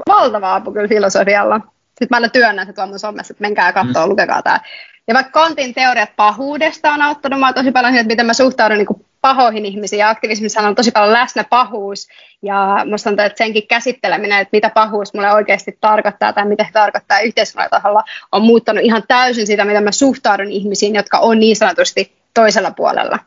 valtava 0.09 0.55
apu 0.55 0.73
kyllä 0.73 0.89
filosofialla. 0.89 1.61
Sitten 2.01 2.09
mä 2.11 2.17
aina 2.17 2.29
työnnän 2.29 2.67
se 2.67 2.73
tuolla 2.73 2.99
somessa, 2.99 3.33
että 3.33 3.43
menkää 3.43 3.73
katsoa, 3.73 4.07
mm. 4.07 4.11
lukekaa 4.11 4.43
tämä. 4.43 4.61
Ja 5.09 5.15
vaikka 5.15 5.33
Kantin 5.33 5.75
teoriat 5.75 6.17
pahuudesta 6.17 6.93
on 6.93 7.03
auttanut 7.03 7.39
mua 7.39 7.53
tosi 7.53 7.73
paljon, 7.73 7.95
että 7.95 8.07
miten 8.07 8.27
mä 8.27 8.35
suhtaudun 8.35 8.79
niin 8.79 9.07
pahoihin 9.21 9.67
ihmisiin 9.67 10.01
ja 10.01 10.11
aktivismissa 10.11 10.61
on 10.61 10.75
tosi 10.75 10.91
paljon 10.91 11.13
läsnä 11.13 11.45
pahuus 11.45 12.09
ja 12.43 12.87
musta 12.91 13.11
on, 13.11 13.21
että 13.21 13.39
senkin 13.39 13.67
käsitteleminen, 13.69 14.39
että 14.39 14.57
mitä 14.57 14.71
pahuus 14.71 15.15
mulle 15.15 15.33
oikeasti 15.33 15.79
tarkoittaa 15.81 16.33
tai 16.33 16.49
mitä 16.49 16.65
se 16.65 16.71
tarkoittaa 16.73 17.21
yhteiskunnan 17.21 17.71
taholla 17.71 18.03
on 18.33 18.43
muuttanut 18.43 18.85
ihan 18.85 19.03
täysin 19.09 19.47
sitä, 19.47 19.65
mitä 19.65 19.81
mä 19.81 19.93
suhtaudun 19.93 20.51
ihmisiin, 20.51 20.95
jotka 20.95 21.19
on 21.19 21.39
niin 21.39 21.57
sanotusti 21.57 22.17
toisella 22.35 22.71
puolella. 22.71 23.19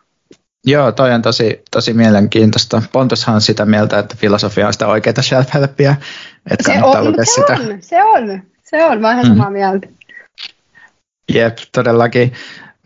Joo, 0.65 0.91
toi 0.91 1.13
on 1.13 1.21
tosi, 1.21 1.63
tosi 1.71 1.93
mielenkiintoista. 1.93 2.81
Pontushan 2.91 3.35
on 3.35 3.41
sitä 3.41 3.65
mieltä, 3.65 3.99
että 3.99 4.15
filosofia 4.19 4.67
on 4.67 4.73
sitä 4.73 4.87
oikeaa 4.87 5.21
self-helpia, 5.21 5.95
että 6.51 6.73
se 6.73 6.83
on, 6.83 7.05
lukea 7.05 7.25
se 7.25 7.31
sitä. 7.31 7.53
On, 7.53 7.77
se 7.79 8.03
on, 8.03 8.43
se 8.73 8.85
on, 8.85 9.05
oon 9.05 9.13
ihan 9.13 9.25
samaa 9.25 9.49
mm. 9.49 9.53
mieltä. 9.53 9.87
Jep, 11.33 11.57
todellakin. 11.71 12.33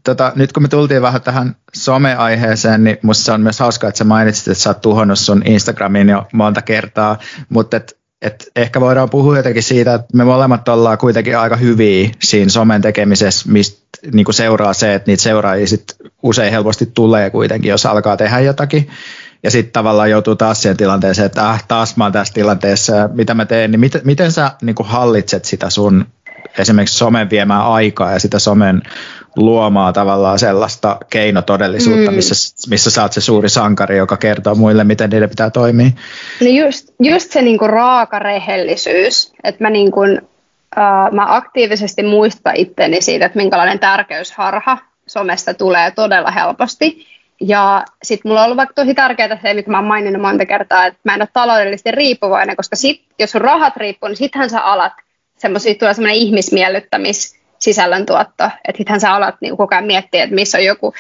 Tota, 0.03 0.31
nyt 0.35 0.53
kun 0.53 0.63
me 0.63 0.69
tultiin 0.69 1.01
vähän 1.01 1.21
tähän 1.21 1.55
someaiheeseen, 1.73 2.83
niin 2.83 2.97
musta 3.01 3.33
on 3.33 3.41
myös 3.41 3.59
hauskaa, 3.59 3.87
että 3.87 3.97
sä 3.97 4.03
mainitsit, 4.03 4.47
että 4.47 4.63
sä 4.63 4.69
oot 4.69 4.81
tuhonnut 4.81 5.19
sun 5.19 5.41
Instagramin 5.45 6.09
jo 6.09 6.25
monta 6.33 6.61
kertaa, 6.61 7.19
mutta 7.49 7.77
et, 7.77 7.97
et 8.21 8.51
ehkä 8.55 8.81
voidaan 8.81 9.09
puhua 9.09 9.37
jotenkin 9.37 9.63
siitä, 9.63 9.93
että 9.93 10.17
me 10.17 10.23
molemmat 10.23 10.69
ollaan 10.69 10.97
kuitenkin 10.97 11.37
aika 11.37 11.55
hyviä 11.55 12.09
siinä 12.23 12.49
somen 12.49 12.81
tekemisessä, 12.81 13.51
mistä 13.51 13.87
niin 14.13 14.33
seuraa 14.33 14.73
se, 14.73 14.93
että 14.93 15.11
niitä 15.11 15.23
seuraajia 15.23 15.67
sit 15.67 15.95
usein 16.23 16.51
helposti 16.51 16.85
tulee 16.85 17.29
kuitenkin, 17.29 17.69
jos 17.69 17.85
alkaa 17.85 18.17
tehdä 18.17 18.39
jotakin. 18.39 18.89
Ja 19.43 19.51
sitten 19.51 19.73
tavallaan 19.73 20.09
joutuu 20.09 20.35
taas 20.35 20.61
siihen 20.61 20.77
tilanteeseen, 20.77 21.25
että 21.25 21.49
äh, 21.49 21.63
taas 21.67 21.97
mä 21.97 22.03
oon 22.03 22.13
tässä 22.13 22.33
tilanteessa, 22.33 23.09
mitä 23.13 23.33
mä 23.33 23.45
teen, 23.45 23.71
niin 23.71 23.79
miten, 23.79 24.01
miten 24.03 24.31
sä 24.31 24.51
niin 24.61 24.75
hallitset 24.83 25.45
sitä 25.45 25.69
sun 25.69 26.05
esimerkiksi 26.57 26.97
somen 26.97 27.29
viemään 27.29 27.65
aikaa 27.65 28.11
ja 28.11 28.19
sitä 28.19 28.39
somen 28.39 28.81
luomaa 29.35 29.93
tavallaan 29.93 30.39
sellaista 30.39 30.97
keinotodellisuutta, 31.09 32.11
mm. 32.11 32.15
missä, 32.15 32.69
missä 32.69 32.91
sä 32.91 33.01
oot 33.01 33.13
se 33.13 33.21
suuri 33.21 33.49
sankari, 33.49 33.97
joka 33.97 34.17
kertoo 34.17 34.55
muille, 34.55 34.83
miten 34.83 35.09
niiden 35.09 35.29
pitää 35.29 35.49
toimia. 35.49 35.89
No 36.41 36.47
just, 36.47 36.89
just 36.99 37.31
se 37.31 37.41
niinku 37.41 37.67
raaka 37.67 38.19
rehellisyys, 38.19 39.33
että 39.43 39.63
mä, 39.63 39.69
niinku, 39.69 40.01
uh, 40.01 41.11
mä 41.11 41.35
aktiivisesti 41.35 42.03
muistan 42.03 42.55
itteni 42.55 43.01
siitä, 43.01 43.25
että 43.25 43.37
minkälainen 43.37 43.79
tärkeysharha 43.79 44.77
somesta 45.07 45.53
tulee 45.53 45.91
todella 45.91 46.31
helposti. 46.31 47.07
Ja 47.41 47.85
sitten 48.03 48.29
mulla 48.29 48.41
on 48.41 48.45
ollut 48.45 48.57
vaikka 48.57 48.73
tosi 48.73 48.93
tärkeää 48.93 49.39
se, 49.41 49.53
mitä 49.53 49.71
mä 49.71 49.77
oon 49.77 49.87
maininnut 49.87 50.21
monta 50.21 50.45
kertaa, 50.45 50.85
että 50.85 50.99
mä 51.03 51.13
en 51.13 51.21
ole 51.21 51.29
taloudellisesti 51.33 51.91
riippuvainen, 51.91 52.55
koska 52.55 52.75
sit, 52.75 53.03
jos 53.19 53.31
sun 53.31 53.41
rahat 53.41 53.77
riippuu, 53.77 54.09
niin 54.09 54.17
sittenhän 54.17 54.49
sä 54.49 54.61
alat 54.61 54.93
semmoisia, 55.37 55.75
tulee 55.75 55.93
semmoinen 55.93 56.17
ihmismiellyttämis 56.17 57.39
sisällöntuotto. 57.59 58.43
Että 58.43 58.77
sittenhän 58.77 59.01
sä 59.01 59.13
alat 59.13 59.35
niin 59.41 59.57
koko 59.57 59.75
ajan 59.75 59.85
miettiä, 59.85 60.23
että 60.23 60.35
missä 60.35 60.57
on 60.57 60.65
joku 60.65 60.93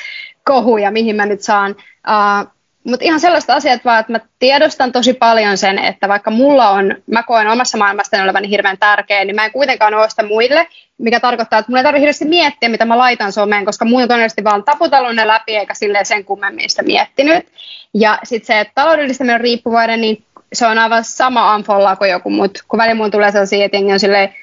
kohu 0.43 0.77
ja 0.77 0.91
mihin 0.91 1.15
mä 1.15 1.25
nyt 1.25 1.41
saan. 1.41 1.75
Uh, 2.07 2.56
mutta 2.87 3.05
ihan 3.05 3.19
sellaista 3.19 3.53
asiat 3.53 3.85
vaan, 3.85 3.99
että 3.99 4.11
mä 4.11 4.19
tiedostan 4.39 4.91
tosi 4.91 5.13
paljon 5.13 5.57
sen, 5.57 5.79
että 5.79 6.07
vaikka 6.07 6.31
mulla 6.31 6.69
on, 6.69 6.95
mä 7.07 7.23
koen 7.23 7.47
omassa 7.47 7.77
maailmastani 7.77 8.23
olevan 8.23 8.43
hirveän 8.43 8.77
tärkeä, 8.77 9.25
niin 9.25 9.35
mä 9.35 9.45
en 9.45 9.51
kuitenkaan 9.51 9.93
ole 9.93 10.09
sitä 10.09 10.23
muille, 10.23 10.67
mikä 10.97 11.19
tarkoittaa, 11.19 11.59
että 11.59 11.71
mun 11.71 11.77
ei 11.77 11.83
tarvitse 11.83 12.01
hirveästi 12.01 12.25
miettiä, 12.25 12.69
mitä 12.69 12.85
mä 12.85 12.97
laitan 12.97 13.31
someen, 13.31 13.65
koska 13.65 13.85
mun 13.85 14.01
on 14.01 14.07
todennäköisesti 14.07 14.43
vaan 14.43 14.63
taputellut 14.63 15.15
ne 15.15 15.27
läpi, 15.27 15.55
eikä 15.55 15.73
silleen 15.73 16.05
sen 16.05 16.25
kummemmin 16.25 16.69
sitä 16.69 16.83
miettinyt. 16.83 17.45
Ja 17.93 18.19
sitten 18.23 18.47
se, 18.47 18.59
että 18.59 18.71
taloudellisesti 18.75 19.31
on 19.31 19.41
riippuvainen, 19.41 20.01
niin 20.01 20.23
se 20.53 20.67
on 20.67 20.77
aivan 20.77 21.03
sama 21.03 21.55
unfollaa 21.55 21.95
kuin 21.95 22.11
joku, 22.11 22.29
mutta 22.29 22.63
kun 22.67 22.79
välillä 22.79 22.95
mun 22.95 23.11
tulee 23.11 23.31
sellaisia, 23.31 23.65
että 23.65 23.77
on 23.77 23.99
silleen, 23.99 24.35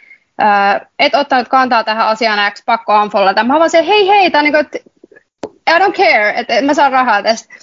äh, 0.42 0.80
et 0.98 1.14
ottanut 1.14 1.48
kantaa 1.48 1.84
tähän 1.84 2.06
asiaan 2.06 2.52
X, 2.52 2.62
pakko 2.66 3.02
unfollata. 3.02 3.44
Mä 3.44 3.58
vaan 3.58 3.70
se, 3.70 3.86
hei 3.86 4.08
hei, 4.08 4.30
tää 4.30 4.42
niin 4.42 4.52
kuin, 4.52 4.66
I 5.70 5.78
don't 5.78 5.92
care, 5.92 6.34
että 6.36 6.62
mä 6.62 6.74
saan 6.74 6.92
rahaa 6.92 7.22
tästä. 7.22 7.54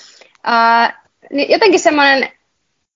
Äh, 0.48 0.94
niin 1.32 1.50
jotenkin 1.50 1.80
semmoinen 1.80 2.30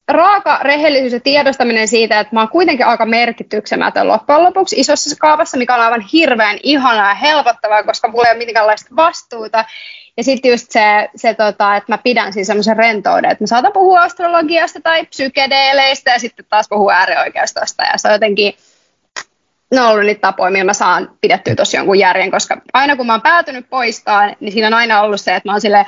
raaka 0.08 0.60
rehellisyys 0.62 1.14
ja 1.14 1.20
tiedostaminen 1.20 1.88
siitä, 1.88 2.20
että 2.20 2.36
mä 2.36 2.40
oon 2.40 2.50
kuitenkin 2.50 2.86
aika 2.86 3.06
merkityksemätön 3.06 4.08
loppujen 4.08 4.44
lopuksi 4.44 4.80
isossa 4.80 5.16
kaavassa, 5.20 5.58
mikä 5.58 5.76
on 5.76 5.82
aivan 5.82 6.02
hirveän 6.02 6.58
ihanaa 6.64 7.10
ja 7.10 7.16
helpottavaa, 7.16 7.84
koska 7.84 8.08
mulla 8.08 8.28
ei 8.28 8.36
ole 8.36 8.46
minkäänlaista 8.46 8.96
vastuuta. 8.96 9.66
Ja 10.18 10.24
sitten 10.24 10.52
just 10.52 10.72
se, 10.72 11.10
se 11.16 11.34
tota, 11.34 11.76
että 11.76 11.92
mä 11.94 11.98
pidän 11.98 12.34
siinä 12.34 12.46
semmoisen 12.46 12.78
rentouden, 12.78 13.32
että 13.32 13.44
mä 13.44 13.48
saatan 13.48 13.74
puhua 13.74 14.02
astrologiasta 14.02 14.80
tai 14.82 15.06
psykedeeleistä 15.06 16.12
ja 16.12 16.20
sitten 16.20 16.46
taas 16.50 16.70
puhua 16.70 16.94
äärioikeistosta. 16.94 17.84
Ja 17.84 17.98
se 17.98 18.08
on 18.08 18.14
jotenkin, 18.14 18.54
ne 19.72 19.82
on 19.82 19.88
ollut 19.88 20.06
niitä 20.06 20.22
tapoja, 20.22 20.52
millä 20.52 20.64
mä 20.64 20.74
saan 20.74 21.12
pidettyä 21.22 21.56
tosi 21.56 21.78
jonkun 21.78 22.00
järjen, 22.00 22.32
koska 22.32 22.62
aina 22.74 22.96
kun 22.96 23.06
mä 23.06 23.14
oon 23.14 23.22
päätynyt 23.22 23.70
poistaa, 23.70 24.32
niin 24.40 24.52
siinä 24.52 24.68
on 24.68 24.74
aina 24.74 25.02
ollut 25.02 25.22
se, 25.22 25.36
että 25.36 25.50
mä 25.50 25.54
oon 25.54 25.62
silleen, 25.62 25.86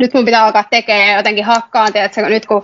nyt 0.00 0.14
mun 0.14 0.24
pitää 0.24 0.44
alkaa 0.44 0.64
tekemään 0.70 1.08
ja 1.08 1.16
jotenkin 1.16 1.44
hakkaan, 1.44 1.92
tiedätkö, 1.92 2.28
nyt 2.28 2.46
kun 2.46 2.62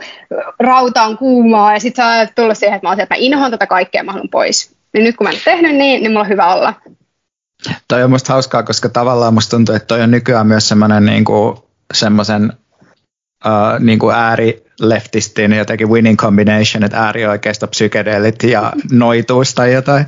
rauta 0.61 1.03
on 1.03 1.18
kuumaa 1.18 1.72
ja 1.72 1.80
sitten 1.80 2.05
sä 2.05 2.18
oot 2.18 2.28
tullut 2.34 2.59
siihen, 2.59 2.76
että 2.76 2.87
mä 2.87 2.91
oon 2.91 3.01
että 3.01 3.14
mä 3.14 3.18
inhoan 3.18 3.51
tätä 3.51 3.66
kaikkea, 3.66 4.05
mä 4.05 4.12
haluan 4.12 4.28
pois. 4.28 4.76
Niin 4.93 5.05
nyt 5.05 5.16
kun 5.16 5.26
mä 5.26 5.30
en 5.30 5.41
tehnyt 5.45 5.74
niin, 5.74 6.03
niin 6.03 6.11
mulla 6.11 6.20
on 6.20 6.28
hyvä 6.28 6.55
olla. 6.55 6.74
Toi 7.89 8.03
on 8.03 8.11
musta 8.11 8.32
hauskaa, 8.32 8.62
koska 8.62 8.89
tavallaan 8.89 9.34
musta 9.34 9.57
tuntuu, 9.57 9.74
että 9.74 9.87
toi 9.87 10.03
on 10.03 10.11
nykyään 10.11 10.47
myös 10.47 10.68
semmoinen 10.68 11.05
niin 11.05 11.24
semmoisen 11.95 12.53
uh, 13.45 13.80
niin 13.80 13.99
kuin 13.99 14.14
ääri 14.14 14.66
leftistin 14.80 15.53
jotenkin 15.53 15.89
winning 15.89 16.18
combination, 16.18 16.84
että 16.84 17.05
äärioikeista 17.05 17.66
psykedeelit 17.66 18.43
ja 18.43 18.72
noituus 18.93 19.55
tai 19.55 19.72
jotain. 19.72 20.07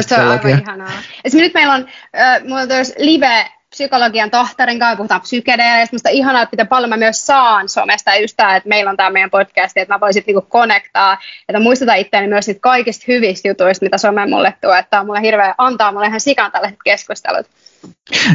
Se 0.00 0.14
on 0.14 0.28
aivan 0.28 0.50
ihanaa. 0.50 0.90
Esimerkiksi 1.24 1.38
nyt 1.38 1.54
meillä 1.54 1.74
on, 1.74 1.86
äh, 2.18 2.42
mulla 2.42 2.60
on 2.60 2.68
live 2.98 3.46
psykologian 3.74 4.30
tohtorin 4.30 4.78
kanssa, 4.78 4.96
puhutaan 4.96 5.20
psykedeleistä, 5.20 5.94
musta 5.94 6.08
ihanaa, 6.08 6.42
että 6.42 6.54
miten 6.54 6.68
paljon 6.68 6.88
mä 6.90 6.96
myös 6.96 7.26
saan 7.26 7.68
somesta 7.68 8.16
just 8.16 8.36
tämä, 8.36 8.56
että 8.56 8.68
meillä 8.68 8.90
on 8.90 8.96
tämä 8.96 9.10
meidän 9.10 9.30
podcast, 9.30 9.76
että 9.76 9.94
mä 9.94 10.00
voisin 10.00 10.24
niinku 10.26 10.46
connectaa, 10.50 11.18
että 11.48 11.60
muistutan 11.60 11.98
itseäni 11.98 12.28
myös 12.28 12.46
niitä 12.46 12.60
kaikista 12.60 13.04
hyvistä 13.08 13.48
jutuista, 13.48 13.84
mitä 13.84 13.98
some 13.98 14.26
mulle 14.26 14.54
tuo, 14.60 14.74
että 14.74 15.00
on 15.00 15.06
mulle 15.06 15.20
hirveä, 15.20 15.54
antaa 15.58 15.92
mulle 15.92 16.06
ihan 16.06 16.20
sikan 16.20 16.52
tällaiset 16.52 16.78
keskustelut. 16.84 17.46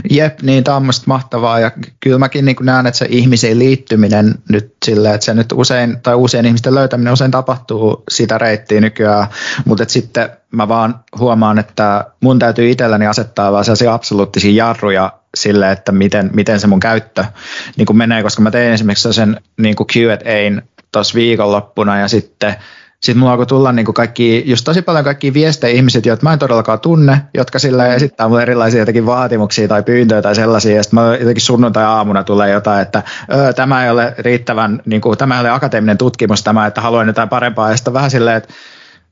Jep, 0.10 0.42
niin 0.42 0.64
tämä 0.64 0.78
on 0.78 0.90
mahtavaa 1.06 1.60
ja 1.60 1.72
kyllä 2.00 2.18
mäkin 2.18 2.46
niin 2.46 2.56
näen, 2.62 2.88
että 2.88 2.98
se 2.98 3.06
ihmisiin 3.10 3.60
liittyminen 3.60 4.36
nyt 4.50 4.74
silleen, 4.86 5.16
että 5.16 5.26
se 5.26 5.34
nyt 5.34 5.52
usein, 5.54 6.02
tai 6.02 6.16
uusien 6.16 6.46
ihmisten 6.46 6.76
löytäminen 6.76 7.14
usein 7.14 7.32
tapahtuu 7.32 8.04
sitä 8.10 8.38
reittiä 8.38 8.82
nykyään, 8.82 9.28
mutta 9.66 9.86
sitten 9.88 10.30
mä 10.52 10.68
vaan 10.68 11.00
huomaan, 11.20 11.60
että 11.60 12.06
mun 12.22 12.40
täytyy 12.40 12.72
itselläni 12.72 13.08
asettaa 13.08 13.52
vaan 13.52 13.66
sellaisia 13.66 13.94
absoluuttisia 13.94 14.66
jarruja 14.66 15.19
sille, 15.36 15.72
että 15.72 15.92
miten, 15.92 16.30
miten 16.34 16.60
se 16.60 16.68
mun 16.68 16.80
käyttö 16.80 17.26
niin 17.78 17.86
kuin 17.86 17.98
menee, 17.98 18.24
koska 18.24 18.42
mä 18.42 18.52
tein 18.52 18.74
esimerkiksi 18.74 19.14
sen 19.14 19.42
niin 19.58 19.76
kuin 19.76 19.88
Q&Ain 19.88 20.62
tuossa 20.92 21.16
viikonloppuna 21.16 22.00
ja 22.00 22.08
sitten 22.08 22.56
sitten 23.00 23.20
mulla 23.20 23.32
alkoi 23.32 23.46
tulla 23.46 23.72
niin 23.72 23.94
kaikki, 23.94 24.44
just 24.46 24.66
tosi 24.66 24.82
paljon 24.82 25.06
kaikki 25.06 25.34
viestejä 25.34 25.76
ihmiset, 25.76 26.06
joita 26.06 26.24
mä 26.24 26.34
en 26.34 26.40
todellakaan 26.40 26.80
tunne, 26.80 27.22
jotka 27.34 27.60
sillä 27.60 27.94
esittää 27.94 28.28
mulle 28.28 28.42
erilaisia 28.42 28.80
jotenkin 28.80 29.06
vaatimuksia 29.06 29.68
tai 29.68 29.84
pyyntöjä 29.84 30.22
tai 30.22 30.36
sellaisia, 30.36 30.76
ja 30.76 30.84
sitten 30.84 31.00
mä 31.00 31.16
jotenkin 31.16 31.42
sunnuntai-aamuna 31.42 32.24
tulee 32.24 32.50
jotain, 32.50 32.82
että 32.82 33.04
tämä 33.56 33.84
ei 33.84 33.90
ole 33.90 34.16
riittävän, 34.18 34.82
niin 34.86 35.02
kuin, 35.02 35.18
tämä 35.18 35.36
ei 35.36 35.42
ole 35.42 35.50
akateeminen 35.50 35.98
tutkimus 35.98 36.44
tämä, 36.44 36.68
että 36.68 36.82
haluan 36.82 37.08
jotain 37.08 37.30
parempaa, 37.30 37.72
ja 37.72 37.78
sitten 37.78 37.94
vähän 37.94 38.12
silleen, 38.12 38.38
että 38.38 38.54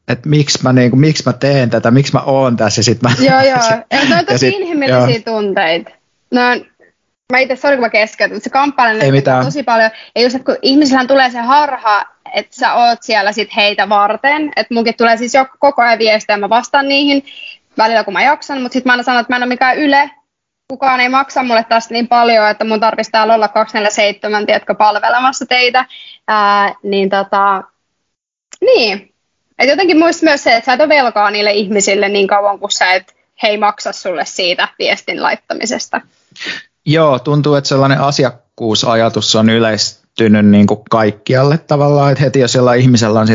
että 0.07 0.29
miksi 0.29 0.59
mä, 0.63 0.73
niin 0.73 0.89
kuin, 0.89 0.99
miksi 0.99 1.23
mä 1.25 1.33
teen 1.33 1.69
tätä, 1.69 1.91
miksi 1.91 2.13
mä 2.13 2.19
oon 2.19 2.57
tässä. 2.57 2.83
Sit 2.83 3.01
mä, 3.01 3.09
joo, 3.19 3.41
joo. 3.41 3.57
Ja 3.91 4.09
ne 4.09 4.15
on 4.19 4.25
tosi 4.25 4.37
sit, 4.37 4.53
inhimillisiä 4.53 5.21
joo. 5.25 5.39
tunteita. 5.39 5.91
No, 6.31 6.41
mä 7.31 7.39
itse, 7.39 7.55
sori 7.55 7.75
kun 7.75 7.81
mä 7.81 7.89
keskeytän, 7.89 8.41
se 8.41 8.49
kamppailen 8.49 9.01
tosi 9.43 9.63
paljon. 9.63 9.91
Ja 10.15 10.21
just, 10.21 10.35
että 10.35 10.45
kun 10.45 10.57
ihmisillähän 10.61 11.07
tulee 11.07 11.29
se 11.29 11.39
harha, 11.39 12.05
että 12.33 12.55
sä 12.55 12.73
oot 12.73 13.03
siellä 13.03 13.31
sit 13.31 13.55
heitä 13.55 13.89
varten, 13.89 14.51
että 14.55 14.73
munkin 14.73 14.97
tulee 14.97 15.17
siis 15.17 15.33
jo 15.33 15.45
koko 15.59 15.81
ajan 15.81 15.99
viestejä, 15.99 16.37
mä 16.37 16.49
vastaan 16.49 16.87
niihin 16.87 17.25
välillä 17.77 18.03
kun 18.03 18.13
mä 18.13 18.23
jaksan, 18.23 18.61
mutta 18.61 18.73
sitten 18.73 18.89
mä 18.89 18.93
aina 18.93 19.03
sanon, 19.03 19.21
että 19.21 19.33
mä 19.33 19.37
en 19.37 19.43
ole 19.43 19.49
mikään 19.49 19.77
yle, 19.77 20.11
kukaan 20.67 20.99
ei 20.99 21.09
maksa 21.09 21.43
mulle 21.43 21.65
tästä 21.69 21.93
niin 21.93 22.07
paljon, 22.07 22.49
että 22.49 22.65
mun 22.65 22.79
tarvitsisi 22.79 23.11
täällä 23.11 23.35
olla 23.35 23.47
247, 23.47 24.45
tiedätkö, 24.45 24.75
palvelemassa 24.75 25.45
teitä, 25.45 25.85
ää, 26.27 26.73
niin 26.83 27.09
tota, 27.09 27.63
niin. 28.61 29.13
Et 29.59 29.69
jotenkin 29.69 29.99
muista 29.99 30.25
myös 30.25 30.43
se, 30.43 30.55
että 30.55 30.65
sä 30.65 30.73
et 30.73 30.79
ole 30.79 30.89
velkaa 30.89 31.31
niille 31.31 31.51
ihmisille 31.51 32.09
niin 32.09 32.27
kauan, 32.27 32.59
kun 32.59 32.71
sä 32.71 32.93
et 32.93 33.15
he 33.43 33.47
ei 33.47 33.57
maksa 33.57 33.91
sulle 33.91 34.25
siitä 34.25 34.67
viestin 34.79 35.23
laittamisesta. 35.23 36.01
Joo, 36.85 37.19
tuntuu, 37.19 37.55
että 37.55 37.67
sellainen 37.67 37.99
asiakkuusajatus 37.99 39.35
on 39.35 39.49
yleistynyt 39.49 40.45
niin 40.45 40.67
kuin 40.67 40.79
kaikkialle 40.89 41.57
tavallaan, 41.57 42.11
että 42.11 42.23
heti 42.23 42.39
jos 42.39 42.55
jollain 42.55 42.81
ihmisellä 42.81 43.19
on 43.19 43.27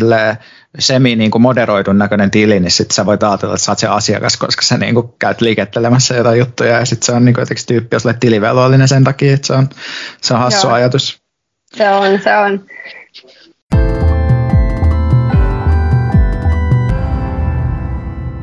semi 0.78 1.16
niin 1.16 1.30
kuin 1.30 1.42
moderoidun 1.42 1.98
näköinen 1.98 2.30
tili, 2.30 2.60
niin 2.60 2.70
sitten 2.70 2.94
sä 2.94 3.06
voit 3.06 3.22
ajatella, 3.22 3.54
että 3.54 3.64
sä 3.64 3.72
oot 3.72 3.78
se 3.78 3.86
asiakas, 3.86 4.36
koska 4.36 4.62
sä 4.62 4.78
niin 4.78 4.94
kuin 4.94 5.08
käyt 5.18 5.40
liikettelemässä 5.40 6.14
jotain 6.14 6.38
juttuja 6.38 6.78
ja 6.78 6.84
sitten 6.84 7.06
se 7.06 7.12
on 7.12 7.24
niin 7.24 7.34
kuin 7.34 7.42
jotenkin 7.42 7.66
tyyppi, 7.66 7.96
jos 7.96 8.06
olet 8.06 8.20
tilivelvollinen 8.20 8.88
sen 8.88 9.04
takia, 9.04 9.34
että 9.34 9.46
se 9.46 9.52
on, 9.52 9.68
se 10.20 10.34
on 10.34 10.40
hassu 10.40 10.66
Joo. 10.66 10.74
ajatus. 10.74 11.22
Se 11.76 11.90
on, 11.90 12.20
se 12.22 12.36
on. 12.36 12.60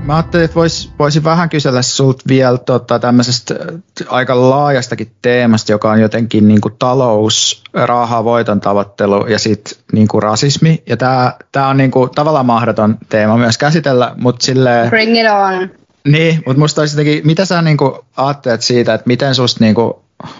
Mä 0.09 0.15
ajattelin, 0.15 0.45
että 0.45 0.55
vois, 0.55 0.91
voisin 0.99 1.23
vähän 1.23 1.49
kysellä 1.49 1.81
sulta 1.81 2.23
vielä 2.27 2.57
tota, 2.57 2.99
tämmöisestä 2.99 3.55
aika 4.07 4.49
laajastakin 4.49 5.11
teemasta, 5.21 5.71
joka 5.71 5.91
on 5.91 6.01
jotenkin 6.01 6.47
niin 6.47 6.61
kuin 6.61 6.75
talous, 6.79 7.63
raha, 7.73 8.23
voiton 8.23 8.61
tavoittelu 8.61 9.27
ja 9.27 9.39
sitten 9.39 9.73
niin 9.93 10.07
kuin 10.07 10.23
rasismi. 10.23 10.83
Ja 10.87 10.97
tämä 10.97 11.33
tää 11.51 11.67
on 11.67 11.77
niin 11.77 11.91
kuin, 11.91 12.09
tavallaan 12.09 12.45
mahdoton 12.45 12.97
teema 13.09 13.37
myös 13.37 13.57
käsitellä, 13.57 14.13
mutta 14.17 14.45
silleen... 14.45 14.89
Bring 14.89 15.19
it 15.19 15.25
on. 15.31 15.69
Niin, 16.07 16.43
mutta 16.45 16.59
musta 16.59 16.81
olisi 16.81 16.95
jotenkin, 16.95 17.27
mitä 17.27 17.45
sä 17.45 17.61
niin 17.61 17.77
kuin 17.77 17.91
ajattelet 18.17 18.61
siitä, 18.61 18.93
että 18.93 19.07
miten 19.07 19.35
susta 19.35 19.63
niin 19.63 19.75
kuin, 19.75 19.93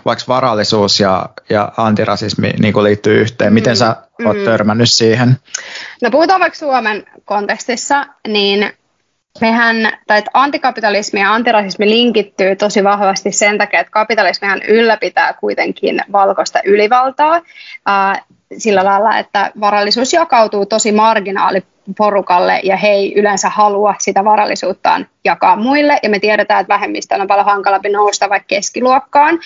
vaikka 0.06 0.26
varallisuus 0.28 1.00
ja, 1.00 1.30
ja 1.50 1.72
antirasismi 1.78 2.54
niin 2.60 2.74
kuin 2.74 2.84
liittyy 2.84 3.22
yhteen, 3.22 3.54
miten 3.54 3.78
sä 3.78 3.96
mm. 4.20 4.26
oot 4.26 4.44
törmännyt 4.46 4.92
siihen? 4.92 5.38
No 6.02 6.12
puhutaan 6.12 6.40
vaikka 6.40 6.60
Suomen 6.60 7.06
kontekstissa, 7.26 8.06
niin 8.28 8.74
mehän, 9.42 9.76
tai 10.08 10.18
että 10.18 10.32
antikapitalismi 10.34 11.20
ja 11.20 11.34
antirasismi 11.34 11.90
linkittyy 11.90 12.56
tosi 12.56 12.84
vahvasti 12.84 13.32
sen 13.32 13.58
takia, 13.58 13.80
että 13.80 13.92
kapitalismihan 13.92 14.62
ylläpitää 14.68 15.34
kuitenkin 15.34 16.02
valkoista 16.12 16.60
ylivaltaa 16.66 17.42
ää, 17.86 18.22
sillä 18.58 18.86
lailla, 18.86 19.18
että 19.18 19.52
varallisuus 19.60 20.14
jakautuu 20.14 20.66
tosi 20.66 20.92
marginaaliporukalle 20.92 22.60
ja 22.64 22.78
he 22.78 22.88
ei 22.88 23.14
yleensä 23.16 23.50
halua 23.50 23.96
sitä 24.00 24.26
varallisuuttaan 24.26 25.08
jakaa 25.26 25.56
muille. 25.56 26.00
Ja 26.04 26.10
me 26.10 26.20
tiedetään, 26.20 26.62
että 26.62 26.74
vähemmistöllä 26.74 27.22
on 27.22 27.28
paljon 27.28 27.46
hankalampi 27.46 27.90
nousta 27.90 28.30
vaikka 28.30 28.48
keskiluokkaan. 28.48 29.40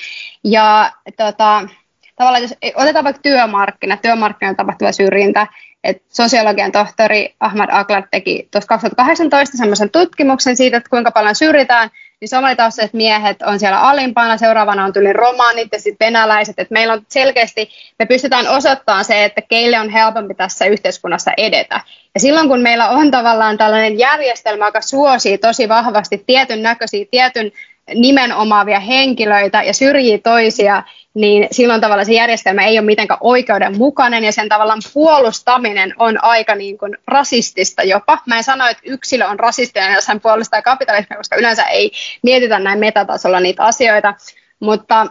Ja 0.43 0.91
tota, 1.17 1.67
tavallaan 2.15 2.41
jos 2.41 2.55
otetaan 2.75 3.05
vaikka 3.05 3.21
työmarkkina, 3.21 3.97
työmarkkinoilla 3.97 4.57
tapahtuva 4.57 4.91
syrjintä, 4.91 5.47
et 5.83 6.01
sosiologian 6.09 6.71
tohtori 6.71 7.35
Ahmad 7.39 7.69
Aklar 7.71 8.03
teki 8.11 8.47
tuossa 8.51 8.67
2018 8.67 9.57
semmoisen 9.57 9.89
tutkimuksen 9.89 10.55
siitä, 10.55 10.77
että 10.77 10.89
kuinka 10.89 11.11
paljon 11.11 11.35
syrjitään, 11.35 11.89
niin 12.21 12.29
somalitaustaiset 12.29 12.93
miehet 12.93 13.41
on 13.41 13.59
siellä 13.59 13.81
alimpana, 13.81 14.37
seuraavana 14.37 14.85
on 14.85 14.93
tuli 14.93 15.13
romaanit 15.13 15.67
ja 15.71 15.79
sitten 15.79 16.07
venäläiset, 16.07 16.59
että 16.59 16.73
meillä 16.73 16.93
on 16.93 17.05
selkeästi, 17.07 17.69
me 17.99 18.05
pystytään 18.05 18.47
osoittamaan 18.47 19.05
se, 19.05 19.23
että 19.23 19.41
keille 19.41 19.79
on 19.79 19.89
helpompi 19.89 20.33
tässä 20.33 20.65
yhteiskunnassa 20.65 21.31
edetä. 21.37 21.81
Ja 22.13 22.19
silloin 22.19 22.47
kun 22.47 22.61
meillä 22.61 22.89
on 22.89 23.11
tavallaan 23.11 23.57
tällainen 23.57 23.99
järjestelmä, 23.99 24.65
joka 24.65 24.81
suosii 24.81 25.37
tosi 25.37 25.69
vahvasti 25.69 26.23
tietyn 26.27 26.63
näköisiä, 26.63 27.05
tietyn 27.11 27.51
nimen 27.95 28.35
omaavia 28.35 28.79
henkilöitä 28.79 29.63
ja 29.63 29.73
syrjii 29.73 30.19
toisia, 30.19 30.83
niin 31.13 31.47
silloin 31.51 31.81
tavallaan 31.81 32.05
se 32.05 32.13
järjestelmä 32.13 32.65
ei 32.65 32.79
ole 32.79 32.85
mitenkään 32.85 33.17
oikeudenmukainen 33.21 34.23
ja 34.23 34.31
sen 34.31 34.49
tavallaan 34.49 34.81
puolustaminen 34.93 35.93
on 35.99 36.23
aika 36.23 36.55
niin 36.55 36.77
kuin 36.77 36.97
rasistista 37.07 37.83
jopa. 37.83 38.17
Mä 38.25 38.37
en 38.37 38.43
sano, 38.43 38.67
että 38.67 38.83
yksilö 38.85 39.27
on 39.27 39.39
rasistinen, 39.39 39.93
jos 39.93 40.07
hän 40.07 40.21
puolustaa 40.21 40.61
kapitalismia, 40.61 41.17
koska 41.17 41.35
yleensä 41.35 41.63
ei 41.63 41.91
mietitä 42.23 42.59
näin 42.59 42.79
metatasolla 42.79 43.39
niitä 43.39 43.65
asioita, 43.65 44.13
mutta 44.59 45.07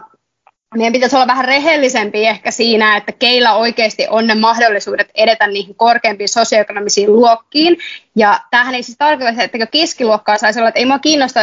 meidän 0.77 0.93
pitäisi 0.93 1.15
olla 1.15 1.27
vähän 1.27 1.45
rehellisempi 1.45 2.25
ehkä 2.25 2.51
siinä, 2.51 2.97
että 2.97 3.11
keillä 3.11 3.53
oikeasti 3.53 4.07
on 4.09 4.27
ne 4.27 4.35
mahdollisuudet 4.35 5.09
edetä 5.15 5.47
niihin 5.47 5.75
korkeampiin 5.75 6.29
sosioekonomisiin 6.29 7.13
luokkiin. 7.13 7.77
Ja 8.15 8.39
tämähän 8.51 8.75
ei 8.75 8.83
siis 8.83 8.97
tarkoita, 8.97 9.43
että 9.43 9.65
keskiluokkaa 9.65 10.37
saisi 10.37 10.59
olla, 10.59 10.69
että 10.69 10.79
ei 10.79 10.85
mua 10.85 10.99
kiinnosta 10.99 11.39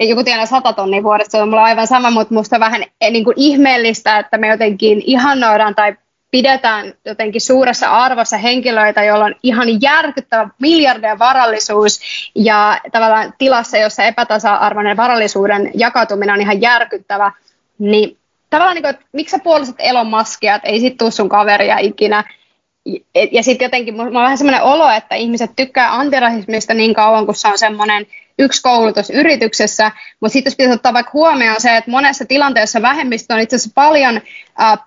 joku 0.00 0.24
tienaa 0.24 0.46
100 0.46 0.72
tonnia 0.72 1.02
vuodessa, 1.02 1.30
se 1.30 1.42
on 1.42 1.48
mulla 1.48 1.64
aivan 1.64 1.86
sama, 1.86 2.10
mutta 2.10 2.34
musta 2.34 2.60
vähän 2.60 2.82
eh, 3.00 3.10
niin 3.10 3.24
kuin 3.24 3.34
ihmeellistä, 3.36 4.18
että 4.18 4.38
me 4.38 4.48
jotenkin 4.48 5.02
ihannoidaan 5.06 5.74
tai 5.74 5.96
pidetään 6.30 6.92
jotenkin 7.04 7.40
suuressa 7.40 7.90
arvossa 7.90 8.36
henkilöitä, 8.36 9.04
joilla 9.04 9.24
on 9.24 9.34
ihan 9.42 9.82
järkyttävä 9.82 10.48
miljardien 10.60 11.18
varallisuus 11.18 12.00
ja 12.34 12.80
tavallaan 12.92 13.34
tilassa, 13.38 13.78
jossa 13.78 14.04
epätasa-arvoinen 14.04 14.96
varallisuuden 14.96 15.70
jakautuminen 15.74 16.34
on 16.34 16.40
ihan 16.40 16.60
järkyttävä, 16.60 17.32
niin 17.78 18.16
tavallaan 18.50 18.74
niin 18.74 18.82
kuin, 18.82 18.90
että 18.90 19.06
miksi 19.12 19.30
sä 19.30 19.42
puolustat 19.42 19.76
Elon 19.78 20.06
Muskia, 20.06 20.54
että 20.54 20.68
ei 20.68 20.80
sit 20.80 20.96
tuu 20.96 21.10
sun 21.10 21.28
kaveria 21.28 21.78
ikinä. 21.78 22.24
Ja, 22.86 23.28
ja 23.32 23.42
sitten 23.42 23.66
jotenkin 23.66 23.94
mulla 23.94 24.18
on 24.18 24.24
vähän 24.24 24.38
semmoinen 24.38 24.62
olo, 24.62 24.90
että 24.90 25.14
ihmiset 25.14 25.50
tykkää 25.56 25.94
antirasismista 25.94 26.74
niin 26.74 26.94
kauan, 26.94 27.26
kun 27.26 27.34
se 27.34 27.48
on 27.48 27.58
semmoinen 27.58 28.06
yksi 28.38 28.62
koulutus 28.62 29.10
yrityksessä, 29.10 29.92
mutta 30.20 30.32
sitten 30.32 30.50
jos 30.50 30.56
pitäisi 30.56 30.74
ottaa 30.74 30.92
vaikka 30.92 31.10
huomioon 31.14 31.60
se, 31.60 31.76
että 31.76 31.90
monessa 31.90 32.24
tilanteessa 32.24 32.82
vähemmistö 32.82 33.34
on 33.34 33.40
itse 33.40 33.56
asiassa 33.56 33.74
paljon 33.74 34.20
äh, 34.60 34.78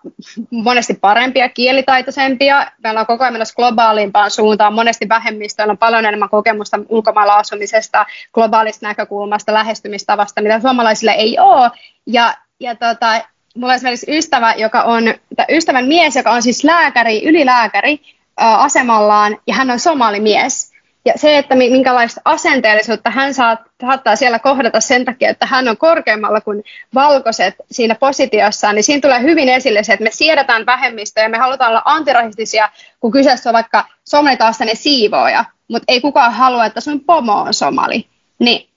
monesti 0.52 0.94
parempia, 0.94 1.50
kielitaitoisempia, 1.50 2.72
meillä 2.84 3.00
on 3.00 3.06
koko 3.06 3.24
ajan 3.24 3.34
menossa 3.34 3.56
globaalimpaan 3.56 4.32
suuntaan, 4.32 4.74
monesti 4.74 5.10
vähemmistöillä 5.10 5.72
on 5.72 5.78
paljon 5.78 6.06
enemmän 6.06 6.30
kokemusta 6.30 6.80
ulkomailla 6.90 7.36
asumisesta, 7.36 8.06
globaalista 8.34 8.88
näkökulmasta, 8.88 9.54
lähestymistavasta, 9.54 10.42
mitä 10.42 10.60
suomalaisille 10.60 11.12
ei 11.12 11.40
ole, 11.40 11.72
ja, 12.06 12.34
ja 12.60 12.76
tota, 12.76 13.22
mulla 13.56 13.74
on 13.74 13.76
esimerkiksi 13.76 14.18
ystävä, 14.18 14.54
joka 14.58 14.84
on, 14.84 15.04
ystävän 15.50 15.86
mies, 15.86 16.16
joka 16.16 16.32
on 16.32 16.42
siis 16.42 16.64
lääkäri, 16.64 17.26
ylilääkäri 17.26 18.02
äh, 18.42 18.64
asemallaan, 18.64 19.38
ja 19.48 19.54
hän 19.54 19.72
on 19.72 19.80
somalimies. 19.80 20.79
Ja 21.10 21.14
se, 21.16 21.38
että 21.38 21.56
minkälaista 21.56 22.22
asenteellisuutta 22.26 23.10
hän 23.10 23.34
saattaa 23.34 24.16
siellä 24.16 24.40
kohdata 24.40 24.80
sen 24.82 25.06
takia, 25.06 25.30
että 25.30 25.46
hän 25.46 25.68
on 25.68 25.78
korkeammalla 25.78 26.42
kuin 26.42 26.64
valkoiset 26.96 27.56
siinä 27.72 27.96
positiossaan, 27.96 28.76
niin 28.76 28.84
siinä 28.84 29.02
tulee 29.02 29.22
hyvin 29.22 29.50
esille 29.50 29.84
se, 29.84 29.94
että 29.94 30.04
me 30.04 30.12
siedetään 30.12 30.66
vähemmistöä 30.66 31.24
ja 31.24 31.30
me 31.30 31.38
halutaan 31.38 31.70
olla 31.70 31.82
antirahistisia, 31.86 32.70
kun 33.00 33.12
kyseessä 33.12 33.50
on 33.50 33.54
vaikka 33.54 33.86
somalitaustinen 34.04 34.76
siivooja, 34.76 35.46
mutta 35.68 35.86
ei 35.88 36.02
kukaan 36.02 36.34
halua, 36.34 36.66
että 36.66 36.82
sun 36.82 37.00
pomo 37.00 37.34
on 37.34 37.54
somali. 37.54 38.06
Niin, 38.40 38.70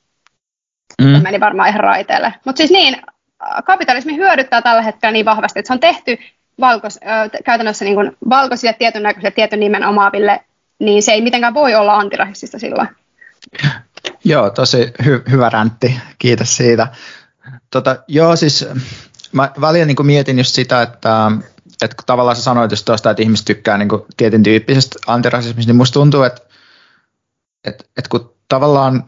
mm. 1.03 1.23
meni 1.23 1.41
varmaan 1.41 1.69
ihan 1.69 1.81
raiteelle. 1.81 2.35
Mutta 2.45 2.59
siis 2.59 2.71
niin, 2.71 3.03
kapitalismi 3.65 4.17
hyödyttää 4.17 4.63
tällä 4.63 4.83
hetkellä 4.83 5.13
niin 5.13 5.25
vahvasti, 5.25 5.59
että 5.59 5.67
se 5.67 5.73
on 5.73 5.81
tehty 5.81 6.19
valkos, 6.61 7.01
käytännössä 7.45 7.85
niin 7.85 7.95
kuin 7.95 8.17
valkoisille 8.31 8.73
tietyn 8.73 9.03
näköisille 9.03 9.31
tietyn 9.31 9.61
nimen 9.61 9.85
omaaville 9.85 10.41
niin 10.83 11.03
se 11.03 11.13
ei 11.13 11.21
mitenkään 11.21 11.55
voi 11.55 11.75
olla 11.75 11.97
antirasistista 11.97 12.59
silloin. 12.59 12.89
Joo, 14.25 14.51
tosi 14.51 14.93
hy- 15.03 15.31
hyvä 15.31 15.51
räntti, 15.51 16.01
kiitos 16.19 16.57
siitä. 16.57 16.89
Tota, 17.71 17.97
joo, 18.09 18.37
siis 18.37 18.67
mä 19.33 19.51
välillä 19.61 19.87
niin 19.87 20.07
mietin 20.07 20.39
just 20.39 20.55
sitä, 20.55 20.83
että, 20.83 21.31
että 21.83 21.97
kun 21.97 22.05
tavallaan 22.07 22.37
sä 22.37 22.43
sanoit 22.43 22.71
just 22.71 22.85
tuosta, 22.85 23.11
että 23.11 23.23
ihmiset 23.23 23.47
tykkää 23.47 23.79
niin 23.79 23.89
tietyn 24.17 24.43
tyyppisestä 24.43 24.99
antirasismista, 25.07 25.69
niin 25.69 25.77
musta 25.77 25.93
tuntuu, 25.93 26.23
että, 26.23 26.43
että, 27.65 27.85
että 27.97 28.09
kun 28.09 28.35
tavallaan 28.49 29.05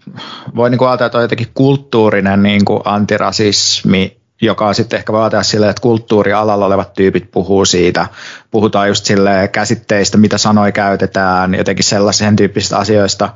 voi 0.57 0.71
niin 0.71 0.81
ajatella, 0.81 1.07
että 1.07 1.19
on 1.19 1.25
jotenkin 1.25 1.51
kulttuurinen 1.55 2.43
niin 2.43 2.63
antirasismi, 2.85 4.21
joka 4.43 4.75
sitten 4.75 4.97
ehkä 4.97 5.13
vaatia 5.13 5.43
silleen, 5.43 5.71
että 5.71 5.83
kulttuurialalla 5.83 6.67
olevat 6.67 6.95
tyypit 6.95 7.31
puhuu 7.31 7.65
siitä. 7.65 8.07
Puhutaan 8.51 8.89
just 8.89 9.05
sille 9.05 9.49
käsitteistä, 9.53 10.19
mitä 10.19 10.39
sanoja 10.39 10.73
käytetään, 10.73 11.55
jotenkin 11.55 11.85
sellaisen 11.85 12.37
tyyppisistä 12.37 12.79
asioista. 12.79 13.35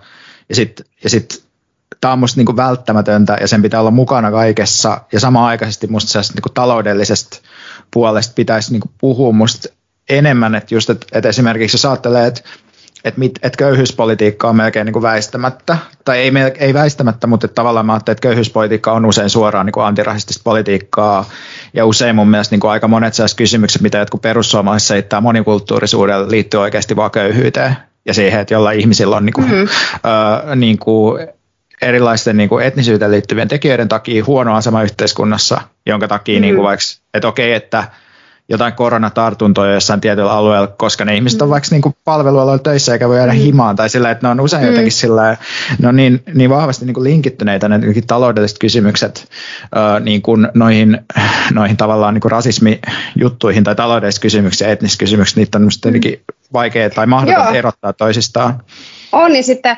Ja 0.48 0.54
sitten 0.54 0.86
ja 1.04 1.10
sit, 1.10 1.44
tämä 2.00 2.12
on 2.12 2.18
musta 2.18 2.38
niinku 2.38 2.56
välttämätöntä 2.56 3.36
ja 3.40 3.48
sen 3.48 3.62
pitää 3.62 3.80
olla 3.80 3.90
mukana 3.90 4.30
kaikessa. 4.30 5.00
Ja 5.12 5.20
samaan 5.20 5.48
aikaisesti 5.48 5.86
musta 5.86 6.18
niinku 6.18 6.48
taloudellisesta 6.48 7.38
puolesta 7.90 8.32
pitäisi 8.34 8.72
niinku 8.72 8.90
puhua 8.98 9.32
musta 9.32 9.68
enemmän, 10.08 10.54
että 10.54 10.74
just, 10.74 10.90
että, 10.90 11.06
että 11.12 11.28
esimerkiksi 11.28 11.74
jos 11.74 11.84
ajattelee, 11.84 12.26
että 12.26 12.40
että, 13.04 13.18
mit, 13.18 13.38
että 13.42 13.56
köyhyyspolitiikka 13.56 14.48
on 14.48 14.56
melkein 14.56 14.84
niin 14.84 14.92
kuin 14.92 15.02
väistämättä, 15.02 15.78
tai 16.04 16.18
ei, 16.18 16.32
ei 16.58 16.74
väistämättä, 16.74 17.26
mutta 17.26 17.46
että 17.46 17.54
tavallaan 17.54 17.86
mä 17.86 17.92
ajattelin, 17.92 18.14
että 18.14 18.28
köyhyyspolitiikka 18.28 18.92
on 18.92 19.06
usein 19.06 19.30
suoraan 19.30 19.66
niin 19.66 19.72
kuin 19.72 19.84
antirasistista 19.84 20.40
politiikkaa, 20.44 21.24
ja 21.74 21.86
usein 21.86 22.16
mun 22.16 22.28
mielestä 22.28 22.52
niin 22.52 22.60
kuin 22.60 22.70
aika 22.70 22.88
monet 22.88 23.14
sellaiset 23.14 23.38
kysymykset, 23.38 23.82
mitä 23.82 23.98
jotkut 23.98 24.22
perussuomalaiset 24.22 24.88
seittää 24.88 25.20
monikulttuurisuudelle, 25.20 26.30
liittyy 26.30 26.60
oikeasti 26.60 26.96
vaan 26.96 27.10
köyhyyteen, 27.10 27.76
ja 28.06 28.14
siihen, 28.14 28.40
että 28.40 28.54
jolla 28.54 28.70
ihmisillä 28.70 29.16
on 29.16 29.26
niin 29.26 29.34
kuin, 29.34 29.48
mm-hmm. 29.48 29.68
ö, 30.50 30.56
niin 30.56 30.78
kuin 30.78 31.28
erilaisten 31.82 32.36
niin 32.36 32.48
kuin 32.48 32.64
etnisyyteen 32.64 33.10
liittyvien 33.10 33.48
tekijöiden 33.48 33.88
takia 33.88 34.24
huono 34.24 34.54
asema 34.54 34.82
yhteiskunnassa, 34.82 35.60
jonka 35.86 36.08
takia 36.08 36.34
mm-hmm. 36.34 36.42
niin 36.42 36.54
kuin 36.54 36.64
vaikka, 36.64 36.84
että 37.14 37.28
okei, 37.28 37.52
että 37.52 37.84
jotain 38.48 38.72
koronatartuntoja 38.72 39.72
jossain 39.72 40.00
tietyllä 40.00 40.32
alueella, 40.32 40.66
koska 40.66 41.04
ne 41.04 41.14
ihmiset 41.14 41.42
on 41.42 41.48
mm. 41.48 41.50
vaikka 41.50 41.68
niin 41.70 41.96
palvelualoilla 42.04 42.62
töissä 42.62 42.92
eikä 42.92 43.08
voi 43.08 43.16
jäädä 43.16 43.32
mm. 43.32 43.38
himaan, 43.38 43.76
tai 43.76 43.88
sillä, 43.88 44.10
että 44.10 44.26
ne 44.26 44.30
on 44.30 44.40
usein 44.40 44.62
mm. 44.62 44.68
jotenkin 44.68 44.92
sillä, 44.92 45.36
ne 45.78 45.88
on 45.88 45.96
niin, 45.96 46.22
niin 46.34 46.50
vahvasti 46.50 46.84
niin 46.84 46.94
kuin 46.94 47.04
linkittyneitä 47.04 47.68
ne 47.68 47.80
taloudelliset 48.06 48.58
kysymykset 48.58 49.28
äh, 49.76 50.00
niin 50.00 50.22
kuin 50.22 50.48
noihin, 50.54 51.00
noihin 51.54 51.76
tavallaan 51.76 52.14
niin 52.14 52.22
kuin 52.22 52.32
rasismijuttuihin 52.32 53.64
tai 53.64 53.74
taloudelliset 53.74 54.22
kysymykset 54.22 54.66
ja 54.66 54.72
etniset 54.72 54.98
kysymykset, 54.98 55.36
niitä 55.36 55.58
on 55.58 55.64
mm. 55.64 56.34
vaikea 56.52 56.90
tai 56.90 57.06
mahdotonta 57.06 57.56
erottaa 57.56 57.92
toisistaan. 57.92 58.62
On, 59.12 59.32
niin 59.32 59.44
sitten 59.44 59.76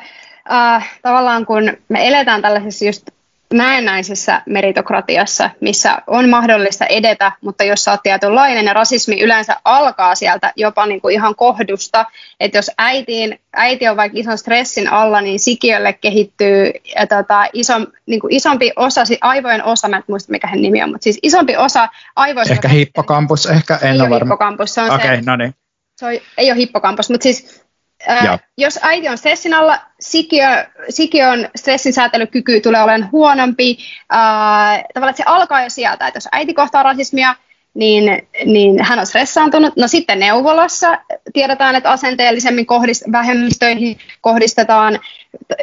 äh, 0.53 0.99
tavallaan 1.03 1.47
kun 1.47 1.73
me 1.89 2.09
eletään 2.09 2.43
tällaisessa 2.43 2.85
just 2.85 3.11
näennäisessä 3.55 4.43
meritokratiassa, 4.47 5.51
missä 5.61 6.03
on 6.07 6.29
mahdollista 6.29 6.87
edetä, 6.87 7.33
mutta 7.41 7.65
jos 7.65 7.85
sä 7.85 7.91
oot 7.91 8.03
tietynlainen 8.03 8.65
ja 8.65 8.73
rasismi 8.73 9.21
yleensä 9.21 9.57
alkaa 9.65 10.15
sieltä 10.15 10.53
jopa 10.57 10.87
niin 10.87 11.01
kuin 11.01 11.15
ihan 11.15 11.35
kohdusta, 11.35 12.07
että 12.41 12.59
jos 12.59 12.71
äitiin, 12.79 13.41
äiti 13.53 13.89
on 13.89 13.97
vaikka 13.97 14.19
ison 14.19 14.39
stressin 14.39 14.89
alla, 14.89 15.21
niin 15.21 15.41
sikiölle 15.41 15.93
kehittyy 15.93 16.71
ja 16.97 17.07
tota, 17.07 17.47
iso, 17.53 17.75
niin 18.07 18.21
kuin 18.21 18.35
isompi 18.35 18.73
osa, 18.77 19.03
aivojen 19.21 19.65
osa, 19.65 19.89
mä 19.89 19.97
en 19.97 20.05
muista 20.07 20.33
mikä 20.33 20.47
hän 20.47 20.63
nimi 20.63 20.83
on, 20.83 20.91
mutta 20.91 21.05
siis 21.05 21.19
isompi 21.23 21.57
osa 21.57 21.89
aivoista. 22.17 22.53
Ehkä 22.53 22.69
hippokampus, 22.69 23.47
ehkä 23.47 23.79
en 23.83 24.01
ole 24.01 24.11
varma. 24.11 24.25
Hippokampus, 24.25 24.75
se 24.75 24.83
on 24.83 24.91
okay, 24.91 25.17
se, 25.17 25.23
no 25.27 25.37
niin. 25.37 25.55
se 25.97 26.07
on, 26.07 26.13
ei 26.39 26.51
ole 26.51 26.59
hippokampus, 26.59 27.11
mutta 27.11 27.23
siis 27.23 27.60
Ää, 28.07 28.39
jos 28.59 28.79
äiti 28.83 29.09
on 29.09 29.19
stressin 29.19 29.55
alla, 29.55 29.79
sikiö, 30.01 30.67
sikiön 30.89 31.51
stressin 31.57 31.93
säätelykyky 31.93 32.61
tulee 32.61 32.83
olemaan 32.83 33.11
huonompi. 33.13 33.79
Ää, 34.11 34.85
tavallaan 34.95 35.11
että 35.11 35.23
se 35.23 35.31
alkaa 35.31 35.63
jo 35.63 35.71
sieltä, 35.71 36.07
että 36.07 36.17
jos 36.17 36.29
äiti 36.33 36.55
kohtaa 36.55 36.83
rasismia, 36.83 37.35
niin, 37.75 38.29
niin 38.45 38.85
hän 38.85 38.99
on 38.99 39.07
stressaantunut. 39.07 39.77
No 39.77 39.89
sitten 39.89 40.19
neuvolassa 40.19 40.99
tiedetään, 41.33 41.75
että 41.75 41.91
asenteellisemmin 41.91 42.67
kohdist- 42.67 43.13
vähemmistöihin 43.13 43.99
kohdistetaan, 44.21 45.01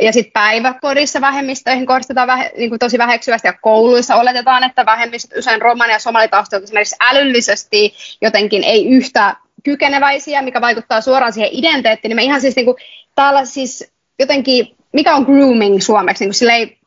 ja 0.01 0.13
sitten 0.13 0.31
päiväkodissa 0.31 1.21
vähemmistöihin 1.21 1.85
kohdistetaan 1.85 2.27
vähe- 2.27 2.51
niin 2.57 2.69
kuin 2.69 2.79
tosi 2.79 2.97
väheksyvästi, 2.97 3.47
ja 3.47 3.53
kouluissa 3.53 4.15
oletetaan, 4.15 4.63
että 4.63 4.85
vähemmistöt, 4.85 5.39
usein 5.39 5.61
romani- 5.61 5.93
ja 5.93 5.99
somalitaustalta 5.99 6.63
esimerkiksi 6.63 6.95
älyllisesti 6.99 7.93
jotenkin 8.21 8.63
ei 8.63 8.87
yhtä 8.87 9.35
kykeneväisiä, 9.63 10.41
mikä 10.41 10.61
vaikuttaa 10.61 11.01
suoraan 11.01 11.33
siihen 11.33 11.49
identiteettiin, 11.51 12.09
niin 12.09 12.15
me 12.15 12.23
ihan 12.23 12.41
siis 12.41 12.55
niin 12.55 12.65
kuin, 12.65 12.77
täällä 13.15 13.45
siis 13.45 13.93
jotenkin, 14.19 14.75
mikä 14.93 15.15
on 15.15 15.23
grooming 15.23 15.81
suomeksi, 15.81 16.25
niin 16.25 16.33
kuin 16.39 16.51
ei... 16.51 16.77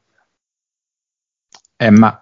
En 1.81 2.01
mä, 2.01 2.13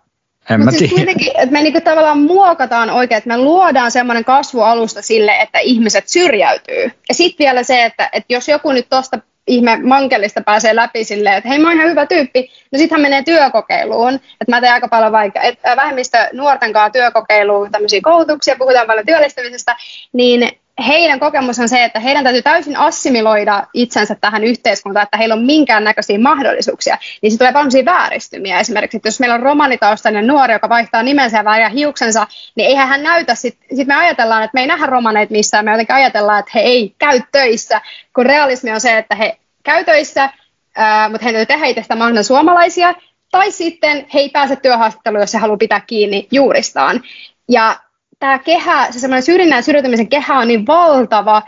en 0.51 0.65
mä 0.65 0.71
siis 0.71 0.91
kuitenkin, 0.91 1.29
että 1.29 1.53
me 1.53 1.63
niinku 1.63 1.81
tavallaan 1.81 2.21
muokataan 2.21 2.91
oikein, 2.91 3.19
että 3.19 3.29
me 3.29 3.39
luodaan 3.39 3.91
semmoinen 3.91 4.25
kasvualusta 4.25 5.03
sille, 5.03 5.33
että 5.41 5.59
ihmiset 5.59 6.09
syrjäytyy. 6.09 6.91
Ja 7.09 7.15
sitten 7.15 7.45
vielä 7.45 7.63
se, 7.63 7.85
että, 7.85 8.11
että 8.13 8.33
jos 8.33 8.49
joku 8.49 8.73
nyt 8.73 8.89
tuosta 8.91 9.19
ihme 9.49 9.79
mankelista 9.83 10.41
pääsee 10.41 10.77
läpi 10.77 11.05
silleen, 11.05 11.37
että 11.37 11.49
hei 11.49 11.59
mä 11.59 11.69
oon 11.69 11.77
ihan 11.77 11.91
hyvä 11.91 12.07
tyyppi, 12.07 12.51
no 12.73 12.79
sitten 12.79 12.97
hän 12.97 13.03
menee 13.03 13.23
työkokeiluun, 13.23 14.15
että 14.15 14.51
mä 14.51 14.61
teen 14.61 14.73
aika 14.73 14.89
paljon 14.89 15.13
vaikka, 15.13 15.41
että 15.41 15.77
vähemmistö 15.77 16.19
nuorten 16.33 16.73
kanssa 16.73 16.91
työkokeiluun 16.91 17.71
tämmöisiä 17.71 18.01
koulutuksia, 18.03 18.57
puhutaan 18.59 18.87
paljon 18.87 19.07
työllistymisestä, 19.07 19.77
niin 20.13 20.59
heidän 20.87 21.21
kokemus 21.21 21.59
on 21.59 21.69
se, 21.69 21.85
että 21.85 22.01
heidän 22.01 22.25
täytyy 22.25 22.43
täysin 22.43 22.77
assimiloida 22.77 23.67
itsensä 23.75 24.15
tähän 24.15 24.45
yhteiskuntaan, 24.45 25.05
että 25.05 25.17
heillä 25.17 25.35
on 25.35 25.45
minkäännäköisiä 25.45 26.19
mahdollisuuksia, 26.19 26.99
niin 27.23 27.33
se 27.33 27.39
tulee 27.39 27.53
paljon 27.53 27.85
vääristymiä. 27.85 28.61
Esimerkiksi, 28.61 28.97
että 28.97 29.09
jos 29.09 29.21
meillä 29.21 29.35
on 29.35 29.43
romanitaustainen 29.43 30.27
nuori, 30.27 30.53
joka 30.53 30.69
vaihtaa 30.69 31.03
nimensä 31.03 31.37
ja 31.37 31.45
väärää 31.45 31.69
hiuksensa, 31.69 32.27
niin 32.55 32.69
eihän 32.69 32.89
hän 32.89 33.03
näytä, 33.03 33.35
sitten 33.35 33.77
sit 33.77 33.89
me 33.89 33.95
ajatellaan, 33.95 34.43
että 34.43 34.55
me 34.55 34.61
ei 34.61 34.67
nähdä 34.67 34.87
romaneita 34.87 35.33
missään, 35.33 35.65
me 35.65 35.71
jotenkin 35.71 35.97
ajatellaan, 35.97 36.39
että 36.39 36.53
he 36.55 36.61
ei 36.61 36.95
käy 36.99 37.21
töissä, 37.33 37.81
kun 38.15 38.27
realismi 38.27 38.71
on 38.71 38.81
se, 38.81 38.99
että 38.99 39.15
he 39.15 39.39
käy 39.63 39.85
töissä, 39.85 40.31
ää, 40.77 41.09
mutta 41.09 41.25
he 41.25 41.33
täytyy 41.33 41.47
tehdä 41.47 41.67
itsestä 41.67 41.97
mahdollisimman 41.97 42.25
suomalaisia, 42.25 42.95
tai 43.31 43.51
sitten 43.51 44.07
he 44.15 44.19
ei 44.19 44.29
pääse 44.29 44.57
työhaastatteluun, 44.57 45.21
jos 45.21 45.35
he 45.35 45.39
haluaa 45.39 45.57
pitää 45.57 45.81
kiinni 45.81 46.29
juuristaan. 46.33 47.03
Ja 47.49 47.77
tämä 48.19 48.39
kehä, 48.39 48.93
se 48.93 49.01
semmoinen 49.01 49.23
syrjinnän 49.23 49.63
syrjäytymisen 49.63 50.09
kehä 50.09 50.39
on 50.39 50.49
niin 50.49 50.67
valtava, 50.67 51.43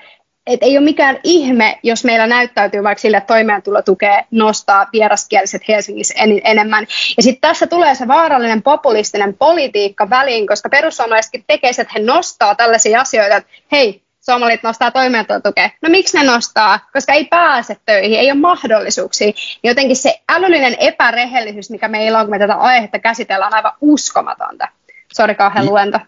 että 0.47 0.66
ei 0.66 0.79
ole 0.79 0.85
mikään 0.85 1.18
ihme, 1.25 1.79
jos 1.83 2.05
meillä 2.05 2.27
näyttäytyy 2.27 2.83
vaikka 2.83 3.03
sille, 3.03 3.16
että 3.16 3.35
toimeentulotukea 3.35 4.25
nostaa 4.31 4.87
vieraskieliset 4.93 5.68
Helsingissä 5.68 6.14
en, 6.16 6.41
enemmän. 6.45 6.87
Ja 7.16 7.23
sitten 7.23 7.41
tässä 7.41 7.66
tulee 7.66 7.95
se 7.95 8.09
vaarallinen 8.09 8.62
populistinen 8.62 9.35
politiikka 9.35 10.11
väliin, 10.11 10.47
koska 10.47 10.68
perussuomalaisetkin 10.68 11.45
tekee 11.47 11.71
että 11.71 11.93
he 11.95 12.05
nostaa 12.05 12.55
tällaisia 12.55 13.01
asioita, 13.01 13.37
että 13.37 13.51
hei, 13.73 14.03
suomalaiset 14.21 14.62
nostaa 14.62 14.91
toimeentulotukea. 14.91 15.71
No 15.83 15.89
miksi 15.89 16.18
ne 16.18 16.25
nostaa? 16.25 16.79
Koska 16.93 17.12
ei 17.12 17.25
pääse 17.25 17.77
töihin, 17.87 18.18
ei 18.18 18.31
ole 18.31 18.41
mahdollisuuksia. 18.41 19.27
Niin 19.27 19.71
jotenkin 19.71 19.97
se 19.97 20.21
älyllinen 20.29 20.77
epärehellisyys, 20.79 21.71
mikä 21.71 21.89
meillä 21.89 22.18
on, 22.18 22.25
kun 22.25 22.31
me 22.31 22.39
tätä 22.39 22.55
aihetta 22.55 22.99
käsitellään, 22.99 23.53
on 23.53 23.57
aivan 23.57 23.73
uskomatonta. 23.81 24.68
Sori 25.12 25.35
kauhean 25.35 25.66
luento. 25.66 25.99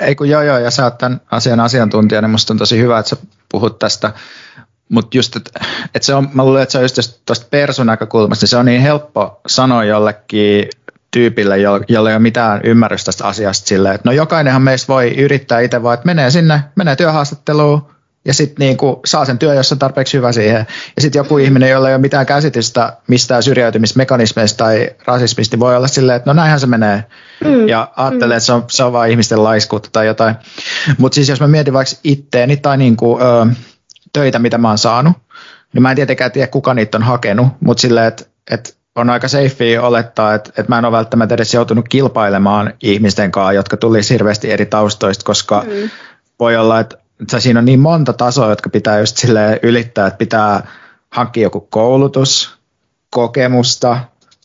Ei 0.00 0.14
kun 0.14 0.28
joo 0.28 0.42
joo, 0.42 0.58
ja 0.58 0.70
sä 0.70 0.84
oot 0.84 0.98
tämän 0.98 1.20
asian 1.30 1.60
asiantuntija, 1.60 2.20
niin 2.20 2.30
musta 2.30 2.52
on 2.52 2.58
tosi 2.58 2.78
hyvä, 2.78 2.98
että 2.98 3.10
sä 3.10 3.16
puhut 3.48 3.78
tästä. 3.78 4.12
Mutta 4.88 5.16
just, 5.16 5.36
että 5.36 5.60
et 5.94 6.02
se 6.02 6.14
on, 6.14 6.28
mä 6.34 6.44
luulen, 6.44 6.62
että 6.62 6.72
se 6.72 6.78
on 6.78 6.84
just 6.84 7.20
tuosta 7.26 7.46
persunäkökulmasta, 7.50 8.42
niin 8.42 8.48
se 8.48 8.56
on 8.56 8.66
niin 8.66 8.80
helppo 8.80 9.40
sanoa 9.46 9.84
jollekin 9.84 10.68
tyypille, 11.10 11.58
jolle 11.58 12.10
ei 12.10 12.14
ole 12.14 12.18
mitään 12.18 12.60
ymmärrystä 12.64 13.04
tästä 13.04 13.24
asiasta 13.26 13.68
silleen, 13.68 13.94
että 13.94 14.08
no 14.08 14.12
jokainenhan 14.12 14.62
meistä 14.62 14.92
voi 14.92 15.14
yrittää 15.16 15.60
itse 15.60 15.82
vaan, 15.82 15.94
että 15.94 16.06
menee 16.06 16.30
sinne, 16.30 16.60
menee 16.76 16.96
työhaastatteluun, 16.96 17.86
ja 18.24 18.34
sitten 18.34 18.66
niinku 18.66 19.00
saa 19.04 19.24
sen 19.24 19.38
työn, 19.38 19.56
jos 19.56 19.72
on 19.72 19.78
tarpeeksi 19.78 20.16
hyvä 20.16 20.32
siihen. 20.32 20.66
Ja 20.96 21.02
sitten 21.02 21.20
joku 21.20 21.38
ihminen, 21.38 21.70
jolla 21.70 21.88
ei 21.88 21.94
ole 21.94 22.00
mitään 22.00 22.26
käsitystä 22.26 22.96
mistään 23.06 23.42
syrjäytymismekanismeista 23.42 24.64
tai 24.64 24.90
rasismista, 25.06 25.54
niin 25.54 25.60
voi 25.60 25.76
olla 25.76 25.88
silleen, 25.88 26.16
että 26.16 26.30
no 26.30 26.34
näinhän 26.34 26.60
se 26.60 26.66
menee. 26.66 27.04
Mm. 27.44 27.68
Ja 27.68 27.92
ajattelee, 27.96 28.34
mm. 28.34 28.36
että 28.36 28.46
se 28.46 28.52
on, 28.52 28.64
se 28.70 28.84
on 28.84 28.92
vain 28.92 29.10
ihmisten 29.10 29.44
laiskuutta 29.44 29.88
tai 29.92 30.06
jotain. 30.06 30.34
Mutta 30.98 31.14
siis 31.14 31.28
jos 31.28 31.40
mä 31.40 31.48
mietin 31.48 31.74
vaikka 31.74 31.96
itteeni 32.04 32.56
tai 32.56 32.76
niinku, 32.76 33.18
ö, 33.20 33.46
töitä, 34.12 34.38
mitä 34.38 34.58
mä 34.58 34.68
oon 34.68 34.78
saanut, 34.78 35.12
niin 35.72 35.82
mä 35.82 35.90
en 35.90 35.96
tietenkään 35.96 36.32
tiedä, 36.32 36.46
kuka 36.46 36.74
niitä 36.74 36.98
on 36.98 37.02
hakenut, 37.02 37.46
mutta 37.60 37.80
silleen, 37.80 38.06
että 38.06 38.24
et 38.50 38.76
on 38.96 39.10
aika 39.10 39.28
safea 39.28 39.82
olettaa, 39.82 40.34
että, 40.34 40.50
että 40.50 40.72
mä 40.72 40.78
en 40.78 40.84
ole 40.84 40.96
välttämättä 40.96 41.34
edes 41.34 41.54
joutunut 41.54 41.88
kilpailemaan 41.88 42.74
ihmisten 42.82 43.32
kanssa, 43.32 43.52
jotka 43.52 43.76
tuli 43.76 44.00
hirveästi 44.10 44.50
eri 44.50 44.66
taustoista, 44.66 45.24
koska 45.24 45.64
mm. 45.66 45.90
voi 46.38 46.56
olla, 46.56 46.80
että 46.80 47.00
että 47.22 47.40
siinä 47.40 47.58
on 47.58 47.64
niin 47.64 47.80
monta 47.80 48.12
tasoa, 48.12 48.50
jotka 48.50 48.70
pitää 48.70 48.98
just 48.98 49.16
sille 49.16 49.60
ylittää, 49.62 50.06
että 50.06 50.18
pitää 50.18 50.68
hankkia 51.10 51.42
joku 51.42 51.60
koulutus, 51.60 52.58
kokemusta, 53.10 54.00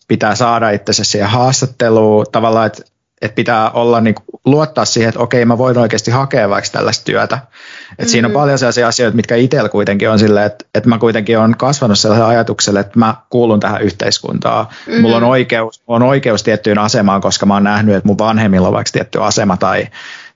pitää 0.07 0.35
saada 0.35 0.69
itsensä 0.69 1.03
siihen 1.03 1.29
haastatteluun, 1.29 2.25
tavallaan, 2.31 2.67
että, 2.67 2.83
että 3.21 3.35
pitää 3.35 3.71
olla 3.71 4.01
niin 4.01 4.15
kuin, 4.15 4.25
luottaa 4.45 4.85
siihen, 4.85 5.09
että 5.09 5.21
okei, 5.21 5.45
mä 5.45 5.57
voin 5.57 5.77
oikeasti 5.77 6.11
hakea 6.11 6.49
vaikka 6.49 6.69
tällaista 6.71 7.05
työtä. 7.05 7.35
Että 7.35 7.47
mm-hmm. 7.89 8.07
Siinä 8.09 8.25
on 8.25 8.31
mm-hmm. 8.31 8.41
paljon 8.41 8.57
sellaisia 8.57 8.87
asioita, 8.87 9.15
mitkä 9.15 9.35
itsellä 9.35 9.69
kuitenkin 9.69 10.09
on 10.09 10.19
silleen, 10.19 10.45
että, 10.45 10.65
että 10.75 10.89
mä 10.89 10.97
kuitenkin 10.97 11.39
olen 11.39 11.57
kasvanut 11.57 11.99
sellaisella 11.99 12.29
ajatuksella, 12.29 12.79
että 12.79 12.99
mä 12.99 13.15
kuulun 13.29 13.59
tähän 13.59 13.81
yhteiskuntaan. 13.81 14.65
Mm-hmm. 14.65 15.01
Mulla 15.01 15.17
on 15.17 15.23
oikeus, 15.23 15.81
on 15.87 16.03
oikeus 16.03 16.43
tiettyyn 16.43 16.79
asemaan, 16.79 17.21
koska 17.21 17.45
mä 17.45 17.53
oon 17.53 17.63
nähnyt, 17.63 17.95
että 17.95 18.07
mun 18.07 18.17
vanhemmilla 18.17 18.67
on 18.67 18.73
vaikka 18.73 18.91
tietty 18.91 19.23
asema 19.23 19.57
tai, 19.57 19.87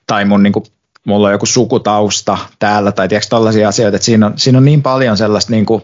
tai 0.06 0.24
mun 0.24 0.42
niin 0.42 0.52
kuin, 0.52 0.64
mulla 1.04 1.26
on 1.26 1.32
joku 1.32 1.46
sukutausta 1.46 2.38
täällä 2.58 2.92
tai 2.92 3.08
tiedätkö 3.08 3.28
tällaisia 3.30 3.68
asioita, 3.68 3.96
että 3.96 4.06
siinä 4.06 4.26
on, 4.26 4.32
siinä 4.36 4.58
on 4.58 4.64
niin 4.64 4.82
paljon 4.82 5.16
sellaista, 5.16 5.52
niin 5.52 5.66
kuin, 5.66 5.82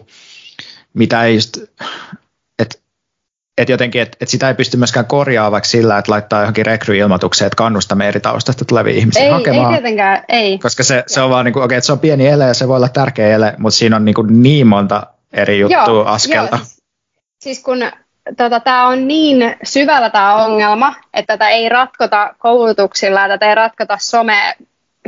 mitä 0.93 1.23
ei 1.23 1.35
just, 1.35 1.57
et 3.57 3.69
jotenkin, 3.69 4.01
että 4.01 4.17
et 4.21 4.29
sitä 4.29 4.47
ei 4.47 4.53
pysty 4.53 4.77
myöskään 4.77 5.05
korjaavaksi 5.05 5.71
sillä, 5.71 5.97
että 5.97 6.11
laittaa 6.11 6.41
johonkin 6.41 6.65
rekryilmoitukseen, 6.65 7.47
että 7.47 7.55
kannustamme 7.55 8.07
eri 8.07 8.19
taustasta 8.19 8.65
tulevia 8.65 8.93
ihmisiä 8.93 9.23
ei, 9.23 9.29
hakemaan. 9.29 9.73
Ei 9.73 9.79
tietenkään, 9.79 10.23
ei. 10.29 10.59
Koska 10.59 10.83
se, 10.83 11.03
se 11.07 11.21
on 11.21 11.29
vaan 11.29 11.45
niin 11.45 11.53
kuin, 11.53 11.63
okei, 11.63 11.77
että 11.77 11.85
se 11.85 11.91
on 11.91 11.99
pieni 11.99 12.27
ele 12.27 12.43
ja 12.43 12.53
se 12.53 12.67
voi 12.67 12.77
olla 12.77 12.89
tärkeä 12.89 13.35
ele, 13.35 13.53
mutta 13.57 13.77
siinä 13.77 13.95
on 13.95 14.05
niin, 14.05 14.15
kuin 14.15 14.43
niin 14.43 14.67
monta 14.67 15.07
eri 15.33 15.59
juttua 15.59 15.83
joo, 15.87 16.05
askelta. 16.05 16.55
Joo. 16.55 16.65
Siis 17.39 17.63
kun 17.63 17.79
tota, 18.37 18.59
tämä 18.59 18.87
on 18.87 19.07
niin 19.07 19.55
syvällä 19.63 20.09
tämä 20.09 20.35
ongelma, 20.45 20.95
että 21.13 21.33
tätä 21.33 21.49
ei 21.49 21.69
ratkota 21.69 22.35
koulutuksilla, 22.37 23.27
tätä 23.27 23.49
ei 23.49 23.55
ratkota 23.55 23.97
some 24.01 24.55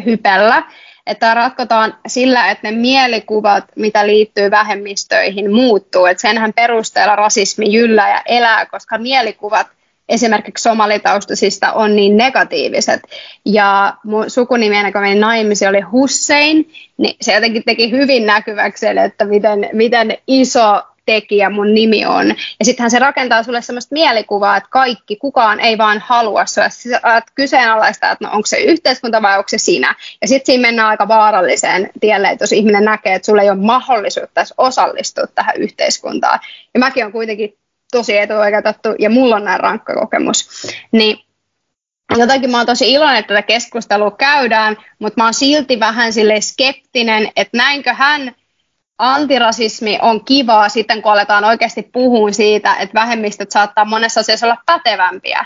hypellä. 0.05 0.63
Että 1.07 1.33
ratkotaan 1.33 1.97
sillä, 2.07 2.51
että 2.51 2.71
ne 2.71 2.77
mielikuvat, 2.77 3.63
mitä 3.75 4.07
liittyy 4.07 4.51
vähemmistöihin, 4.51 5.53
muuttuu. 5.53 6.05
Että 6.05 6.21
senhän 6.21 6.53
perusteella 6.53 7.15
rasismi 7.15 7.73
jyllää 7.73 8.09
ja 8.09 8.21
elää, 8.25 8.65
koska 8.65 8.97
mielikuvat 8.97 9.67
esimerkiksi 10.09 10.61
somalitaustaisista 10.61 11.73
on 11.73 11.95
niin 11.95 12.17
negatiiviset. 12.17 13.01
Ja 13.45 13.93
mun 14.03 14.29
sukunimi 14.29 14.91
kuin 14.91 15.01
menin 15.01 15.19
naimisiin 15.19 15.69
oli 15.69 15.81
Hussein, 15.81 16.71
niin 16.97 17.15
se 17.21 17.33
jotenkin 17.33 17.63
teki 17.65 17.91
hyvin 17.91 18.25
näkyväksi, 18.25 18.87
että 18.87 19.25
miten, 19.25 19.69
miten 19.73 20.17
iso 20.27 20.81
tekijä 21.05 21.49
mun 21.49 21.73
nimi 21.73 22.05
on. 22.05 22.27
Ja 22.59 22.65
sittenhän 22.65 22.91
se 22.91 22.99
rakentaa 22.99 23.43
sulle 23.43 23.61
sellaista 23.61 23.93
mielikuvaa, 23.93 24.57
että 24.57 24.69
kaikki, 24.69 25.15
kukaan 25.15 25.59
ei 25.59 25.77
vaan 25.77 26.03
halua 26.05 26.45
sua. 26.45 26.69
Sä 26.69 27.21
kyseenalaista, 27.35 28.11
että 28.11 28.25
no 28.25 28.31
onko 28.33 28.45
se 28.45 28.57
yhteiskunta 28.57 29.21
vai 29.21 29.37
onko 29.37 29.49
se 29.49 29.57
sinä. 29.57 29.95
Ja 30.21 30.27
sitten 30.27 30.45
siinä 30.45 30.67
mennään 30.67 30.87
aika 30.87 31.07
vaaralliseen 31.07 31.89
tielle, 31.99 32.29
että 32.29 32.43
jos 32.43 32.51
ihminen 32.51 32.85
näkee, 32.85 33.15
että 33.15 33.25
sulla 33.25 33.41
ei 33.41 33.49
ole 33.49 33.59
mahdollisuutta 33.59 34.43
osallistua 34.57 35.27
tähän 35.27 35.55
yhteiskuntaan. 35.57 36.39
Ja 36.73 36.79
mäkin 36.79 37.05
on 37.05 37.11
kuitenkin 37.11 37.57
tosi 37.91 38.17
etuoikeutettu 38.17 38.89
ja 38.99 39.09
mulla 39.09 39.35
on 39.35 39.45
näin 39.45 39.59
rankka 39.59 39.93
kokemus. 39.93 40.67
Niin 40.91 41.19
jotenkin 42.17 42.51
mä 42.51 42.57
oon 42.57 42.65
tosi 42.65 42.93
iloinen, 42.93 43.17
että 43.17 43.33
tätä 43.33 43.47
keskustelua 43.47 44.11
käydään, 44.11 44.77
mutta 44.99 45.21
mä 45.21 45.25
oon 45.25 45.33
silti 45.33 45.79
vähän 45.79 46.13
sille 46.13 46.41
skeptinen, 46.41 47.31
että 47.35 47.57
näinkö 47.57 47.93
hän 47.93 48.35
antirasismi 48.99 49.99
on 50.01 50.25
kivaa 50.25 50.69
sitten, 50.69 51.01
kun 51.01 51.11
aletaan 51.11 51.43
oikeasti 51.43 51.89
puhua 51.93 52.31
siitä, 52.31 52.75
että 52.75 52.99
vähemmistöt 52.99 53.51
saattaa 53.51 53.85
monessa 53.85 54.19
asiassa 54.19 54.45
olla 54.45 54.57
pätevämpiä 54.65 55.45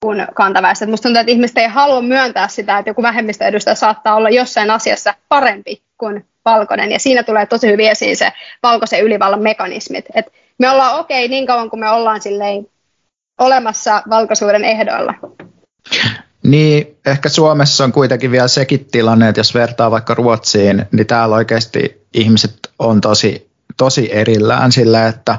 kuin 0.00 0.26
kantaväestöt. 0.34 0.90
Musta 0.90 1.02
tuntuu, 1.02 1.20
että 1.20 1.32
ihmiset 1.32 1.58
ei 1.58 1.66
halua 1.68 2.02
myöntää 2.02 2.48
sitä, 2.48 2.78
että 2.78 2.90
joku 2.90 3.02
vähemmistöedustaja 3.02 3.74
saattaa 3.74 4.14
olla 4.14 4.30
jossain 4.30 4.70
asiassa 4.70 5.14
parempi 5.28 5.82
kuin 5.98 6.26
valkoinen. 6.44 6.92
Ja 6.92 6.98
siinä 6.98 7.22
tulee 7.22 7.46
tosi 7.46 7.68
hyvin 7.68 7.90
esiin 7.90 8.16
se 8.16 8.32
valkoisen 8.62 9.02
ylivallan 9.02 9.42
mekanismit. 9.42 10.04
Et 10.14 10.32
me 10.58 10.70
ollaan 10.70 11.00
okei 11.00 11.24
okay, 11.24 11.28
niin 11.28 11.46
kauan 11.46 11.70
kuin 11.70 11.80
me 11.80 11.90
ollaan 11.90 12.20
olemassa 13.38 14.02
valkoisuuden 14.10 14.64
ehdoilla. 14.64 15.14
Niin, 16.42 16.98
ehkä 17.06 17.28
Suomessa 17.28 17.84
on 17.84 17.92
kuitenkin 17.92 18.30
vielä 18.30 18.48
sekin 18.48 18.88
tilanne, 18.90 19.28
että 19.28 19.38
jos 19.38 19.54
vertaa 19.54 19.90
vaikka 19.90 20.14
Ruotsiin, 20.14 20.86
niin 20.92 21.06
täällä 21.06 21.36
oikeasti 21.36 22.02
ihmiset 22.14 22.54
on 22.78 23.00
tosi, 23.00 23.50
tosi 23.76 24.08
erillään 24.12 24.72
sillä, 24.72 25.06
että, 25.06 25.38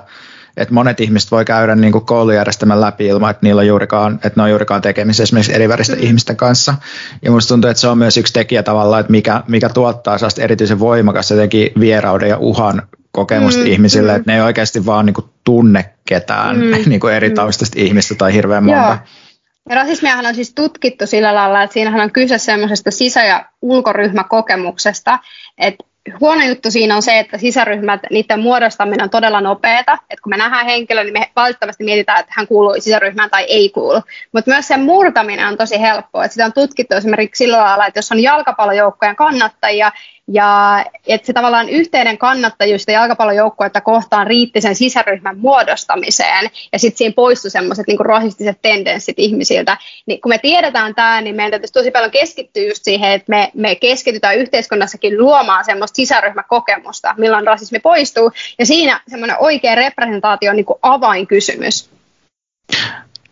että 0.57 0.73
monet 0.73 0.99
ihmiset 0.99 1.31
voi 1.31 1.45
käydä 1.45 1.75
niin 1.75 1.91
kuin 1.91 2.05
koulujärjestelmän 2.05 2.81
läpi 2.81 3.07
ilman, 3.07 3.31
että, 3.31 3.45
niillä 3.45 3.59
on 3.59 3.67
juurikaan, 3.67 4.13
että 4.13 4.31
ne 4.35 4.43
on 4.43 4.49
juurikaan 4.49 4.81
tekemisissä 4.81 5.23
esimerkiksi 5.23 5.53
eri 5.53 5.69
väristä 5.69 5.95
mm. 5.95 6.03
ihmisten 6.03 6.35
kanssa. 6.35 6.75
Ja 7.21 7.31
musta 7.31 7.53
tuntuu, 7.53 7.69
että 7.69 7.81
se 7.81 7.87
on 7.87 7.97
myös 7.97 8.17
yksi 8.17 8.33
tekijä 8.33 8.63
tavallaan, 8.63 8.99
että 8.99 9.11
mikä, 9.11 9.43
mikä 9.47 9.69
tuottaa 9.69 10.17
sellaista 10.17 10.41
erityisen 10.41 10.79
voimakas 10.79 11.31
jotenkin 11.31 11.69
vierauden 11.79 12.29
ja 12.29 12.37
uhan 12.37 12.81
kokemusta 13.11 13.61
mm, 13.61 13.67
ihmisille, 13.67 14.11
mm. 14.11 14.15
että 14.15 14.31
ne 14.31 14.35
ei 14.35 14.43
oikeasti 14.43 14.85
vaan 14.85 15.05
niin 15.05 15.13
kuin 15.13 15.25
tunne 15.43 15.85
ketään 16.05 16.55
mm, 16.55 16.71
niin 16.89 16.99
kuin 16.99 17.13
eri 17.13 17.29
mm. 17.29 17.35
taustaista 17.35 17.79
ihmistä 17.79 18.15
tai 18.15 18.33
hirveän 18.33 18.63
monta. 18.63 18.87
Joo. 18.87 19.22
Rasismiahan 19.69 20.25
on 20.25 20.35
siis 20.35 20.53
tutkittu 20.53 21.07
sillä 21.07 21.35
lailla, 21.35 21.63
että 21.63 21.73
siinähän 21.73 22.01
on 22.01 22.11
kyse 22.11 22.37
semmoisesta 22.37 22.91
sisä- 22.91 23.23
ja 23.23 23.45
ulkoryhmäkokemuksesta, 23.61 25.19
että 25.57 25.83
huono 26.19 26.41
juttu 26.45 26.71
siinä 26.71 26.95
on 26.95 27.01
se, 27.01 27.19
että 27.19 27.37
sisäryhmät, 27.37 28.01
niiden 28.11 28.39
muodostaminen 28.39 29.03
on 29.03 29.09
todella 29.09 29.41
nopeata. 29.41 29.93
Että 29.93 30.21
kun 30.23 30.29
me 30.29 30.37
nähdään 30.37 30.65
henkilö, 30.65 31.03
niin 31.03 31.13
me 31.13 31.31
valitettavasti 31.35 31.83
mietitään, 31.83 32.19
että 32.19 32.33
hän 32.37 32.47
kuuluu 32.47 32.75
sisäryhmään 32.79 33.29
tai 33.29 33.43
ei 33.43 33.69
kuulu. 33.69 34.01
Mutta 34.31 34.51
myös 34.51 34.67
sen 34.67 34.81
murtaminen 34.81 35.47
on 35.47 35.57
tosi 35.57 35.81
helppoa. 35.81 36.25
Että 36.25 36.33
sitä 36.33 36.45
on 36.45 36.53
tutkittu 36.53 36.95
esimerkiksi 36.95 37.43
sillä 37.43 37.57
lailla, 37.57 37.87
että 37.87 37.97
jos 37.97 38.11
on 38.11 38.23
jalkapallojoukkojen 38.23 39.15
kannattajia, 39.15 39.91
ja 40.27 40.85
että 41.07 41.27
se 41.27 41.33
tavallaan 41.33 41.69
yhteinen 41.69 42.17
kannattajuus 42.17 42.85
jalkapallojoukkuetta 42.87 43.81
kohtaan 43.81 44.27
riitti 44.27 44.61
sen 44.61 44.75
sisäryhmän 44.75 45.37
muodostamiseen, 45.37 46.49
ja 46.73 46.79
sitten 46.79 46.97
siinä 46.97 47.13
poistui 47.15 47.51
semmoiset 47.51 47.87
niin 47.87 47.99
rasistiset 47.99 48.57
tendenssit 48.61 49.19
ihmisiltä. 49.19 49.77
Niin 50.05 50.21
kun 50.21 50.29
me 50.29 50.37
tiedetään 50.37 50.95
tämä, 50.95 51.21
niin 51.21 51.35
meidän 51.35 51.51
täytyisi 51.51 51.73
tosi 51.73 51.91
paljon 51.91 52.11
keskittyä 52.11 52.63
just 52.63 52.83
siihen, 52.83 53.11
että 53.11 53.29
me, 53.29 53.51
me 53.53 53.75
keskitytään 53.75 54.37
yhteiskunnassakin 54.37 55.17
luomaan 55.17 55.65
semmoista 55.65 55.95
sisäryhmäkokemusta, 55.95 57.15
milloin 57.17 57.47
rasismi 57.47 57.79
poistuu, 57.79 58.31
ja 58.59 58.65
siinä 58.65 59.01
semmoinen 59.07 59.37
oikea 59.39 59.75
representaatio 59.75 60.49
on 60.49 60.55
niin 60.55 60.65
avainkysymys. 60.81 61.89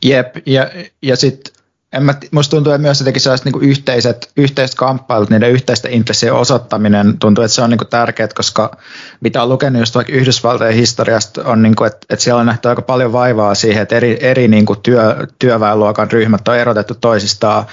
Jep, 0.05 0.35
ja, 0.45 0.69
ja 1.01 1.15
sitten 1.15 1.60
en 1.93 2.03
mä, 2.03 2.13
musta 2.31 2.51
tuntuu, 2.51 2.73
että 2.73 2.81
myös 2.81 2.99
jotenkin 2.99 3.21
sellaiset 3.21 3.45
niin 3.45 3.63
yhteiset, 3.63 4.31
yhteiset 4.37 4.75
kamppailut, 4.75 5.29
niiden 5.29 5.51
yhteisten 5.51 5.91
intressien 5.93 6.33
osoittaminen 6.33 7.17
tuntuu, 7.19 7.43
että 7.43 7.55
se 7.55 7.61
on 7.61 7.69
niin 7.69 7.79
tärkeää, 7.89 8.29
koska 8.35 8.77
mitä 9.21 9.43
on 9.43 9.49
lukenut 9.49 9.79
just 9.79 9.95
vaikka 9.95 10.13
Yhdysvaltojen 10.13 10.73
historiasta, 10.73 11.43
on 11.45 11.61
niin 11.61 11.75
kuin, 11.75 11.87
että, 11.87 12.05
että 12.09 12.23
siellä 12.23 12.39
on 12.39 12.45
nähty 12.45 12.69
aika 12.69 12.81
paljon 12.81 13.13
vaivaa 13.13 13.55
siihen, 13.55 13.81
että 13.81 13.95
eri, 13.95 14.17
eri 14.21 14.47
niin 14.47 14.65
kuin 14.65 14.79
työ, 14.83 15.27
työväenluokan 15.39 16.11
ryhmät 16.11 16.47
on 16.47 16.57
erotettu 16.57 16.95
toisistaan 16.95 17.65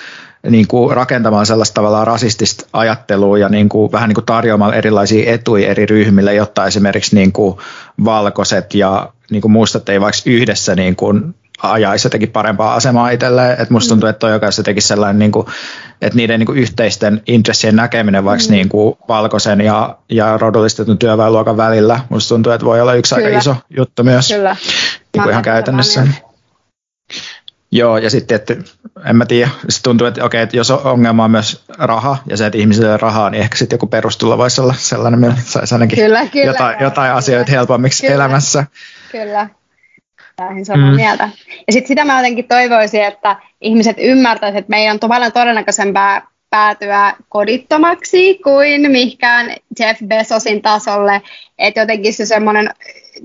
niin 0.50 0.68
kuin 0.68 0.96
rakentamaan 0.96 1.46
sellaista 1.46 1.74
tavallaan 1.74 2.06
rasistista 2.06 2.66
ajattelua 2.72 3.38
ja 3.38 3.48
niin 3.48 3.68
kuin, 3.68 3.92
vähän 3.92 4.08
niin 4.08 4.14
kuin 4.14 4.26
tarjoamalla 4.26 4.74
erilaisia 4.74 5.32
etuja 5.32 5.68
eri 5.68 5.86
ryhmille, 5.86 6.34
jotta 6.34 6.66
esimerkiksi 6.66 7.14
niin 7.14 7.32
kuin 7.32 7.58
valkoiset 8.04 8.74
ja 8.74 9.12
niin 9.30 9.42
kuin 9.42 9.52
mustat 9.52 9.88
ei 9.88 10.00
vaikka 10.00 10.20
yhdessä 10.26 10.74
niin 10.74 10.96
kuin 10.96 11.34
ajaisi 11.62 12.06
jotenkin 12.06 12.30
parempaa 12.30 12.74
asemaa 12.74 13.11
itselleen. 13.11 13.52
Että 13.52 13.74
musta 13.74 13.88
tuntuu, 13.88 14.09
että 14.09 14.18
toi 14.18 14.32
jokaisessa 14.32 14.62
teki 14.62 14.80
sellainen, 14.80 15.18
niin 15.18 15.32
kuin, 15.32 15.46
että 16.02 16.16
niiden 16.16 16.40
niin 16.40 16.46
kuin 16.46 16.59
yhteisten 16.59 17.22
intressien 17.26 17.76
näkeminen 17.76 18.24
vaikka 18.24 18.44
mm. 18.46 18.50
niin 18.50 18.68
kuin 18.68 18.98
valkoisen 19.09 19.61
ja, 19.61 19.98
ja 20.09 20.38
rodullistetun 20.38 20.98
työväenluokan 20.98 21.56
välillä, 21.56 22.00
musta 22.09 22.28
tuntuu, 22.28 22.52
että 22.52 22.66
voi 22.66 22.80
olla 22.80 22.94
yksi 22.94 23.14
Kyllä. 23.14 23.26
aika 23.26 23.38
iso 23.38 23.56
juttu 23.76 24.04
myös 24.04 24.28
Kyllä. 24.28 24.56
Niin 25.12 25.22
kuin 25.22 25.30
ihan 25.30 25.42
käytännössä. 25.42 26.06
Joo, 27.70 27.98
ja 27.98 28.11
sitten, 28.11 28.36
että 28.36 28.54
en 29.04 29.16
mä 29.16 29.26
tiedä, 29.26 29.50
se 29.68 29.82
tuntuu, 29.82 30.06
että 30.06 30.24
okei, 30.24 30.42
että 30.42 30.56
jos 30.56 30.70
ongelma 30.70 31.24
on 31.24 31.30
myös 31.30 31.64
raha 31.78 32.16
ja 32.26 32.36
se, 32.36 32.46
että 32.46 32.59
ihmisille 32.59 32.92
on 32.92 33.00
rahaa, 33.00 33.30
niin 33.30 33.42
ehkä 33.42 33.56
sitten 33.56 33.76
joku 33.76 33.86
perustulo 33.86 34.38
voisi 34.38 34.61
olla 34.61 34.74
sellainen, 34.78 35.20
millä 35.20 35.34
saisi 35.44 35.74
ainakin 35.74 35.98
kyllä, 35.98 36.26
kyllä, 36.26 36.46
jotain, 36.46 36.76
jotain 36.80 37.09
kyllä, 37.09 37.16
asioita 37.16 37.52
helpommiksi 37.52 38.02
kyllä, 38.02 38.14
elämässä. 38.14 38.66
Kyllä, 39.12 39.48
täysin 40.39 40.66
samaa 40.66 40.91
mm. 40.91 40.97
mieltä. 40.97 41.28
Ja 41.66 41.72
sitten 41.72 41.89
sitä 41.89 42.05
mä 42.05 42.18
jotenkin 42.18 42.49
toivoisin, 42.49 43.05
että 43.05 43.36
ihmiset 43.61 43.97
ymmärtäisivät, 44.01 44.61
että 44.61 44.70
meidän 44.70 44.99
on 45.03 45.09
paljon 45.09 45.32
todennäköisempää 45.32 46.22
päätyä 46.51 47.14
kodittomaksi 47.28 48.39
kuin 48.45 48.91
mihinkään 48.91 49.57
Jeff 49.80 50.01
Bezosin 50.07 50.62
tasolle, 50.62 51.22
että 51.59 51.80
jotenkin 51.80 52.14
se 52.14 52.26
semmoinen 52.26 52.70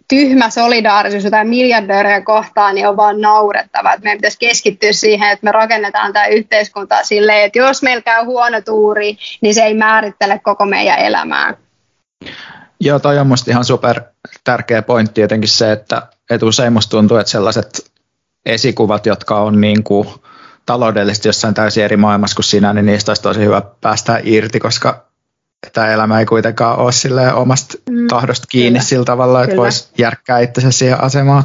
tyhmä 0.07 0.49
solidaarisuus 0.49 1.24
jotain 1.24 1.47
miljardöörejä 1.47 2.22
kohtaan 2.22 2.76
niin 2.76 2.88
on 2.88 2.97
vaan 2.97 3.22
naurettava. 3.22 3.93
Että 3.93 4.03
meidän 4.03 4.18
pitäisi 4.18 4.39
keskittyä 4.39 4.93
siihen, 4.93 5.32
että 5.32 5.45
me 5.45 5.51
rakennetaan 5.51 6.14
tämä 6.14 6.26
yhteiskunta 6.26 7.03
silleen, 7.03 7.45
että 7.45 7.59
jos 7.59 7.84
meillä 7.84 8.01
käy 8.01 8.26
huono 8.26 8.61
tuuri, 8.61 9.18
niin 9.41 9.53
se 9.55 9.64
ei 9.64 9.74
määrittele 9.74 10.39
koko 10.39 10.66
meidän 10.66 10.99
elämää. 10.99 11.53
Joo, 12.80 12.99
toi 12.99 13.20
on 13.20 13.28
musta 13.28 13.51
ihan 13.51 13.66
super 13.66 14.01
tärkeä 14.43 14.82
pointti 14.82 15.22
jotenkin 15.22 15.49
se, 15.49 15.72
että, 15.72 16.01
että 16.30 16.45
usein 16.45 16.74
musta 16.74 16.91
tuntuu, 16.91 17.17
että 17.17 17.32
sellaiset 17.32 17.91
esikuvat, 18.45 19.05
jotka 19.05 19.41
on 19.41 19.61
niin 19.61 19.84
kuin 19.84 20.07
taloudellisesti 20.65 21.28
jossain 21.28 21.53
täysin 21.53 21.84
eri 21.84 21.97
maailmassa 21.97 22.36
kuin 22.36 22.43
sinä, 22.43 22.74
niin 22.74 22.86
niistä 22.86 23.11
olisi 23.11 23.21
tosi 23.21 23.39
hyvä 23.39 23.61
päästä 23.82 24.19
irti, 24.24 24.59
koska 24.59 25.05
tämä 25.74 25.88
elämä 25.88 26.19
ei 26.19 26.26
kuitenkaan 26.26 26.80
ole 26.80 26.91
sille 26.91 27.34
omasta 27.34 27.78
mm, 27.89 28.07
tahdosta 28.07 28.47
kiinni 28.51 28.80
kyllä, 28.80 28.89
sillä 28.89 29.05
tavalla, 29.05 29.43
että 29.43 29.55
voisi 29.55 29.89
järkkää 29.97 30.39
itsensä 30.39 30.71
siihen 30.71 31.03
asemaan. 31.03 31.43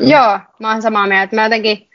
Joo, 0.00 0.38
mä 0.58 0.72
oon 0.72 0.82
samaa 0.82 1.06
mieltä. 1.06 1.36
Mä 1.36 1.42
jotenkin 1.42 1.90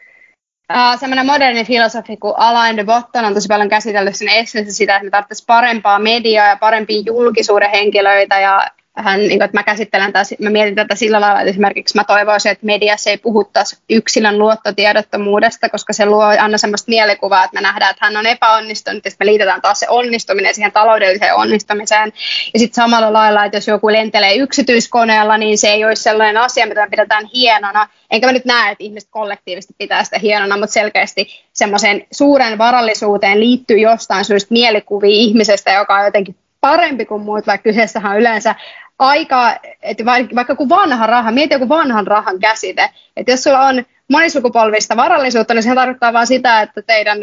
Uh, 0.74 1.00
semmoinen 1.00 1.26
moderni 1.26 1.66
filosofi 1.66 2.18
kuin 2.18 2.34
Alain 2.38 2.78
de 2.78 2.84
Botton 2.84 3.26
on 3.26 3.34
tosi 3.34 3.48
paljon 3.48 3.70
käsitellyt 3.70 4.16
sen 4.16 4.30
esseessä 4.30 4.74
sitä, 4.74 4.96
että 4.96 5.04
me 5.04 5.10
tarvitsisimme 5.10 5.48
parempaa 5.48 6.00
mediaa 6.00 6.48
ja 6.48 6.58
parempia 6.58 7.02
julkisuuden 7.06 7.70
henkilöitä 7.70 8.40
ja 8.40 8.68
hän, 8.96 9.20
niin 9.20 9.30
kuin, 9.30 9.42
että 9.44 9.58
mä 9.58 9.64
käsittelen 9.64 10.14
tätä, 10.14 10.36
mä 10.40 10.50
mietin 10.50 10.76
tätä 10.76 10.96
sillä 10.96 11.22
lailla, 11.22 11.42
että 11.42 11.50
esimerkiksi 11.50 11.96
mä 11.96 12.04
toivoisin, 12.04 12.52
että 12.52 12.66
mediassa 12.66 13.10
ei 13.10 13.18
puhuttaisi 13.18 13.78
yksilön 13.90 14.40
luottotiedottomuudesta, 14.40 15.70
koska 15.70 15.94
se 15.94 16.06
luo 16.06 16.24
aina 16.24 16.58
semmoista 16.58 16.90
mielikuvaa, 16.90 17.44
että 17.44 17.56
me 17.56 17.62
nähdään, 17.62 17.92
että 17.92 18.06
hän 18.06 18.18
on 18.18 18.26
epäonnistunut, 18.26 19.06
ja 19.06 19.12
sitten 19.12 19.28
me 19.28 19.32
liitetään 19.32 19.62
taas 19.62 19.80
se 19.80 19.90
onnistuminen 19.90 20.56
siihen 20.56 20.72
taloudelliseen 20.72 21.36
onnistumiseen. 21.36 22.14
Ja 22.54 22.60
sitten 22.60 22.84
samalla 22.84 23.14
lailla, 23.14 23.46
että 23.46 23.58
jos 23.58 23.68
joku 23.68 23.92
lentelee 23.92 24.36
yksityiskoneella, 24.36 25.38
niin 25.38 25.58
se 25.58 25.68
ei 25.68 25.86
olisi 25.86 26.04
sellainen 26.04 26.38
asia, 26.38 26.68
mitä 26.68 26.82
me 26.82 26.90
pidetään 26.90 27.26
hienona. 27.34 27.88
Enkä 28.12 28.28
mä 28.28 28.34
nyt 28.34 28.46
näe, 28.46 28.72
että 28.72 28.84
ihmiset 28.84 29.10
kollektiivisesti 29.12 29.76
pitää 29.78 30.04
sitä 30.04 30.20
hienona, 30.20 30.58
mutta 30.58 30.74
selkeästi 30.74 31.28
semmoiseen 31.54 32.08
suuren 32.12 32.58
varallisuuteen 32.58 33.40
liittyy 33.40 33.78
jostain 33.78 34.26
syystä 34.26 34.54
mielikuvia 34.54 35.10
ihmisestä, 35.10 35.72
joka 35.72 35.96
on 35.96 36.06
jotenkin 36.06 36.36
parempi 36.62 37.06
kuin 37.06 37.22
muut, 37.22 37.48
vaikka 37.48 37.64
kyseessähän 37.64 38.12
on 38.12 38.20
yleensä 38.20 38.56
aika, 39.00 39.56
että 39.82 40.06
vaikka 40.06 40.56
kuin 40.56 40.70
vanha 40.70 41.08
raha, 41.08 41.32
mieti 41.32 41.54
joku 41.54 41.70
vanhan 41.70 42.08
rahan 42.08 42.40
käsite, 42.40 42.90
että 43.18 43.32
jos 43.32 43.44
sulla 43.44 43.68
on 43.68 43.86
monisukupolvista 44.12 44.98
varallisuutta, 44.98 45.54
niin 45.54 45.64
se 45.64 45.76
tarkoittaa 45.76 46.14
vain 46.14 46.28
sitä, 46.28 46.62
että 46.62 46.82
teidän 46.82 47.18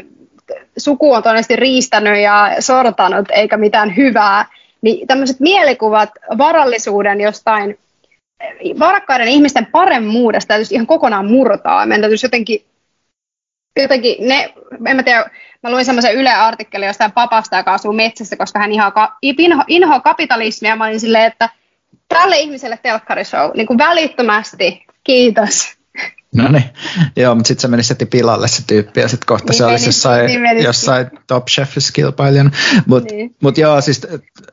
suku 0.76 1.12
on 1.12 1.22
todennäköisesti 1.22 1.56
riistänyt 1.56 2.18
ja 2.18 2.50
sortanut 2.60 3.30
eikä 3.30 3.56
mitään 3.56 3.96
hyvää, 3.96 4.46
niin 4.82 5.06
tämmöiset 5.06 5.40
mielikuvat 5.40 6.10
varallisuuden 6.38 7.20
jostain 7.20 7.78
varakkaiden 8.78 9.28
ihmisten 9.28 9.66
paremmuudesta 9.66 10.48
täytyisi 10.48 10.74
ihan 10.74 10.86
kokonaan 10.86 11.26
murtaa. 11.26 11.86
Meidän 11.86 12.00
täytyisi 12.00 12.26
jotenkin, 12.26 12.64
jotenkin 13.80 14.28
ne, 14.28 14.54
en 14.86 14.96
mä 14.96 15.02
tiedä, 15.02 15.30
mä 15.62 15.70
luin 15.70 15.84
semmoisen 15.84 16.14
Yle 16.14 16.30
artikkelin 16.30 16.86
jostain 16.86 17.12
papasta, 17.12 17.56
joka 17.56 17.72
asuu 17.72 17.92
metsässä, 17.92 18.36
koska 18.36 18.58
hän 18.58 18.72
inhoaa, 18.72 19.16
inho, 19.68 20.00
kapitalismia. 20.00 20.76
Mä 20.76 20.84
olin 20.84 21.00
silleen, 21.00 21.24
että 21.24 21.48
tälle 22.12 22.38
ihmiselle 22.38 22.78
telkkarishow, 22.82 23.50
niin 23.54 23.66
kuin 23.66 23.78
välittömästi, 23.78 24.86
kiitos. 25.04 25.72
No 26.34 26.48
niin, 26.48 26.64
joo, 27.16 27.34
mutta 27.34 27.48
sitten 27.48 27.62
se 27.62 27.68
meni 27.68 27.82
heti 27.90 28.06
pilalle 28.06 28.48
se 28.48 28.62
tyyppi 28.66 29.00
ja 29.00 29.08
sitten 29.08 29.26
kohta 29.26 29.50
niin 29.50 29.58
se 29.58 29.64
olisi 29.64 29.88
jossain, 29.88 30.26
niin 30.26 30.62
jossain 30.64 31.06
Top 31.26 31.46
Chefissa 31.46 31.92
kilpailijana. 31.92 32.50
Mutta 32.86 33.14
niin. 33.14 33.36
mut 33.42 33.58
joo, 33.58 33.80
siis 33.80 34.06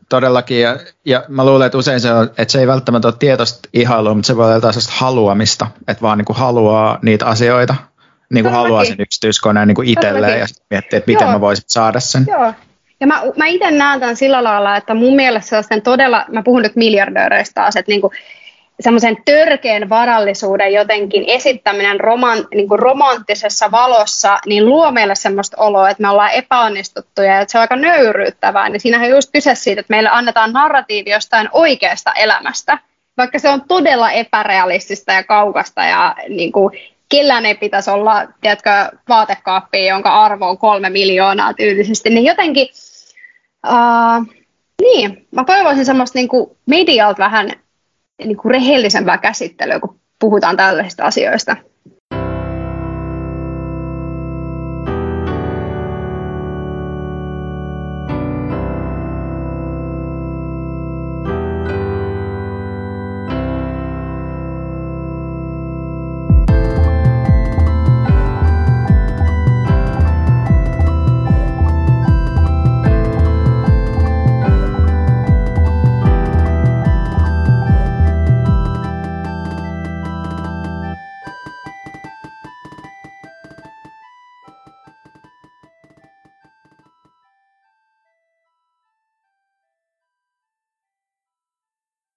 todellakin, 0.10 0.62
ja, 0.62 0.78
ja 1.05 1.24
mä 1.28 1.45
luulen, 1.45 1.66
että 1.66 1.78
usein 1.78 1.99
se 1.99 2.14
on, 2.14 2.32
että 2.38 2.51
se 2.51 2.60
ei 2.60 2.68
välttämättä 2.68 3.07
ole 3.07 3.16
tietoista 3.20 3.70
ihailua, 3.74 4.14
mutta 4.14 4.28
se 4.28 4.38
voi 4.38 4.45
olla 4.45 4.55
jotain 4.55 4.76
haluamista, 4.89 5.68
että 5.88 6.01
vaan 6.01 6.18
niinku 6.18 6.34
haluaa 6.34 6.99
niitä 7.01 7.26
asioita, 7.26 7.76
niin 8.34 8.43
kuin 8.43 8.53
haluaa 8.53 8.86
sen 8.86 9.01
yksityiskoneen 9.01 9.68
niin 9.68 9.84
itselleen 9.84 10.39
ja 10.39 10.45
miettii, 10.70 10.97
että 10.97 11.12
miten 11.12 11.26
joo. 11.26 11.34
mä 11.34 11.41
voisin 11.41 11.66
saada 11.68 11.99
sen. 11.99 12.26
Joo, 12.28 12.53
ja 13.00 13.08
mä, 13.08 13.22
mä 13.38 13.47
itse 13.47 13.72
näen 13.72 14.00
tämän 14.00 14.16
sillä 14.16 14.43
lailla, 14.43 14.78
että 14.78 14.93
mun 14.93 15.16
mielestä 15.16 15.50
sellaisten 15.50 15.82
todella, 15.82 16.26
mä 16.28 16.43
puhun 16.43 16.62
nyt 16.62 16.76
miljardööreistä 16.76 17.62
taas, 17.62 17.76
että 17.76 17.91
niin 17.91 18.02
kuin, 18.02 18.14
semmoisen 18.80 19.18
törkeän 19.26 19.89
varallisuuden 19.89 20.74
jotenkin 20.74 21.24
esittäminen 21.28 22.00
roman, 22.00 22.47
niin 22.56 22.68
kuin 22.68 22.80
romanttisessa 22.80 23.72
valossa, 23.72 24.39
niin 24.45 24.66
luo 24.66 24.91
meille 24.91 25.16
semmoista 25.16 25.58
oloa, 25.60 25.89
että 25.89 26.02
me 26.02 26.10
ollaan 26.10 26.32
epäonnistuttuja 26.32 27.34
ja 27.34 27.41
että 27.41 27.52
se 27.52 27.58
on 27.58 27.62
aika 27.62 27.76
nöyryyttävää. 27.76 28.70
Niin 28.70 28.80
siinähän 28.80 29.08
on 29.08 29.16
just 29.16 29.32
kyse 29.34 29.56
siitä, 29.56 29.80
että 29.80 29.93
meille 29.93 30.10
annetaan 30.12 30.54
narratiivi 30.54 31.10
jostain 31.10 31.50
oikeasta 31.52 32.14
elämästä, 32.14 32.78
vaikka 33.18 33.39
se 33.39 33.50
on 33.50 33.62
todella 33.68 34.12
epärealistista 34.12 35.14
ja 35.14 35.24
kaukasta 35.24 35.84
ja 35.84 36.16
niin 36.30 36.52
kuin, 36.52 36.80
kellään 37.10 37.45
ei 37.45 37.56
pitäisi 37.56 37.89
olla, 37.89 38.28
tiedätkö, 38.41 38.70
vaatekaappi, 39.10 39.86
jonka 39.86 40.24
arvo 40.24 40.50
on 40.50 40.58
kolme 40.58 40.89
miljoonaa 40.89 41.54
tyylisesti, 41.54 42.10
niin 42.10 42.26
jotenkin, 42.26 42.68
uh, 43.68 44.36
niin, 44.82 45.28
mä 45.32 45.43
toivoisin 45.43 45.86
semmoista 45.86 46.20
niin 46.20 46.28
kuin 46.28 46.57
medialta 46.66 47.24
vähän 47.24 47.51
niin 48.26 48.38
kuin 48.38 48.51
rehellisempää 48.51 49.18
käsittelyä, 49.18 49.80
kun 49.80 49.99
puhutaan 50.20 50.57
tällaisista 50.57 51.03
asioista. 51.03 51.55